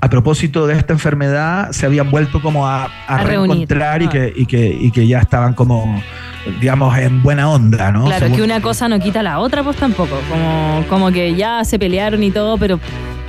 a 0.00 0.08
propósito 0.08 0.66
de 0.66 0.78
esta 0.78 0.94
enfermedad 0.94 1.72
se 1.72 1.84
habían 1.84 2.10
vuelto 2.10 2.40
como 2.40 2.66
a, 2.66 2.88
reencontrar 3.22 4.00
y, 4.00 4.08
que, 4.08 4.32
y, 4.34 4.46
que, 4.46 4.66
y 4.80 4.90
que 4.90 5.06
ya 5.06 5.18
estaban 5.18 5.52
como 5.52 6.02
digamos, 6.60 6.96
en 6.98 7.22
buena 7.22 7.50
onda, 7.50 7.92
¿no? 7.92 8.04
Claro, 8.04 8.32
que 8.32 8.42
una 8.42 8.60
cosa 8.60 8.88
no 8.88 8.98
quita 8.98 9.22
la 9.22 9.38
otra, 9.38 9.62
pues 9.62 9.76
tampoco. 9.76 10.16
Como, 10.28 10.84
como 10.88 11.12
que 11.12 11.34
ya 11.34 11.64
se 11.64 11.78
pelearon 11.78 12.22
y 12.22 12.30
todo, 12.30 12.58
pero 12.58 12.80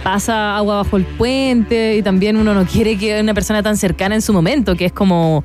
pasa 0.03 0.57
agua 0.57 0.78
bajo 0.78 0.97
el 0.97 1.05
puente 1.05 1.95
y 1.95 2.01
también 2.01 2.38
uno 2.38 2.53
no 2.53 2.66
quiere 2.66 2.97
que 2.97 3.20
una 3.22 3.34
persona 3.34 3.64
tan 3.64 3.78
cercana 3.78 4.16
en 4.16 4.22
su 4.22 4.34
momento, 4.34 4.76
que 4.76 4.86
es 4.86 4.91
como 4.91 5.43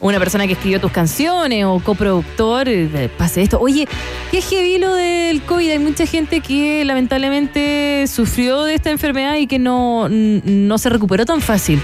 una 0.00 0.18
persona 0.18 0.46
que 0.46 0.54
escribió 0.54 0.80
tus 0.80 0.90
canciones 0.90 1.64
o 1.64 1.78
coproductor, 1.78 2.68
eh, 2.68 3.08
pase 3.16 3.42
esto. 3.42 3.60
Oye, 3.60 3.86
qué 4.30 4.40
heavy 4.40 4.78
lo 4.78 4.94
del 4.94 5.42
COVID. 5.42 5.70
Hay 5.70 5.78
mucha 5.78 6.06
gente 6.06 6.40
que 6.40 6.84
lamentablemente 6.84 8.04
sufrió 8.08 8.64
de 8.64 8.74
esta 8.74 8.90
enfermedad 8.90 9.36
y 9.36 9.46
que 9.46 9.60
no, 9.60 10.08
no 10.08 10.78
se 10.78 10.88
recuperó 10.88 11.24
tan 11.24 11.40
fácil. 11.40 11.80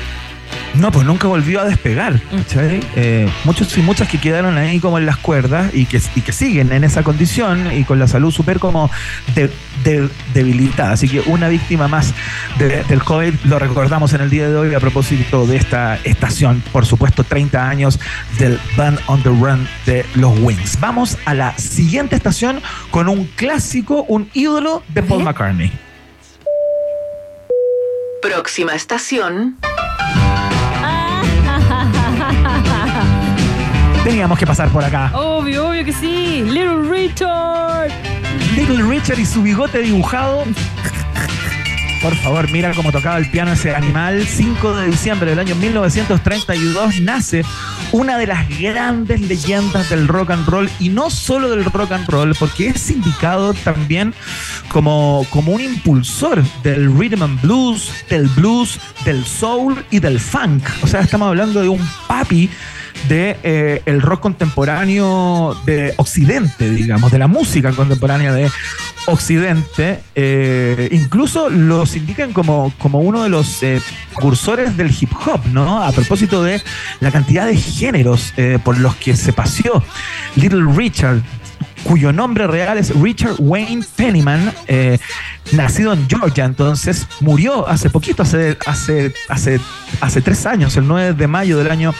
No, 0.78 0.92
pues 0.92 1.04
nunca 1.04 1.26
volvió 1.26 1.60
a 1.60 1.64
despegar. 1.64 2.14
Mm. 2.14 2.80
Eh, 2.96 3.28
muchos 3.44 3.76
y 3.76 3.82
muchas 3.82 4.08
que 4.08 4.18
quedaron 4.18 4.56
ahí 4.56 4.78
como 4.78 4.98
en 4.98 5.06
las 5.06 5.16
cuerdas 5.16 5.74
y 5.74 5.86
que, 5.86 6.00
que 6.00 6.32
siguen 6.32 6.72
en 6.72 6.84
esa 6.84 7.02
condición 7.02 7.72
y 7.72 7.84
con 7.84 7.98
la 7.98 8.06
salud 8.06 8.30
súper 8.30 8.60
como 8.60 8.90
debilitada. 10.34 10.92
Así 10.92 11.08
que 11.08 11.20
una 11.26 11.48
víctima 11.48 11.88
más 11.88 12.14
del 12.58 13.02
COVID 13.02 13.34
lo 13.44 13.58
recordamos 13.58 14.12
en 14.12 14.20
el 14.20 14.30
día 14.30 14.48
de 14.48 14.56
hoy 14.56 14.74
a 14.74 14.80
propósito 14.80 15.46
de 15.46 15.56
esta 15.56 15.96
estación, 16.04 16.62
por 16.72 16.86
supuesto, 16.86 17.24
30 17.24 17.68
años 17.68 17.98
del 18.38 18.58
Band 18.76 19.00
on 19.06 19.22
the 19.22 19.30
Run 19.30 19.66
de 19.84 20.06
los 20.14 20.38
Wings. 20.38 20.78
Vamos 20.80 21.18
a 21.24 21.34
la 21.34 21.56
siguiente 21.58 22.14
estación 22.14 22.62
con 22.90 23.08
un 23.08 23.24
clásico, 23.36 24.04
un 24.08 24.30
ídolo 24.32 24.82
de 24.88 25.02
Paul 25.02 25.24
McCartney. 25.24 25.72
Próxima 28.22 28.74
estación. 28.74 29.56
Teníamos 34.04 34.38
que 34.38 34.46
pasar 34.46 34.68
por 34.70 34.84
acá. 34.84 35.10
Obvio, 35.14 35.68
obvio 35.68 35.84
que 35.84 35.92
sí. 35.92 36.42
Little 36.42 36.88
Richard. 36.90 37.90
Little 38.56 38.82
Richard 38.82 39.18
y 39.18 39.26
su 39.26 39.42
bigote 39.42 39.78
dibujado. 39.80 40.44
Por 42.02 42.14
favor, 42.14 42.50
mira 42.52 42.72
cómo 42.74 42.92
tocaba 42.92 43.18
el 43.18 43.28
piano 43.28 43.52
ese 43.52 43.74
animal. 43.74 44.24
5 44.24 44.76
de 44.76 44.86
diciembre 44.86 45.30
del 45.30 45.40
año 45.40 45.56
1932 45.56 47.00
nace 47.00 47.44
una 47.90 48.18
de 48.18 48.26
las 48.26 48.48
grandes 48.58 49.20
leyendas 49.20 49.90
del 49.90 50.06
rock 50.06 50.30
and 50.30 50.46
roll 50.46 50.70
y 50.78 50.90
no 50.90 51.10
solo 51.10 51.50
del 51.50 51.64
rock 51.64 51.92
and 51.92 52.08
roll, 52.08 52.34
porque 52.38 52.68
es 52.68 52.90
indicado 52.90 53.52
también 53.52 54.14
como, 54.68 55.26
como 55.30 55.52
un 55.52 55.60
impulsor 55.60 56.42
del 56.62 56.96
rhythm 56.96 57.22
and 57.22 57.40
blues, 57.40 57.92
del 58.08 58.28
blues, 58.28 58.78
del 59.04 59.24
soul 59.24 59.84
y 59.90 59.98
del 59.98 60.20
funk. 60.20 60.62
O 60.82 60.86
sea, 60.86 61.00
estamos 61.00 61.28
hablando 61.28 61.60
de 61.60 61.68
un 61.68 61.80
papi 62.06 62.48
de 63.08 63.36
eh, 63.42 63.82
el 63.86 64.02
rock 64.02 64.20
contemporáneo 64.20 65.56
de 65.64 65.94
Occidente, 65.96 66.70
digamos, 66.70 67.12
de 67.12 67.18
la 67.18 67.26
música 67.26 67.72
contemporánea 67.72 68.32
de 68.32 68.50
Occidente. 69.06 70.00
Eh, 70.14 70.88
incluso 70.92 71.48
los 71.48 71.96
indican 71.96 72.32
como, 72.32 72.72
como 72.78 73.00
uno 73.00 73.22
de 73.22 73.28
los 73.28 73.62
eh, 73.62 73.80
cursores 74.14 74.76
del 74.76 74.90
hip 74.90 75.10
hop, 75.26 75.40
¿no? 75.52 75.82
A 75.82 75.92
propósito 75.92 76.42
de 76.42 76.60
la 77.00 77.10
cantidad 77.10 77.46
de 77.46 77.56
géneros 77.56 78.32
por 78.64 78.78
los 78.78 78.94
que 78.96 79.16
se 79.16 79.32
paseó 79.32 79.82
Little 80.36 80.72
Richard, 80.74 81.22
cuyo 81.88 82.12
nombre 82.12 82.46
real 82.46 82.76
es 82.76 82.94
Richard 82.94 83.36
Wayne 83.38 83.82
Pennyman, 83.96 84.52
eh, 84.66 84.98
nacido 85.52 85.94
en 85.94 86.06
Georgia, 86.06 86.44
entonces 86.44 87.06
murió 87.20 87.66
hace 87.66 87.88
poquito, 87.88 88.24
hace, 88.24 88.58
hace, 88.66 89.14
hace, 89.30 89.58
hace 90.02 90.20
tres 90.20 90.44
años, 90.44 90.76
el 90.76 90.86
9 90.86 91.14
de 91.14 91.26
mayo 91.26 91.56
del 91.56 91.70
año 91.70 91.94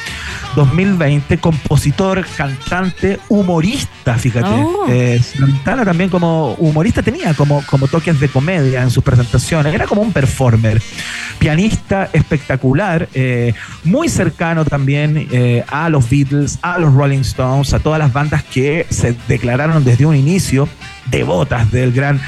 2020, 0.57 1.39
compositor, 1.39 2.26
cantante, 2.36 3.18
humorista, 3.28 4.14
fíjate. 4.14 4.49
Oh. 4.51 4.86
Eh, 4.89 5.20
también 5.64 6.11
como 6.11 6.53
humorista 6.55 7.03
tenía 7.03 7.32
como, 7.34 7.64
como 7.66 7.89
toques 7.89 8.20
de 8.20 8.28
comedia 8.28 8.82
en 8.82 8.91
sus 8.91 9.03
presentaciones, 9.03 9.74
era 9.74 9.86
como 9.86 10.03
un 10.03 10.12
performer, 10.12 10.82
pianista 11.39 12.11
espectacular, 12.12 13.09
eh, 13.14 13.55
muy 13.84 14.09
cercano 14.09 14.64
también 14.64 15.28
eh, 15.30 15.64
a 15.68 15.89
los 15.89 16.11
Beatles, 16.11 16.59
a 16.61 16.78
los 16.78 16.93
Rolling 16.93 17.20
Stones, 17.20 17.72
a 17.72 17.78
todas 17.78 17.99
las 17.99 18.12
bandas 18.12 18.43
que 18.45 18.86
se 18.91 19.16
declararon 19.28 19.77
desde 19.84 20.06
un 20.06 20.16
inicio 20.16 20.68
devotas 21.10 21.70
del 21.70 21.92
gran 21.92 22.20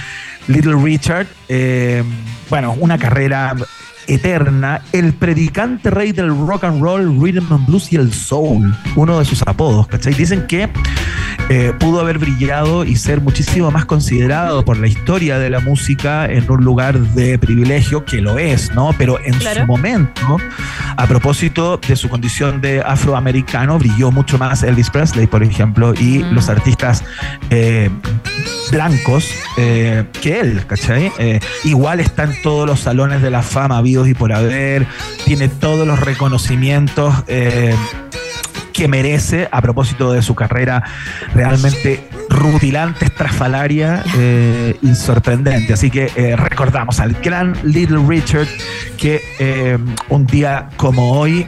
Little 0.48 0.76
Richard. 0.82 1.26
Eh, 1.48 2.02
bueno, 2.48 2.76
una 2.78 2.98
carrera 2.98 3.54
eterna, 4.06 4.82
el 4.92 5.12
predicante 5.12 5.90
rey 5.90 6.12
del 6.12 6.28
rock 6.30 6.64
and 6.64 6.82
roll, 6.82 7.20
rhythm 7.20 7.52
and 7.52 7.66
blues 7.66 7.92
y 7.92 7.96
el 7.96 8.12
soul, 8.12 8.74
uno 8.96 9.18
de 9.18 9.24
sus 9.24 9.42
apodos, 9.46 9.86
¿cachai? 9.86 10.14
Dicen 10.14 10.46
que 10.46 10.68
eh, 11.52 11.72
pudo 11.80 11.98
haber 11.98 12.18
brillado 12.18 12.84
y 12.84 12.94
ser 12.94 13.20
muchísimo 13.20 13.72
más 13.72 13.84
considerado 13.84 14.64
por 14.64 14.78
la 14.78 14.86
historia 14.86 15.36
de 15.40 15.50
la 15.50 15.58
música 15.58 16.26
en 16.26 16.48
un 16.48 16.62
lugar 16.62 16.96
de 16.96 17.40
privilegio, 17.40 18.04
que 18.04 18.20
lo 18.20 18.38
es, 18.38 18.72
¿no? 18.72 18.94
Pero 18.96 19.18
en 19.18 19.34
su 19.34 19.66
momento, 19.66 20.36
a 20.96 21.06
propósito 21.08 21.76
de 21.78 21.96
su 21.96 22.08
condición 22.08 22.60
de 22.60 22.82
afroamericano, 22.82 23.80
brilló 23.80 24.12
mucho 24.12 24.38
más 24.38 24.62
Elvis 24.62 24.90
Presley, 24.90 25.26
por 25.26 25.42
ejemplo, 25.42 25.92
y 25.92 26.20
mm. 26.20 26.34
los 26.34 26.48
artistas 26.48 27.02
eh, 27.50 27.90
blancos 28.70 29.28
eh, 29.56 30.04
que 30.22 30.38
él, 30.38 30.64
¿cachai? 30.68 31.10
igual 31.64 31.98
está 31.98 32.22
en 32.22 32.42
todos 32.42 32.64
los 32.64 32.78
salones 32.78 33.22
de 33.22 33.30
la 33.30 33.42
fama 33.42 33.78
habidos 33.78 34.06
y 34.06 34.14
por 34.14 34.32
haber, 34.32 34.86
tiene 35.24 35.48
todos 35.48 35.84
los 35.84 35.98
reconocimientos 35.98 37.12
que 38.80 38.88
merece 38.88 39.46
a 39.52 39.60
propósito 39.60 40.10
de 40.10 40.22
su 40.22 40.34
carrera 40.34 40.82
realmente 41.34 42.02
rutilante, 42.30 43.04
estrafalaria 43.04 44.02
eh, 44.16 44.74
y 44.80 44.94
sorprendente. 44.94 45.74
Así 45.74 45.90
que 45.90 46.10
eh, 46.16 46.34
recordamos 46.34 46.98
al 46.98 47.12
gran 47.12 47.54
Little 47.62 47.98
Richard 48.08 48.48
que 48.96 49.20
eh, 49.38 49.76
un 50.08 50.26
día 50.26 50.70
como 50.78 51.12
hoy 51.12 51.46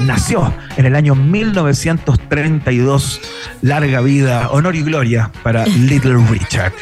nació 0.00 0.52
en 0.76 0.84
el 0.84 0.94
año 0.94 1.14
1932. 1.14 3.20
Larga 3.62 4.02
vida, 4.02 4.50
honor 4.50 4.76
y 4.76 4.82
gloria 4.82 5.32
para 5.42 5.64
Little 5.64 6.18
Richard. 6.28 6.74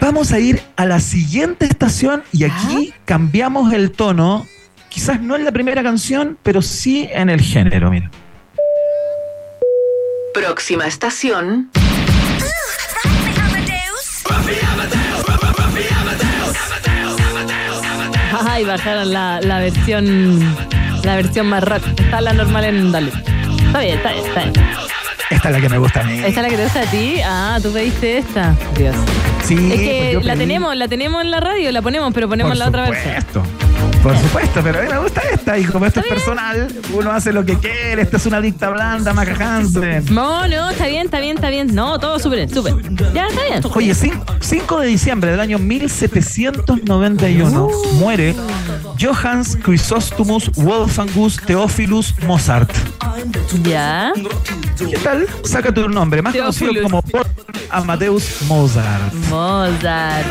Vamos 0.00 0.32
a 0.32 0.38
ir 0.38 0.62
a 0.76 0.86
la 0.86 1.00
siguiente 1.00 1.66
estación 1.66 2.22
y 2.32 2.44
aquí 2.44 2.94
cambiamos 3.04 3.74
el 3.74 3.90
tono. 3.90 4.46
Quizás 4.88 5.20
no 5.20 5.36
en 5.36 5.44
la 5.44 5.52
primera 5.52 5.82
canción, 5.82 6.38
pero 6.42 6.62
sí 6.62 7.10
en 7.12 7.28
el 7.28 7.42
género, 7.42 7.90
mira. 7.90 8.10
Próxima 10.36 10.86
estación. 10.86 11.70
Ay, 18.46 18.64
bajaron 18.66 19.14
la, 19.14 19.40
la 19.40 19.60
versión 19.60 20.38
la 21.04 21.16
versión 21.16 21.46
más 21.46 21.64
rock. 21.64 21.82
Está 21.98 22.20
la 22.20 22.34
normal 22.34 22.64
en 22.66 22.92
Dale. 22.92 23.12
Está 23.64 23.80
bien, 23.80 23.96
está 23.96 24.12
bien, 24.12 24.26
está 24.26 24.40
bien. 24.42 24.52
Esta 25.30 25.48
es 25.48 25.54
la 25.54 25.60
que 25.62 25.68
me 25.70 25.78
gusta 25.78 26.00
a 26.00 26.04
mí. 26.04 26.18
¿Esta 26.18 26.28
es 26.28 26.36
la 26.36 26.48
que 26.50 26.56
te 26.56 26.64
gusta 26.64 26.80
a 26.82 26.90
ti? 26.90 27.20
Ah, 27.24 27.58
tú 27.62 27.72
pediste 27.72 28.18
esta. 28.18 28.54
Dios. 28.76 28.94
Sí, 29.42 29.54
es 29.72 29.80
que 29.80 30.20
la 30.22 30.36
tenemos, 30.36 30.76
la 30.76 30.86
tenemos 30.86 31.22
en 31.22 31.30
la 31.30 31.40
radio, 31.40 31.72
la 31.72 31.80
ponemos, 31.80 32.12
pero 32.12 32.28
ponemos 32.28 32.58
la 32.58 32.68
otra 32.68 32.90
versión. 32.90 33.65
Por 34.06 34.16
supuesto, 34.18 34.60
pero 34.62 34.78
a 34.78 34.82
mí 34.82 34.88
me 34.88 34.98
gusta 34.98 35.20
esta 35.32 35.58
y 35.58 35.64
como 35.64 35.84
esto 35.84 35.98
es 35.98 36.06
personal, 36.06 36.68
uno 36.94 37.10
hace 37.10 37.32
lo 37.32 37.44
que 37.44 37.58
quiere, 37.58 38.02
esta 38.02 38.18
es 38.18 38.26
una 38.26 38.40
dicta 38.40 38.70
blanda, 38.70 39.12
Maca 39.12 39.56
Hansen. 39.56 40.04
No, 40.14 40.46
no, 40.46 40.70
está 40.70 40.86
bien, 40.86 41.06
está 41.06 41.18
bien, 41.18 41.34
está 41.34 41.50
bien. 41.50 41.74
No, 41.74 41.98
todo 41.98 42.20
súper, 42.20 42.48
súper. 42.48 42.74
Ya, 43.12 43.26
está 43.26 43.42
bien. 43.42 43.60
Oye, 43.74 43.94
5 44.40 44.80
de 44.80 44.86
diciembre 44.86 45.32
del 45.32 45.40
año 45.40 45.58
1791 45.58 47.68
muere 47.94 48.36
Johannes 48.98 49.56
Chrysostomus 49.62 50.50
Wolfgangus 50.56 51.36
Theophilus 51.46 52.14
Mozart. 52.26 52.70
¿Ya? 53.62 54.12
¿Qué 54.78 54.98
tal? 54.98 55.26
Saca 55.44 55.72
tu 55.72 55.88
nombre, 55.88 56.20
más 56.22 56.34
conocido 56.34 56.72
como 56.82 57.02
Amadeus 57.70 58.42
Mozart. 58.42 59.14
Mozart. 59.30 60.26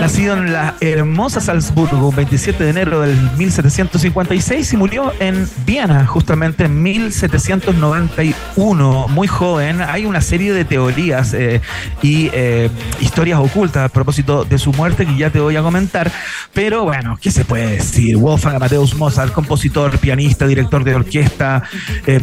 Nacido 0.00 0.36
en 0.36 0.52
la 0.52 0.74
hermosa 0.80 1.40
Salzburgo, 1.40 2.10
27 2.10 2.64
de 2.64 2.70
enero 2.70 3.02
del 3.02 3.16
1756 3.36 4.72
y 4.72 4.76
murió 4.76 5.12
en 5.20 5.48
Viena, 5.64 6.04
justamente 6.04 6.64
en 6.64 6.82
1791, 6.82 9.06
muy 9.08 9.28
joven. 9.28 9.80
Hay 9.82 10.04
una 10.04 10.20
serie 10.20 10.52
de 10.52 10.64
teorías 10.64 11.32
eh, 11.32 11.60
y 12.02 12.28
eh, 12.32 12.70
historias 13.00 13.38
ocultas 13.38 13.84
a 13.84 13.88
propósito 13.88 14.44
de 14.44 14.58
su 14.58 14.72
muerte 14.72 15.06
que 15.06 15.16
ya 15.16 15.30
te 15.30 15.38
voy 15.38 15.54
a 15.54 15.62
comentar. 15.62 16.10
Pero 16.52 16.82
bueno, 16.82 17.16
¿qué 17.20 17.30
se 17.30 17.44
puede 17.44 17.76
decir? 17.76 17.93
Wolfgang 18.14 18.56
Amadeus 18.56 18.94
Mozart, 18.94 19.32
compositor, 19.32 19.98
pianista, 19.98 20.46
director 20.46 20.84
de 20.84 20.94
orquesta, 20.94 21.62
eh, 22.06 22.20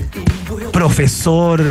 profesor, 0.71 1.61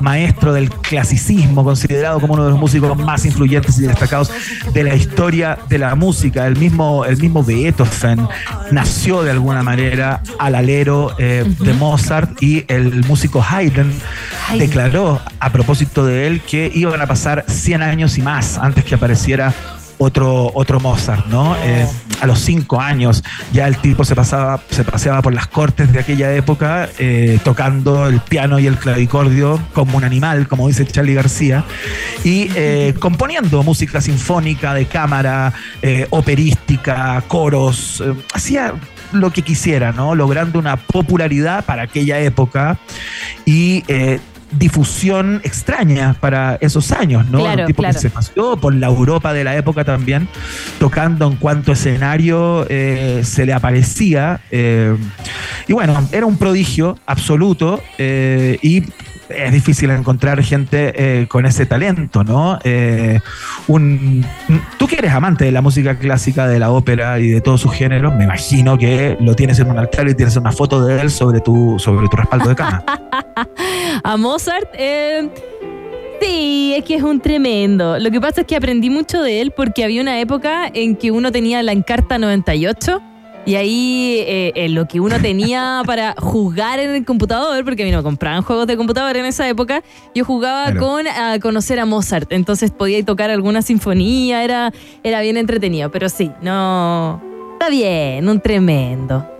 maestro 0.00 0.52
del 0.52 0.70
clasicismo, 0.70 1.64
considerado 1.64 2.20
como 2.20 2.34
uno 2.34 2.44
de 2.44 2.50
los 2.50 2.58
músicos 2.58 2.96
más 2.98 3.24
influyentes 3.24 3.78
y 3.78 3.82
destacados 3.82 4.30
de 4.72 4.84
la 4.84 4.94
historia 4.94 5.58
de 5.68 5.78
la 5.78 5.94
música. 5.94 6.46
El 6.46 6.56
mismo, 6.56 7.04
el 7.04 7.16
mismo 7.18 7.42
Beethoven 7.42 8.28
nació 8.72 9.22
de 9.22 9.30
alguna 9.30 9.62
manera 9.62 10.22
al 10.38 10.54
alero 10.54 11.14
eh, 11.18 11.44
de 11.58 11.74
Mozart 11.74 12.42
y 12.42 12.64
el 12.68 13.04
músico 13.04 13.44
Haydn 13.48 13.92
declaró 14.58 15.20
a 15.38 15.52
propósito 15.52 16.04
de 16.04 16.26
él 16.26 16.40
que 16.40 16.70
iban 16.74 17.00
a 17.00 17.06
pasar 17.06 17.44
100 17.46 17.82
años 17.82 18.18
y 18.18 18.22
más 18.22 18.58
antes 18.58 18.84
que 18.84 18.94
apareciera 18.94 19.54
otro, 20.00 20.50
otro 20.54 20.80
Mozart, 20.80 21.26
¿no? 21.26 21.54
Eh, 21.62 21.86
a 22.20 22.26
los 22.26 22.40
cinco 22.40 22.80
años 22.80 23.22
ya 23.52 23.68
el 23.68 23.76
tipo 23.76 24.02
se 24.02 24.16
pasaba, 24.16 24.62
se 24.70 24.82
paseaba 24.82 25.20
por 25.20 25.34
las 25.34 25.46
cortes 25.46 25.92
de 25.92 26.00
aquella 26.00 26.34
época, 26.34 26.88
eh, 26.98 27.38
tocando 27.44 28.06
el 28.06 28.20
piano 28.20 28.58
y 28.58 28.66
el 28.66 28.78
clavicordio 28.78 29.60
como 29.74 29.98
un 29.98 30.04
animal, 30.04 30.48
como 30.48 30.68
dice 30.68 30.86
Charlie 30.86 31.14
García, 31.14 31.64
y 32.24 32.50
eh, 32.54 32.94
componiendo 32.98 33.62
música 33.62 34.00
sinfónica, 34.00 34.72
de 34.72 34.86
cámara, 34.86 35.52
operística, 36.08 37.22
coros, 37.28 38.02
hacía 38.32 38.72
lo 39.12 39.30
que 39.30 39.42
quisiera, 39.42 39.92
¿no? 39.92 40.14
Logrando 40.14 40.58
una 40.58 40.76
popularidad 40.76 41.64
para 41.64 41.82
aquella 41.82 42.20
época 42.20 42.78
y 43.44 43.82
difusión 44.52 45.40
extraña 45.44 46.14
para 46.20 46.58
esos 46.60 46.92
años, 46.92 47.26
¿no? 47.28 47.40
Claro, 47.40 47.66
tipo 47.66 47.82
que 47.82 47.92
se 47.92 48.10
pasó 48.10 48.56
por 48.56 48.74
la 48.74 48.88
Europa 48.88 49.32
de 49.32 49.44
la 49.44 49.56
época 49.56 49.84
también, 49.84 50.28
tocando 50.78 51.26
en 51.26 51.36
cuanto 51.36 51.72
escenario 51.72 52.66
eh, 52.68 53.22
se 53.24 53.46
le 53.46 53.52
aparecía. 53.52 54.40
Eh, 54.50 54.96
y 55.68 55.72
bueno, 55.72 56.08
era 56.12 56.26
un 56.26 56.36
prodigio 56.36 56.98
absoluto 57.06 57.80
eh, 57.98 58.58
y 58.62 58.84
es 59.34 59.52
difícil 59.52 59.90
encontrar 59.90 60.42
gente 60.42 60.92
eh, 60.94 61.26
con 61.26 61.46
ese 61.46 61.66
talento, 61.66 62.24
¿no? 62.24 62.58
Eh, 62.64 63.20
tú 64.78 64.86
que 64.86 64.96
eres 64.96 65.12
amante 65.12 65.44
de 65.44 65.52
la 65.52 65.62
música 65.62 65.98
clásica, 65.98 66.46
de 66.48 66.58
la 66.58 66.70
ópera 66.70 67.18
y 67.18 67.28
de 67.28 67.40
todos 67.40 67.60
sus 67.60 67.72
géneros, 67.72 68.14
me 68.14 68.24
imagino 68.24 68.78
que 68.78 69.16
lo 69.20 69.34
tienes 69.34 69.58
en 69.58 69.70
un 69.70 69.78
altar 69.78 70.08
y 70.08 70.14
tienes 70.14 70.36
una 70.36 70.52
foto 70.52 70.84
de 70.84 71.00
él 71.00 71.10
sobre 71.10 71.40
tu, 71.40 71.78
sobre 71.78 72.08
tu 72.08 72.16
respaldo 72.16 72.48
de 72.48 72.54
cama. 72.54 72.84
A 74.04 74.16
Mozart, 74.16 74.68
eh, 74.74 75.28
Sí, 76.20 76.74
es 76.76 76.84
que 76.84 76.96
es 76.96 77.02
un 77.02 77.18
tremendo. 77.18 77.98
Lo 77.98 78.10
que 78.10 78.20
pasa 78.20 78.42
es 78.42 78.46
que 78.46 78.54
aprendí 78.54 78.90
mucho 78.90 79.22
de 79.22 79.40
él 79.40 79.52
porque 79.56 79.84
había 79.84 80.02
una 80.02 80.20
época 80.20 80.70
en 80.74 80.94
que 80.94 81.10
uno 81.10 81.32
tenía 81.32 81.62
la 81.62 81.72
Encarta 81.72 82.18
98 82.18 83.00
y 83.46 83.54
ahí 83.54 84.16
eh, 84.26 84.52
eh, 84.54 84.68
lo 84.68 84.86
que 84.86 85.00
uno 85.00 85.20
tenía 85.20 85.82
para 85.86 86.14
jugar 86.18 86.78
en 86.78 86.90
el 86.90 87.04
computador, 87.04 87.64
porque 87.64 87.82
a 87.82 87.86
mí 87.86 87.90
no 87.90 87.98
me 87.98 88.02
compraban 88.02 88.42
juegos 88.42 88.66
de 88.66 88.76
computador 88.76 89.16
en 89.16 89.26
esa 89.26 89.48
época, 89.48 89.82
yo 90.14 90.24
jugaba 90.24 90.74
con 90.76 91.06
a 91.06 91.38
conocer 91.40 91.80
a 91.80 91.86
Mozart. 91.86 92.32
Entonces 92.32 92.70
podía 92.70 93.04
tocar 93.04 93.30
alguna 93.30 93.62
sinfonía, 93.62 94.44
era, 94.44 94.72
era 95.02 95.20
bien 95.20 95.36
entretenido. 95.36 95.90
Pero 95.90 96.08
sí, 96.08 96.30
no. 96.42 97.20
Está 97.54 97.68
bien, 97.68 98.28
un 98.28 98.40
tremendo 98.40 99.39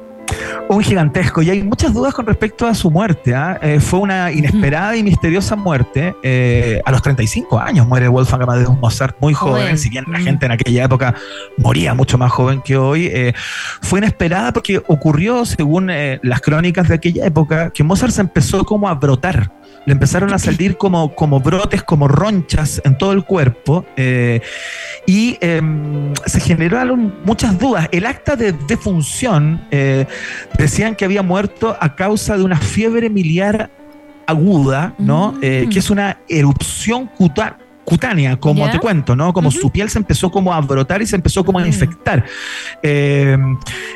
un 0.69 0.83
gigantesco. 0.83 1.43
Y 1.43 1.51
hay 1.51 1.63
muchas 1.63 1.93
dudas 1.93 2.15
con 2.15 2.27
respecto 2.27 2.67
a 2.67 2.75
su 2.75 2.91
muerte. 2.91 3.35
¿ah? 3.35 3.59
Eh, 3.63 3.81
fue 3.81 4.01
una 4.01 4.31
inesperada 4.31 4.97
y 4.97 5.03
misteriosa 5.03 5.57
muerte. 5.57 6.15
Eh, 6.23 6.81
a 6.85 6.91
los 6.91 7.03
35 7.03 7.59
años 7.59 7.87
muere 7.87 8.09
Wolfgang 8.09 8.43
Amadeus 8.43 8.79
Mozart, 8.79 9.17
muy 9.21 9.35
joven, 9.35 9.77
si 9.79 9.91
bien 9.91 10.05
la 10.09 10.21
gente 10.21 10.47
en 10.47 10.53
aquella 10.53 10.85
época 10.85 11.15
moría 11.59 11.95
mucho 11.95 12.19
más 12.19 12.31
joven 12.31 12.63
que 12.63 12.77
hoy. 12.77 13.07
Eh, 13.07 13.35
fue 13.83 13.99
inesperada 13.99 14.53
porque 14.53 14.81
ocurrió, 14.87 15.45
según 15.45 15.91
las 16.23 16.41
crónicas 16.41 16.89
de 16.89 16.95
aquella 16.95 17.27
época, 17.27 17.71
que 17.71 17.83
Mozart 17.83 18.13
se 18.13 18.21
empezó 18.21 18.65
como 18.65 18.89
a 18.89 18.95
brotar 18.95 19.51
le 19.87 19.93
empezaron 19.93 20.33
a 20.33 20.39
salir 20.39 20.77
como, 20.77 21.15
como 21.15 21.41
brotes, 21.41 21.83
como 21.83 22.07
ronchas 22.07 22.81
en 22.85 22.99
todo 22.99 23.13
el 23.13 23.25
cuerpo 23.25 23.85
y 25.07 25.39
em, 25.41 26.13
se 26.27 26.41
generaron 26.41 27.15
muchas 27.25 27.59
dudas. 27.59 27.89
El 27.91 28.07
acta 28.07 28.37
de 28.37 28.53
defunción 28.53 29.67
decían 30.59 30.95
que 30.95 31.05
había 31.05 31.23
muerto 31.23 31.77
a 31.81 31.95
causa 31.97 32.37
de 32.37 32.45
una 32.45 32.59
fiebre 32.59 33.09
miliar 33.09 33.71
aguda, 34.31 34.95
¿no? 34.99 35.37
Eh, 35.43 35.69
que 35.71 35.81
es 35.81 35.91
una 35.91 36.19
erupción 36.29 37.07
cutánea 37.07 37.70
cutánea, 37.85 38.37
como 38.37 38.71
te 38.71 38.79
cuento, 38.79 39.17
¿no? 39.17 39.33
Como 39.33 39.51
su 39.51 39.71
piel 39.71 39.91
se 39.91 39.99
empezó 39.99 40.31
como 40.31 40.53
a 40.53 40.61
brotar 40.61 41.03
y 41.03 41.07
se 41.07 41.17
empezó 41.17 41.45
como 41.45 41.59
a 41.59 41.67
infectar. 41.67 42.25
Eh, 42.83 43.37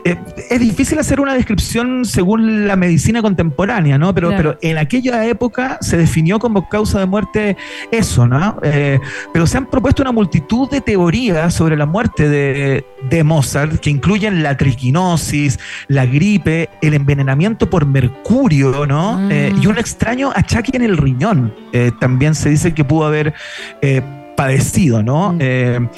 eh, 0.05 0.17
es 0.51 0.61
difícil 0.61 0.99
hacer 0.99 1.21
una 1.21 1.35
descripción 1.35 2.05
según 2.05 2.67
la 2.67 2.77
medicina 2.77 3.23
contemporánea, 3.23 3.99
¿no? 3.99 4.15
Pero, 4.15 4.31
pero 4.31 4.59
en 4.63 4.79
aquella 4.79 5.25
época 5.27 5.79
se 5.81 5.97
definió 5.97 6.39
como 6.39 6.69
causa 6.69 6.99
de 6.99 7.07
muerte 7.07 7.57
eso, 7.91 8.27
¿no? 8.27 8.59
Eh, 8.63 8.99
pero 9.33 9.47
se 9.47 9.59
han 9.59 9.67
propuesto 9.67 10.03
una 10.03 10.13
multitud 10.13 10.69
de 10.69 10.81
teorías 10.81 11.55
sobre 11.55 11.77
la 11.77 11.87
muerte 11.87 12.29
de, 12.29 12.85
Mozart 13.25 13.79
que 13.79 13.91
incluyen 13.91 14.43
la 14.43 14.57
triquinosis, 14.57 15.59
la 15.87 16.05
gripe, 16.05 16.69
el 16.83 16.95
envenenamiento 16.95 17.71
por 17.71 17.87
mercurio, 17.87 18.87
¿no? 18.87 19.19
Mm. 19.19 19.63
y 19.63 19.67
un 19.67 19.79
extraño 19.79 20.33
achaque 20.35 20.77
en 20.77 20.83
el 20.83 20.97
riñón. 20.97 21.55
también 22.01 22.35
se 22.35 22.51
dice 22.51 22.75
que 22.75 22.85
pudo 22.85 23.07
haber 23.07 23.35
eh, 23.85 24.03
padecido, 24.35 25.03
¿no? 25.03 25.33
Mm. 25.33 25.39
Eh, 25.41 25.89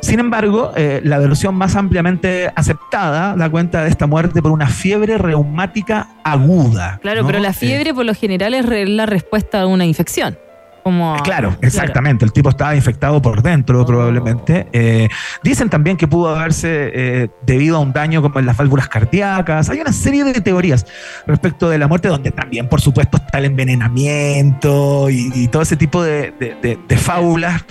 sin 0.00 0.20
embargo, 0.20 0.72
eh, 0.76 1.00
la 1.04 1.18
versión 1.18 1.54
más 1.54 1.76
ampliamente 1.76 2.50
aceptada 2.54 3.36
da 3.36 3.50
cuenta 3.50 3.84
de 3.84 3.90
esta 3.90 4.06
muerte 4.06 4.42
por 4.42 4.50
una 4.50 4.66
fiebre 4.66 5.18
reumática 5.18 6.08
aguda. 6.24 6.98
Claro, 7.02 7.26
pero 7.26 7.38
la 7.38 7.52
fiebre 7.52 7.94
por 7.94 8.04
lo 8.04 8.14
general 8.14 8.54
es 8.54 8.88
la 8.88 9.06
respuesta 9.06 9.60
a 9.60 9.66
una 9.66 9.84
infección. 9.84 10.36
Eh, 10.84 11.16
claro, 11.22 11.56
exactamente. 11.60 12.24
El 12.24 12.32
tipo 12.32 12.48
estaba 12.48 12.74
infectado 12.74 13.20
por 13.22 13.42
dentro, 13.42 13.82
oh. 13.82 13.86
probablemente. 13.86 14.66
Eh, 14.72 15.08
dicen 15.42 15.70
también 15.70 15.96
que 15.96 16.08
pudo 16.08 16.34
haberse 16.34 16.90
eh, 16.94 17.28
debido 17.46 17.76
a 17.76 17.80
un 17.80 17.92
daño 17.92 18.22
como 18.22 18.38
en 18.38 18.46
las 18.46 18.56
válvulas 18.56 18.88
cardíacas. 18.88 19.68
Hay 19.70 19.80
una 19.80 19.92
serie 19.92 20.24
de 20.24 20.40
teorías 20.40 20.86
respecto 21.26 21.68
de 21.68 21.78
la 21.78 21.88
muerte, 21.88 22.08
donde 22.08 22.30
también, 22.30 22.68
por 22.68 22.80
supuesto, 22.80 23.18
está 23.18 23.38
el 23.38 23.46
envenenamiento 23.46 25.08
y, 25.10 25.48
todo 25.52 25.62
ese 25.62 25.76
tipo 25.76 26.02
de, 26.02 26.32
de, 26.38 26.78
de 26.88 26.96
fábulas 26.96 27.64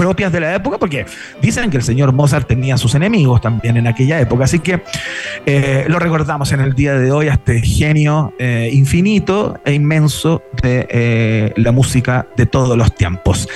propias 0.00 0.32
de 0.32 0.40
la 0.40 0.54
época, 0.54 0.78
porque 0.78 1.04
dicen 1.42 1.70
que 1.70 1.76
el 1.76 1.82
señor 1.82 2.10
Mozart 2.14 2.48
tenía 2.48 2.78
sus 2.78 2.94
enemigos 2.94 3.42
también 3.42 3.76
en 3.76 3.86
aquella 3.86 4.18
época. 4.18 4.44
Así 4.44 4.58
que 4.58 4.82
eh, 5.44 5.84
lo 5.88 5.98
recordamos 5.98 6.50
en 6.52 6.60
el 6.60 6.72
día 6.74 6.94
de 6.94 7.12
hoy 7.12 7.28
a 7.28 7.34
este 7.34 7.60
genio 7.60 8.32
eh, 8.38 8.70
infinito 8.72 9.60
e 9.62 9.74
inmenso 9.74 10.42
de 10.62 10.86
eh, 10.88 11.52
la 11.56 11.70
música 11.70 12.26
de 12.34 12.46
todos 12.46 12.78
los 12.78 12.94
tiempos. 12.94 13.46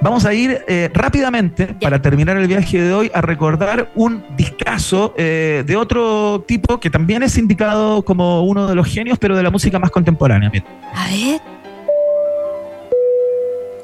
Vamos 0.00 0.24
a 0.24 0.34
ir 0.34 0.64
rápidamente, 0.92 1.68
para 1.80 2.02
terminar 2.02 2.36
el 2.36 2.48
viaje 2.48 2.80
de 2.80 2.92
hoy, 2.92 3.10
a 3.14 3.20
recordar 3.20 3.92
un 3.94 4.24
discazo 4.36 5.14
de 5.16 5.76
otro 5.76 6.44
tipo 6.48 6.80
que 6.80 6.90
también 6.90 7.22
es 7.22 7.38
indicado 7.38 8.02
como 8.02 8.42
uno 8.42 8.66
de 8.66 8.74
los 8.74 8.88
genios, 8.88 9.18
pero 9.20 9.36
de 9.36 9.44
la 9.44 9.50
música 9.50 9.78
más 9.78 9.92
contemporánea. 9.92 10.50
A 10.96 11.06
ver. 11.06 11.40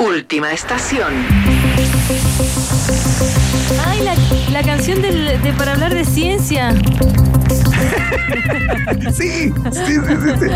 Última 0.01 0.53
estación. 0.53 1.13
Ay, 3.87 4.01
la, 4.51 4.63
canción 4.63 5.01
de 5.03 5.55
para 5.57 5.73
hablar 5.73 5.95
de 5.95 6.05
ciencia. 6.05 6.75
sí, 9.13 9.53
sí, 9.73 9.83
sí, 9.87 9.95
sí, 10.41 10.49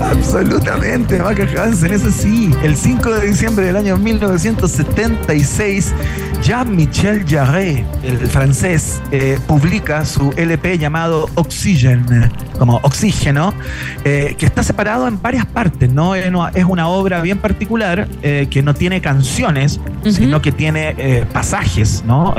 Absolutamente, 0.00 1.18
Maca 1.18 1.46
Hansen, 1.62 1.92
eso 1.92 2.10
sí. 2.10 2.50
El 2.62 2.76
5 2.76 3.10
de 3.14 3.26
diciembre 3.28 3.66
del 3.66 3.76
año 3.76 3.96
1976, 3.96 5.92
Jean-Michel 6.42 7.24
Jarre, 7.28 7.84
el 8.02 8.18
francés, 8.26 9.00
eh, 9.12 9.38
publica 9.46 10.04
su 10.04 10.32
LP 10.36 10.76
llamado 10.78 11.28
Oxygen, 11.34 12.04
como 12.58 12.80
oxígeno, 12.82 13.54
eh, 14.04 14.34
que 14.36 14.46
está 14.46 14.62
separado 14.62 15.06
en 15.06 15.22
varias 15.22 15.46
partes, 15.46 15.92
¿no? 15.92 16.14
Es 16.14 16.64
una 16.66 16.88
obra 16.88 17.20
bien 17.20 17.38
particular 17.38 18.08
eh, 18.22 18.48
que 18.50 18.62
no 18.62 18.74
tiene 18.74 19.00
canciones, 19.00 19.80
sino 20.10 20.42
que 20.42 20.50
tiene 20.50 21.26
pasajes, 21.32 22.02
¿no? 22.04 22.34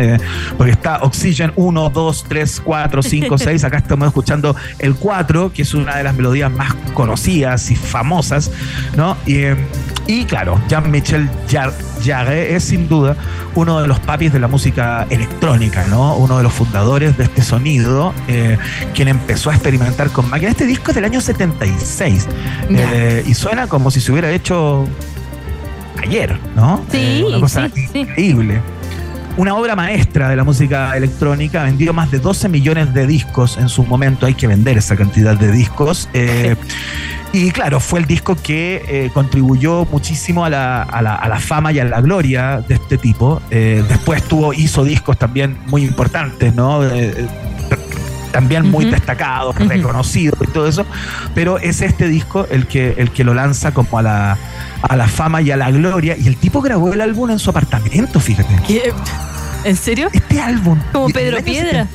porque 0.58 0.72
está 0.72 1.02
Oxygen 1.04 1.54
1, 1.56 1.90
2, 1.90 2.26
3, 2.28 2.62
4, 2.64 3.04
5, 3.04 3.38
6, 3.38 3.63
acá 3.64 3.78
estamos 3.78 4.08
escuchando 4.08 4.56
el 4.80 4.96
4, 4.96 5.52
que 5.54 5.62
es 5.62 5.74
una 5.74 5.98
de 5.98 6.04
las 6.04 6.16
melodías 6.16 6.52
más 6.52 6.74
conocidas 6.94 7.72
y 7.72 7.76
famosas, 7.76 8.52
¿no? 8.96 9.18
Y, 9.26 10.26
claro, 10.26 10.60
Jean-Michel 10.68 11.30
Jarre 12.04 12.56
es 12.56 12.66
sin 12.66 12.90
duda 12.90 13.16
uno 13.56 13.82
de 13.82 13.88
los 13.88 14.00
papis 14.00 14.34
de 14.34 14.40
la 14.40 14.48
música 14.48 15.08
electrónica, 15.10 15.86
¿no? 15.88 16.16
Uno 16.16 16.38
de 16.38 16.44
los 16.44 16.54
fundadores 16.54 17.18
de 17.18 17.26
este 17.26 17.42
sonido, 17.42 18.14
eh, 18.28 18.58
quien 18.94 19.08
empezó 19.08 19.50
a 19.50 19.54
experimentar 19.54 20.10
con 20.10 20.30
máquinas. 20.30 20.52
Este 20.52 20.66
disco 20.66 20.92
es 20.92 20.96
del 20.96 21.06
año 21.06 21.22
76 21.22 22.28
eh, 22.70 23.24
y 23.26 23.34
suena 23.34 23.68
como 23.68 23.92
si 23.92 24.02
se 24.02 24.12
hubiera 24.12 24.32
hecho 24.32 24.86
ayer, 26.02 26.38
¿no? 26.56 26.84
Sí, 26.92 26.98
eh, 26.98 27.24
una 27.26 27.40
cosa 27.40 27.70
increíble 27.94 28.62
una 29.38 29.56
obra 29.56 29.76
maestra 29.76 30.30
de 30.30 30.36
la 30.36 30.44
música 30.44 30.96
electrónica, 30.96 31.64
vendió 31.64 31.94
más 31.94 32.12
de 32.12 32.20
12 32.20 32.50
millones 32.50 32.94
de 32.94 33.08
discos 33.08 33.58
en 33.58 33.70
su 33.70 33.84
momento, 33.84 34.26
hay 34.26 34.36
que 34.36 34.48
vender 34.48 34.78
esa 34.78 34.96
cantidad 34.96 35.38
de 35.38 35.52
discos. 35.52 36.10
Eh, 36.14 36.56
y 37.32 37.50
claro, 37.50 37.80
fue 37.80 38.00
el 38.00 38.06
disco 38.06 38.36
que 38.36 38.84
eh, 38.88 39.10
contribuyó 39.12 39.86
muchísimo 39.86 40.46
a 40.46 40.50
la, 40.52 41.38
fama 41.40 41.72
y 41.72 41.80
a 41.80 41.86
la 41.86 42.00
gloria 42.00 42.64
de 42.68 42.76
este 42.76 42.98
tipo. 42.98 43.42
Eh, 43.50 43.84
después 43.90 44.24
tuvo, 44.24 44.54
hizo 44.54 44.84
discos 44.84 45.18
también 45.18 45.58
muy 45.68 45.84
importantes, 45.84 46.54
¿no? 46.54 46.82
También 48.34 48.70
muy 48.70 48.86
destacados, 48.86 49.56
reconocidos 49.56 50.38
y 50.42 50.48
todo 50.48 50.68
eso, 50.68 50.86
pero 51.36 51.60
es 51.60 51.82
este 51.82 52.08
disco 52.08 52.48
el 52.50 52.66
que, 52.68 52.96
el 52.98 53.12
que 53.12 53.24
lo 53.24 53.34
lanza 53.34 53.74
como 53.74 54.00
a 54.00 54.02
la, 54.02 54.38
a 54.82 54.96
la 54.98 55.08
fama 55.08 55.42
y 55.42 55.52
a 55.52 55.56
la 55.56 55.72
gloria. 55.72 56.18
Y 56.18 56.28
el 56.28 56.36
tipo 56.36 56.60
grabó 56.62 56.92
el 56.92 57.00
álbum 57.00 57.30
en 57.30 57.40
su 57.40 57.52
apartamento, 57.52 58.20
fíjate. 58.20 58.82
¿En 59.64 59.78
serio? 59.78 60.10
Este 60.12 60.42
álbum. 60.42 60.80
Como 60.92 61.10
Pedro 61.10 61.42
Piedra. 61.44 61.88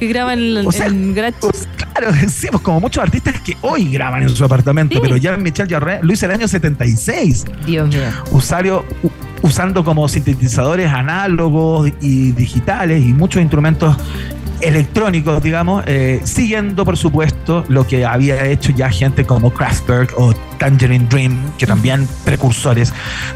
Que 0.00 0.08
graban 0.08 0.38
en, 0.38 0.56
en 0.58 0.64
pues, 0.64 1.68
Claro, 1.76 2.12
decimos, 2.20 2.60
como 2.62 2.80
muchos 2.80 3.02
artistas 3.02 3.40
que 3.40 3.56
hoy 3.60 3.90
graban 3.90 4.22
en 4.22 4.30
su 4.30 4.44
apartamento, 4.44 4.98
pero 5.00 5.16
ya 5.16 5.36
Michel 5.36 5.68
Jarre 5.68 6.00
lo 6.02 6.12
hizo 6.12 6.26
el 6.26 6.32
año 6.32 6.48
76. 6.48 7.44
Dios 7.66 7.88
mío. 7.88 8.00
Usario, 8.30 8.84
usando 9.42 9.84
como 9.84 10.08
sintetizadores 10.08 10.90
análogos 10.90 11.90
y 12.00 12.32
digitales 12.32 13.02
y 13.02 13.12
muchos 13.12 13.40
instrumentos 13.40 13.96
electrónicos, 14.60 15.42
digamos, 15.42 15.84
eh, 15.86 16.20
siguiendo 16.24 16.84
por 16.84 16.96
supuesto 16.96 17.64
lo 17.68 17.86
que 17.86 18.04
había 18.04 18.46
hecho 18.46 18.72
ya 18.72 18.90
gente 18.90 19.24
como 19.24 19.52
Kraftwerk 19.52 20.14
o 20.16 20.34
Tangerine 20.58 21.06
Dream, 21.08 21.52
que 21.58 21.66
también 21.66 22.08
precursores 22.24 22.92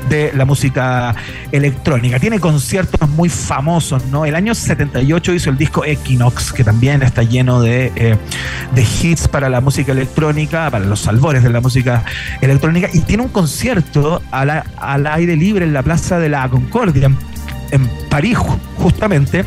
de 0.09 0.33
la 0.35 0.45
música 0.45 1.15
electrónica. 1.53 2.19
Tiene 2.19 2.41
conciertos 2.41 3.09
muy 3.11 3.29
famosos, 3.29 4.05
¿no? 4.07 4.25
El 4.25 4.35
año 4.35 4.55
78 4.55 5.35
hizo 5.35 5.51
el 5.51 5.59
disco 5.59 5.85
Equinox, 5.85 6.53
que 6.53 6.65
también 6.65 7.03
está 7.03 7.23
lleno 7.23 7.61
de, 7.61 7.93
eh, 7.97 8.17
de 8.75 8.83
hits 8.83 9.29
para 9.29 9.49
la 9.49 9.61
música 9.61 9.93
electrónica, 9.93 10.71
para 10.71 10.85
los 10.85 11.07
albores 11.07 11.43
de 11.43 11.51
la 11.51 11.61
música 11.61 12.05
electrónica, 12.41 12.89
y 12.93 13.01
tiene 13.01 13.23
un 13.23 13.29
concierto 13.29 14.23
al 14.31 15.07
aire 15.07 15.37
libre 15.37 15.65
en 15.65 15.73
la 15.73 15.83
Plaza 15.83 16.19
de 16.19 16.29
la 16.29 16.49
Concordia 16.49 17.11
en 17.71 17.89
París, 18.09 18.37
justamente, 18.77 19.45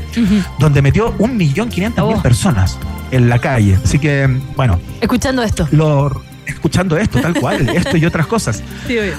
donde 0.60 0.82
metió 0.82 1.14
un 1.20 1.38
millón 1.38 1.70
quinientas 1.70 2.06
mil 2.06 2.18
oh. 2.18 2.22
personas 2.22 2.78
en 3.12 3.30
la 3.30 3.40
calle. 3.40 3.78
Así 3.84 4.00
que, 4.00 4.28
bueno. 4.56 4.80
Escuchando 5.02 5.44
esto. 5.44 5.68
Lo, 5.72 6.24
escuchando 6.46 6.98
esto, 6.98 7.20
tal 7.20 7.34
cual, 7.34 7.70
esto 7.76 7.98
y 7.98 8.06
otras 8.06 8.28
cosas. 8.28 8.64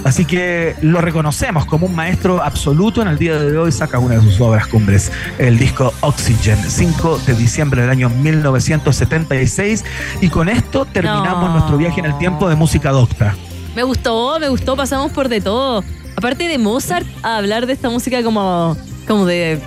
Así 0.04 0.24
que 0.24 0.74
lo 0.82 1.00
reconocemos 1.00 1.66
como 1.66 1.86
un 1.86 1.94
maestro 1.94 2.42
absoluto. 2.42 3.02
En 3.02 3.08
el 3.08 3.18
día 3.18 3.38
de 3.38 3.56
hoy 3.56 3.72
saca 3.72 3.98
una 3.98 4.16
de 4.16 4.22
sus 4.22 4.40
obras 4.40 4.66
cumbres, 4.66 5.12
el 5.38 5.58
disco 5.58 5.92
Oxygen, 6.00 6.58
5 6.66 7.18
de 7.26 7.34
diciembre 7.34 7.82
del 7.82 7.90
año 7.90 8.10
1976. 8.10 9.84
Y 10.20 10.28
con 10.28 10.48
esto 10.48 10.84
terminamos 10.86 11.50
nuestro 11.52 11.76
viaje 11.76 12.00
en 12.00 12.06
el 12.06 12.18
tiempo 12.18 12.48
de 12.48 12.56
música 12.56 12.90
docta. 12.90 13.34
Me 13.74 13.82
gustó, 13.82 14.38
me 14.38 14.48
gustó, 14.48 14.76
pasamos 14.76 15.12
por 15.12 15.28
de 15.28 15.40
todo. 15.40 15.84
Aparte 16.16 16.46
de 16.46 16.58
Mozart, 16.58 17.06
a 17.22 17.38
hablar 17.38 17.66
de 17.66 17.72
esta 17.72 17.90
música 17.90 18.22
como, 18.22 18.76
como 19.06 19.26
de 19.26 19.60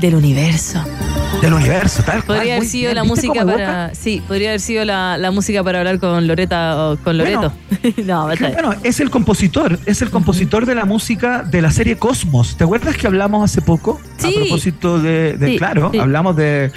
del 0.00 0.14
universo. 0.14 0.82
Del 1.44 1.52
universo, 1.52 2.02
tal 2.02 2.24
cual. 2.24 2.38
Podría 2.38 2.56
haber 2.56 2.66
sido 2.66 2.94
la 2.94 3.04
música 3.04 3.44
para. 3.44 3.94
Sí, 3.94 4.22
podría 4.26 4.48
haber 4.48 4.60
sido 4.60 4.82
la, 4.86 5.18
la, 5.18 5.30
música 5.30 5.62
para 5.62 5.80
hablar 5.80 5.98
con 5.98 6.26
Loreta 6.26 6.88
o 6.88 6.96
con 6.96 7.18
Loreto. 7.18 7.52
no, 8.06 8.24
bueno, 8.26 8.74
es 8.82 8.98
el 9.00 9.10
compositor, 9.10 9.78
es 9.84 10.00
el 10.00 10.08
compositor 10.08 10.64
de 10.64 10.74
la 10.74 10.86
música 10.86 11.42
de 11.42 11.60
la 11.60 11.70
serie 11.70 11.98
Cosmos. 11.98 12.56
¿Te 12.56 12.64
acuerdas 12.64 12.96
que 12.96 13.06
hablamos 13.06 13.44
hace 13.44 13.60
poco? 13.60 14.00
Sí. 14.16 14.28
A 14.28 14.40
propósito 14.40 14.98
de, 14.98 15.56
claro, 15.58 15.92
hablamos 16.00 16.34
de, 16.34 16.72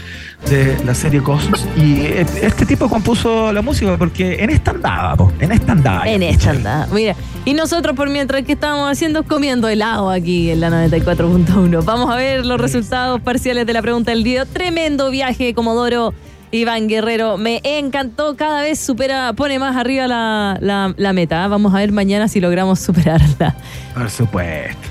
de, 0.49 0.77
la 0.83 0.93
serie 0.93 1.23
Cosmos. 1.23 1.65
Y 1.77 2.01
este 2.41 2.65
tipo 2.65 2.89
compuso 2.89 3.53
la 3.53 3.61
música 3.61 3.95
porque 3.97 4.43
en 4.43 4.49
esta 4.49 4.71
andaba, 4.71 5.15
en 5.39 5.53
esta 5.53 5.71
andaba. 5.71 6.05
En 6.09 6.23
esta 6.23 6.49
andaba. 6.49 6.87
Mira, 6.93 7.15
y 7.45 7.53
nosotros 7.53 7.95
por 7.95 8.09
mientras 8.09 8.43
que 8.43 8.51
estábamos 8.51 8.91
haciendo, 8.91 9.23
comiendo 9.23 9.69
helado 9.69 10.09
aquí 10.09 10.49
en 10.51 10.59
la 10.59 10.69
94.1. 10.69 11.85
Vamos 11.85 12.09
a 12.09 12.17
ver 12.17 12.45
los 12.45 12.59
resultados 12.59 13.21
parciales 13.21 13.65
de 13.65 13.71
la 13.71 13.81
pregunta 13.81 14.11
del 14.11 14.25
día. 14.25 14.45
Tremendo 14.57 15.11
viaje, 15.11 15.53
Comodoro. 15.53 16.15
Iván 16.49 16.87
Guerrero, 16.87 17.37
me 17.37 17.61
encantó, 17.63 18.35
cada 18.35 18.61
vez 18.61 18.79
supera, 18.79 19.33
pone 19.33 19.59
más 19.59 19.75
arriba 19.75 20.07
la, 20.07 20.93
la 20.97 21.13
meta. 21.13 21.47
Vamos 21.47 21.75
a 21.75 21.77
ver 21.77 21.91
mañana 21.91 22.27
si 22.27 22.39
logramos 22.39 22.79
superarla. 22.79 23.55
Por 23.93 24.09
supuesto. 24.09 24.87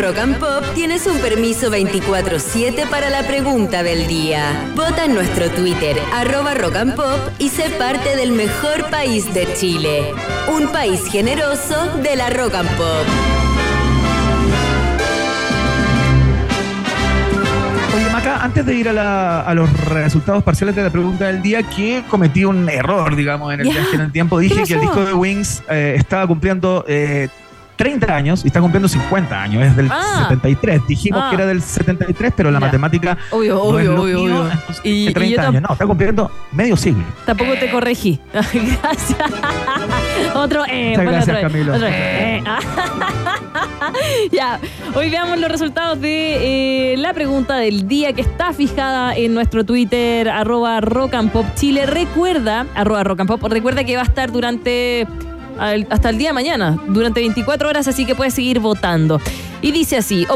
Rock 0.00 0.18
and 0.18 0.38
Pop 0.38 0.64
tienes 0.74 1.06
un 1.06 1.18
permiso 1.18 1.70
24-7 1.70 2.88
para 2.88 3.10
la 3.10 3.22
pregunta 3.26 3.82
del 3.82 4.06
día. 4.06 4.72
Vota 4.74 5.04
en 5.04 5.14
nuestro 5.14 5.50
Twitter, 5.50 5.96
arroba 6.14 6.54
Rock 6.54 6.76
and 6.76 6.96
Pop, 6.96 7.18
y 7.38 7.50
sé 7.50 7.68
parte 7.70 8.16
del 8.16 8.32
mejor 8.32 8.88
país 8.88 9.32
de 9.34 9.46
Chile. 9.54 10.12
Un 10.52 10.68
país 10.68 11.06
generoso 11.06 11.98
de 12.02 12.16
la 12.16 12.30
Rock 12.30 12.54
and 12.54 12.70
Pop. 12.76 13.69
Oye, 17.94 18.08
Maca, 18.10 18.42
antes 18.42 18.64
de 18.64 18.74
ir 18.74 18.88
a, 18.88 19.52
los 19.54 19.70
resultados 19.86 20.42
parciales 20.44 20.76
de 20.76 20.82
la 20.84 20.90
pregunta 20.90 21.26
del 21.26 21.42
día, 21.42 21.62
que 21.62 22.04
cometí 22.08 22.44
un 22.44 22.68
error, 22.68 23.16
digamos, 23.16 23.52
en 23.52 23.60
el 23.60 23.68
viaje 23.68 23.94
en 23.96 24.02
el 24.02 24.12
tiempo. 24.12 24.38
Dije 24.38 24.62
que 24.64 24.74
el 24.74 24.80
disco 24.80 25.04
de 25.04 25.12
Wings 25.12 25.62
eh, 25.68 25.94
estaba 25.96 26.26
cumpliendo 26.26 26.84
eh, 26.86 27.28
30 27.80 28.14
años 28.14 28.44
y 28.44 28.48
está 28.48 28.60
cumpliendo 28.60 28.88
50 28.88 29.42
años, 29.42 29.64
es 29.64 29.74
del 29.74 29.88
73. 29.88 30.80
Ah. 30.80 30.84
Dijimos 30.86 31.24
que 31.30 31.34
era 31.34 31.46
del 31.46 31.62
73, 31.62 32.32
pero 32.36 32.50
la 32.50 32.60
matemática. 32.60 33.16
Obvio, 33.30 33.62
obvio, 33.62 34.02
obvio, 34.02 34.50
Y, 34.84 35.10
30 35.14 35.48
años, 35.48 35.62
no, 35.62 35.72
está 35.72 35.86
cumpliendo 35.86 36.30
medio 36.52 36.76
siglo. 36.76 37.02
Tampoco 37.24 37.54
te 37.54 37.70
corregí. 37.70 38.20
gracias. 38.32 39.18
otro, 40.34 40.64
eh, 40.68 40.90
Muchas 40.90 41.04
gracias, 41.06 41.40
Camilo. 41.40 41.74
Eh. 41.82 42.44
ya, 44.32 44.60
hoy 44.94 45.10
veamos 45.10 45.38
los 45.38 45.50
resultados 45.50 46.00
de 46.00 46.92
eh, 46.92 46.96
la 46.96 47.12
pregunta 47.12 47.56
del 47.56 47.88
día 47.88 48.12
que 48.12 48.20
está 48.20 48.52
fijada 48.52 49.16
en 49.16 49.34
nuestro 49.34 49.64
Twitter, 49.64 50.28
arroba 50.28 50.80
rock 50.80 51.14
and 51.14 51.32
pop 51.32 51.46
Chile. 51.54 51.86
Recuerda, 51.86 52.66
arroba 52.74 53.04
rock 53.04 53.20
and 53.20 53.28
pop, 53.28 53.42
recuerda 53.44 53.84
que 53.84 53.96
va 53.96 54.02
a 54.02 54.06
estar 54.06 54.30
durante 54.30 55.06
hasta 55.90 56.08
el 56.08 56.16
día 56.16 56.30
de 56.30 56.32
mañana, 56.32 56.82
durante 56.88 57.20
24 57.20 57.68
horas, 57.68 57.86
así 57.86 58.06
que 58.06 58.14
puedes 58.14 58.32
seguir 58.32 58.60
votando. 58.60 59.20
Y 59.62 59.72
dice 59.72 59.98
así, 59.98 60.26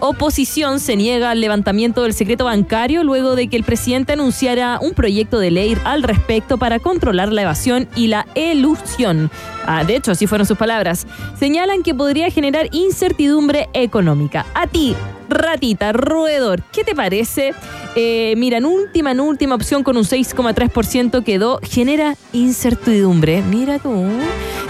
oposición 0.00 0.78
se 0.78 0.96
niega 0.96 1.30
al 1.30 1.40
levantamiento 1.40 2.02
del 2.02 2.12
secreto 2.12 2.44
bancario 2.44 3.02
luego 3.02 3.34
de 3.34 3.48
que 3.48 3.56
el 3.56 3.64
presidente 3.64 4.12
anunciara 4.12 4.78
un 4.80 4.92
proyecto 4.92 5.38
de 5.38 5.50
ley 5.50 5.76
al 5.84 6.02
respecto 6.02 6.58
para 6.58 6.78
controlar 6.78 7.32
la 7.32 7.42
evasión 7.42 7.88
y 7.96 8.08
la 8.08 8.26
elusión. 8.34 9.30
Ah, 9.66 9.84
de 9.84 9.96
hecho, 9.96 10.12
así 10.12 10.26
fueron 10.26 10.46
sus 10.46 10.58
palabras. 10.58 11.06
Señalan 11.38 11.82
que 11.82 11.94
podría 11.94 12.30
generar 12.30 12.68
incertidumbre 12.72 13.70
económica. 13.72 14.44
A 14.54 14.66
ti, 14.66 14.94
ratita, 15.28 15.92
roedor, 15.92 16.62
¿qué 16.72 16.84
te 16.84 16.94
parece? 16.94 17.52
Eh, 17.94 18.34
mira, 18.36 18.58
en 18.58 18.64
última, 18.64 19.12
en 19.12 19.20
última 19.20 19.54
opción 19.54 19.82
con 19.82 19.96
un 19.96 20.04
6,3% 20.04 21.24
quedó, 21.24 21.60
genera 21.62 22.16
incertidumbre. 22.32 23.42
Mira 23.42 23.78
tú. 23.78 24.06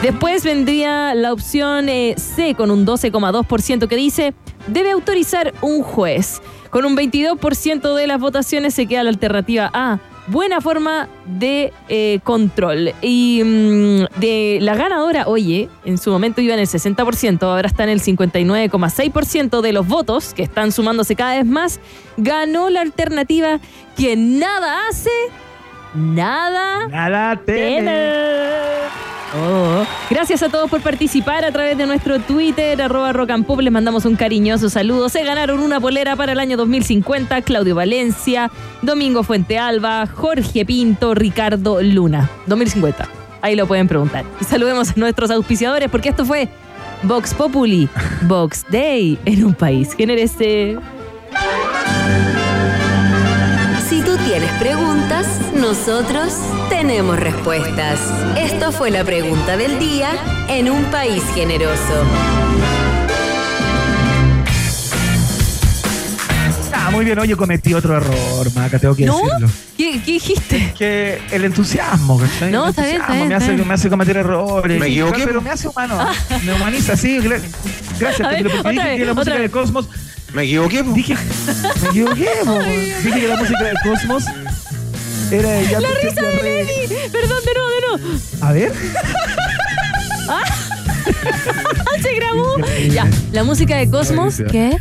Después 0.03 0.45
vendría 0.45 1.15
la 1.15 1.33
opción 1.33 1.89
eh, 1.89 2.15
C 2.17 2.55
con 2.55 2.71
un 2.71 2.87
12,2% 2.87 3.89
que 3.89 3.97
dice, 3.97 4.35
debe 4.67 4.91
autorizar 4.93 5.55
un 5.61 5.83
juez. 5.83 6.41
Con 6.71 6.85
un 6.85 6.97
22% 6.97 7.95
de 7.95 8.07
las 8.07 8.21
votaciones 8.21 8.75
se 8.75 8.87
queda 8.87 9.03
la 9.03 9.11
alternativa 9.11 9.71
A, 9.73 10.01
buena 10.29 10.61
forma 10.61 11.09
de 11.27 11.73
eh, 11.89 12.21
control. 12.25 12.93
Y 13.03 13.43
mm, 13.45 14.21
de 14.21 14.59
la 14.61 14.75
ganadora, 14.75 15.27
oye, 15.29 15.69
en 15.85 15.99
su 15.99 16.11
momento 16.11 16.41
iba 16.41 16.55
en 16.55 16.61
el 16.61 16.67
60%, 16.67 17.43
ahora 17.43 17.69
está 17.69 17.85
en 17.85 17.91
el 17.91 18.01
59,6% 18.01 19.61
de 19.61 19.73
los 19.73 19.87
votos, 19.87 20.35
que 20.35 20.43
están 20.43 20.73
sumándose 20.73 21.17
cada 21.17 21.37
vez 21.37 21.47
más, 21.47 21.81
ganó 22.17 22.71
la 22.71 22.81
alternativa 22.81 23.61
que 23.97 24.17
nada 24.17 24.89
hace, 24.89 25.11
nada, 25.95 26.89
nada. 26.89 27.43
Oh. 29.37 29.85
Gracias 30.09 30.43
a 30.43 30.49
todos 30.49 30.71
por 30.71 30.81
participar 30.81 31.45
a 31.45 31.53
través 31.53 31.77
de 31.77 31.87
nuestro 31.87 32.19
Twitter, 32.19 32.81
arroba 32.81 33.13
rock 33.13 33.31
and 33.31 33.45
pop. 33.45 33.61
Les 33.61 33.73
mandamos 33.73 34.05
un 34.07 34.17
cariñoso 34.17 34.71
saludo. 34.71 35.09
Se 35.09 35.23
ganaron 35.23 35.61
una 35.61 35.81
polera 35.81 36.17
para 36.17 36.33
el 36.33 36.41
año 36.41 36.57
2050. 36.57 37.43
Claudio 37.43 37.75
Valencia, 37.75 38.51
Domingo 38.81 39.23
Fuente 39.23 39.59
Alba, 39.59 40.07
Jorge 40.07 40.65
Pinto, 40.65 41.15
Ricardo 41.15 41.83
Luna. 41.83 42.31
2050. 42.47 43.07
Ahí 43.43 43.55
lo 43.55 43.67
pueden 43.67 43.87
preguntar. 43.87 44.25
saludemos 44.47 44.91
a 44.91 44.95
nuestros 44.97 45.31
auspiciadores 45.31 45.91
porque 45.91 46.09
esto 46.09 46.25
fue 46.25 46.49
Vox 47.03 47.35
Populi, 47.35 47.89
Vox 48.23 48.65
Day 48.71 49.19
en 49.25 49.45
un 49.45 49.55
país 49.55 49.95
generese. 49.95 50.77
Si 51.31 52.55
tú 52.55 52.58
tienes 54.39 54.57
preguntas, 54.61 55.27
nosotros 55.53 56.33
tenemos 56.69 57.19
respuestas. 57.19 57.99
Esto 58.39 58.71
fue 58.71 58.89
la 58.93 59.03
pregunta 59.03 59.57
del 59.57 59.81
día 59.81 60.11
en 60.49 60.71
un 60.71 60.85
país 60.93 61.25
generoso. 61.35 62.05
Ah, 66.73 66.91
muy 66.93 67.05
bien, 67.05 67.19
oye, 67.19 67.35
cometí 67.35 67.75
otro 67.75 67.97
error, 67.97 68.55
Maca, 68.55 68.79
tengo 68.79 68.95
que 68.95 69.07
decirlo. 69.07 69.49
¿Qué, 69.77 70.01
¿Qué, 70.05 70.13
dijiste? 70.13 70.73
que 70.79 71.21
el 71.33 71.45
entusiasmo, 71.45 72.21
¿cachai? 72.21 72.53
No, 72.53 72.69
está 72.69 72.83
bien, 72.83 73.01
está 73.01 73.15
bien, 73.15 73.29
me, 73.29 73.35
hace, 73.35 73.53
me 73.57 73.75
hace 73.75 73.91
cometer 73.91 74.19
errores. 74.19 74.79
Me 74.79 74.87
equivoqué. 74.87 75.25
Pero 75.25 75.41
me 75.41 75.51
hace 75.51 75.67
humano. 75.67 75.97
Ah. 75.99 76.13
Me 76.45 76.55
humaniza, 76.55 76.97
sí. 76.97 77.19
Gracias, 77.19 78.29
porque 78.53 78.71
dije 78.71 78.99
que 78.99 79.05
la 79.05 79.15
música 79.15 79.37
del 79.37 79.51
cosmos 79.51 79.89
me 80.33 80.43
equivoqué, 80.45 80.83
Dije, 80.83 81.17
me 81.83 81.89
equivoqué, 81.89 82.29
Dije 83.03 83.21
que 83.21 83.29
la 83.29 83.37
música 83.37 83.65
del 83.65 83.77
cosmos 83.83 84.25
era 85.31 85.49
de 85.51 85.81
La 85.81 85.89
risa 86.03 86.23
de 86.23 86.43
Lenny. 86.43 87.11
Perdón, 87.11 87.39
de 87.45 87.55
nuevo, 87.55 87.69
de 87.69 88.07
nuevo. 88.07 88.21
A 88.41 88.53
ver. 88.53 88.73
¿Ah? 90.29 90.68
Se 92.03 92.15
grabó. 92.15 92.57
Ya, 92.91 93.09
la 93.33 93.45
música 93.45 93.77
de 93.77 93.91
Cosmos, 93.91 94.43
¿qué? 94.51 94.79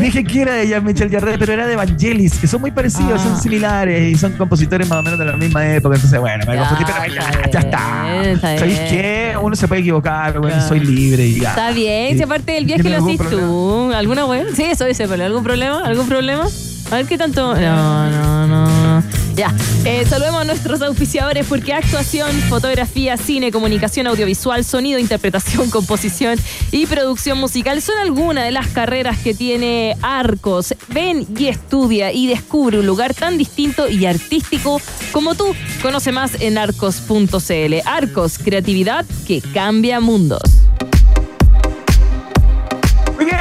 Dije 0.00 0.24
que 0.24 0.42
era 0.42 0.54
de 0.54 0.68
Jean 0.68 0.84
Michel 0.84 1.10
Jarre, 1.10 1.36
pero 1.38 1.52
era 1.52 1.66
de 1.66 1.76
Vangelis, 1.76 2.38
que 2.38 2.46
son 2.46 2.60
muy 2.60 2.70
parecidos, 2.70 3.20
son 3.20 3.34
ah. 3.34 3.40
similares 3.40 4.12
y 4.12 4.18
son 4.18 4.32
compositores 4.32 4.88
más 4.88 5.00
o 5.00 5.02
menos 5.02 5.18
de 5.18 5.24
la 5.26 5.36
misma 5.36 5.66
época. 5.74 5.96
Entonces, 5.96 6.18
bueno, 6.18 6.44
me 6.46 6.56
confundí, 6.56 6.84
pero 6.84 7.14
ya, 7.14 7.50
ya 7.50 7.60
está. 7.60 8.58
¿Sabéis 8.58 8.78
qué? 8.90 9.36
Uno 9.40 9.54
se 9.56 9.68
puede 9.68 9.82
equivocar, 9.82 10.38
bueno, 10.38 10.66
soy 10.66 10.80
libre 10.80 11.26
y 11.26 11.40
ya. 11.40 11.50
Está 11.50 11.70
bien, 11.72 12.16
si 12.16 12.22
aparte 12.22 12.52
del 12.52 12.64
viaje 12.64 12.88
lo 12.88 13.04
haces 13.04 13.30
tú. 13.30 13.92
¿Alguna 13.92 14.24
buena? 14.24 14.50
Sí, 14.54 14.64
eso 14.64 14.84
dice, 14.86 15.06
pero 15.08 15.24
¿algún 15.24 15.44
problema? 15.44 15.84
¿Algún 15.84 16.08
problema? 16.08 16.46
A 16.90 16.96
ver 16.96 17.06
qué 17.06 17.18
tanto. 17.18 17.54
No, 17.54 18.10
no, 18.10 18.46
no. 18.46 19.02
Ya. 19.36 19.52
Eh, 19.84 20.06
saludemos 20.08 20.42
a 20.42 20.44
nuestros 20.44 20.80
auspiciadores 20.80 21.46
porque 21.46 21.72
actuación, 21.72 22.30
fotografía, 22.48 23.16
cine, 23.16 23.50
comunicación 23.50 24.06
audiovisual, 24.06 24.64
sonido, 24.64 24.98
interpretación, 24.98 25.70
composición 25.72 26.38
y 26.70 26.86
producción 26.86 27.38
musical 27.38 27.82
son 27.82 27.98
algunas 27.98 28.44
de 28.44 28.52
las 28.52 28.68
carreras 28.68 29.18
que 29.18 29.34
tiene 29.34 29.96
Arcos. 30.02 30.74
Ven 30.88 31.26
y 31.36 31.48
estudia 31.48 32.12
y 32.12 32.26
descubre 32.26 32.78
un 32.78 32.86
lugar 32.86 33.14
tan 33.14 33.36
distinto 33.36 33.88
y 33.88 34.06
artístico 34.06 34.80
como 35.12 35.34
tú. 35.34 35.54
Conoce 35.82 36.12
más 36.12 36.40
en 36.40 36.56
arcos.cl. 36.56 37.74
Arcos, 37.84 38.38
creatividad 38.38 39.04
que 39.26 39.40
cambia 39.40 40.00
mundos. 40.00 40.42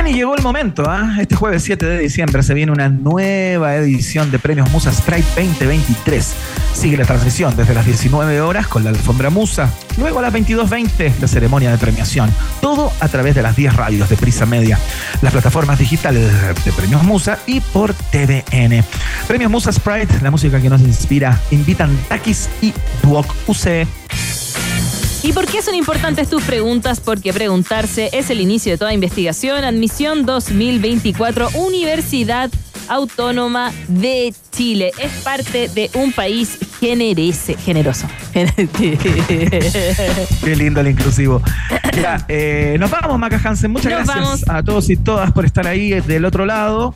Y 0.06 0.14
llegó 0.14 0.36
el 0.36 0.44
momento. 0.44 0.84
¿ah? 0.88 1.16
Este 1.20 1.36
jueves 1.36 1.64
7 1.64 1.86
de 1.86 1.98
diciembre 2.00 2.44
se 2.44 2.54
viene 2.54 2.74
una 2.74 2.90
nueva 2.90 3.76
edición 3.76 4.32
de 4.32 4.40
Premios 4.40 4.70
Musa 4.70 4.92
Strike 4.92 5.26
2023. 5.36 6.34
Sigue 6.74 6.98
la 6.98 7.06
transmisión 7.06 7.56
desde 7.56 7.74
las 7.74 7.86
19 7.86 8.42
horas 8.42 8.68
con 8.68 8.84
la 8.84 8.90
alfombra 8.90 9.30
Musa. 9.30 9.72
Luego 9.98 10.20
a 10.20 10.24
las 10.24 10.34
22.20 10.34 11.20
la 11.22 11.28
ceremonia 11.28 11.72
de 11.72 11.78
premiación. 11.78 12.30
Todo 12.60 12.92
a 13.00 13.08
través 13.08 13.34
de 13.36 13.44
las 13.44 13.56
10 13.56 13.76
radios 13.76 14.10
de 14.10 14.18
Prisa 14.18 14.46
Media, 14.46 14.78
las 15.22 15.32
plataformas 15.32 15.80
digitales 15.80 16.30
de 16.66 16.72
Premios 16.74 17.04
Musa 17.04 17.40
y 17.46 17.62
por 17.62 17.94
TVN. 17.94 18.84
Premios 19.28 19.52
Musa 19.52 19.72
Sprite, 19.72 20.20
la 20.22 20.32
música 20.32 20.62
que 20.62 20.70
nos 20.70 20.82
inspira. 20.82 21.40
Invitan 21.52 21.96
Takis 22.10 22.50
y 22.62 22.74
Duoc 23.02 23.34
UC. 23.48 23.88
¿Y 25.24 25.32
por 25.32 25.46
qué 25.48 25.62
son 25.62 25.74
importantes 25.76 26.30
tus 26.30 26.44
preguntas? 26.44 27.00
Porque 27.00 27.32
preguntarse 27.32 28.10
es 28.12 28.30
el 28.30 28.42
inicio 28.42 28.74
de 28.74 28.78
toda 28.78 28.94
investigación. 28.94 29.64
Admisión 29.64 30.26
2024, 30.26 31.50
Universidad 31.56 32.52
Autónoma 32.90 33.72
de 33.88 34.34
Chile. 34.52 34.92
Es 35.00 35.12
parte 35.24 35.70
de 35.70 35.90
un 35.94 36.12
país 36.12 36.58
generese, 36.82 37.56
generoso. 37.56 38.06
Qué 40.44 40.56
lindo 40.58 40.82
el 40.82 40.90
inclusivo. 40.90 41.42
Ya, 41.96 42.26
eh, 42.28 42.76
nos 42.78 42.92
vamos, 42.92 43.18
Maca 43.18 43.40
Hansen. 43.42 43.72
Muchas 43.72 43.94
Nos 43.94 44.06
gracias 44.06 44.26
vamos. 44.26 44.44
a 44.50 44.62
todos 44.64 44.90
y 44.90 44.98
todas 44.98 45.32
por 45.32 45.46
estar 45.46 45.66
ahí 45.68 46.02
del 46.02 46.26
otro 46.26 46.46
lado. 46.46 46.96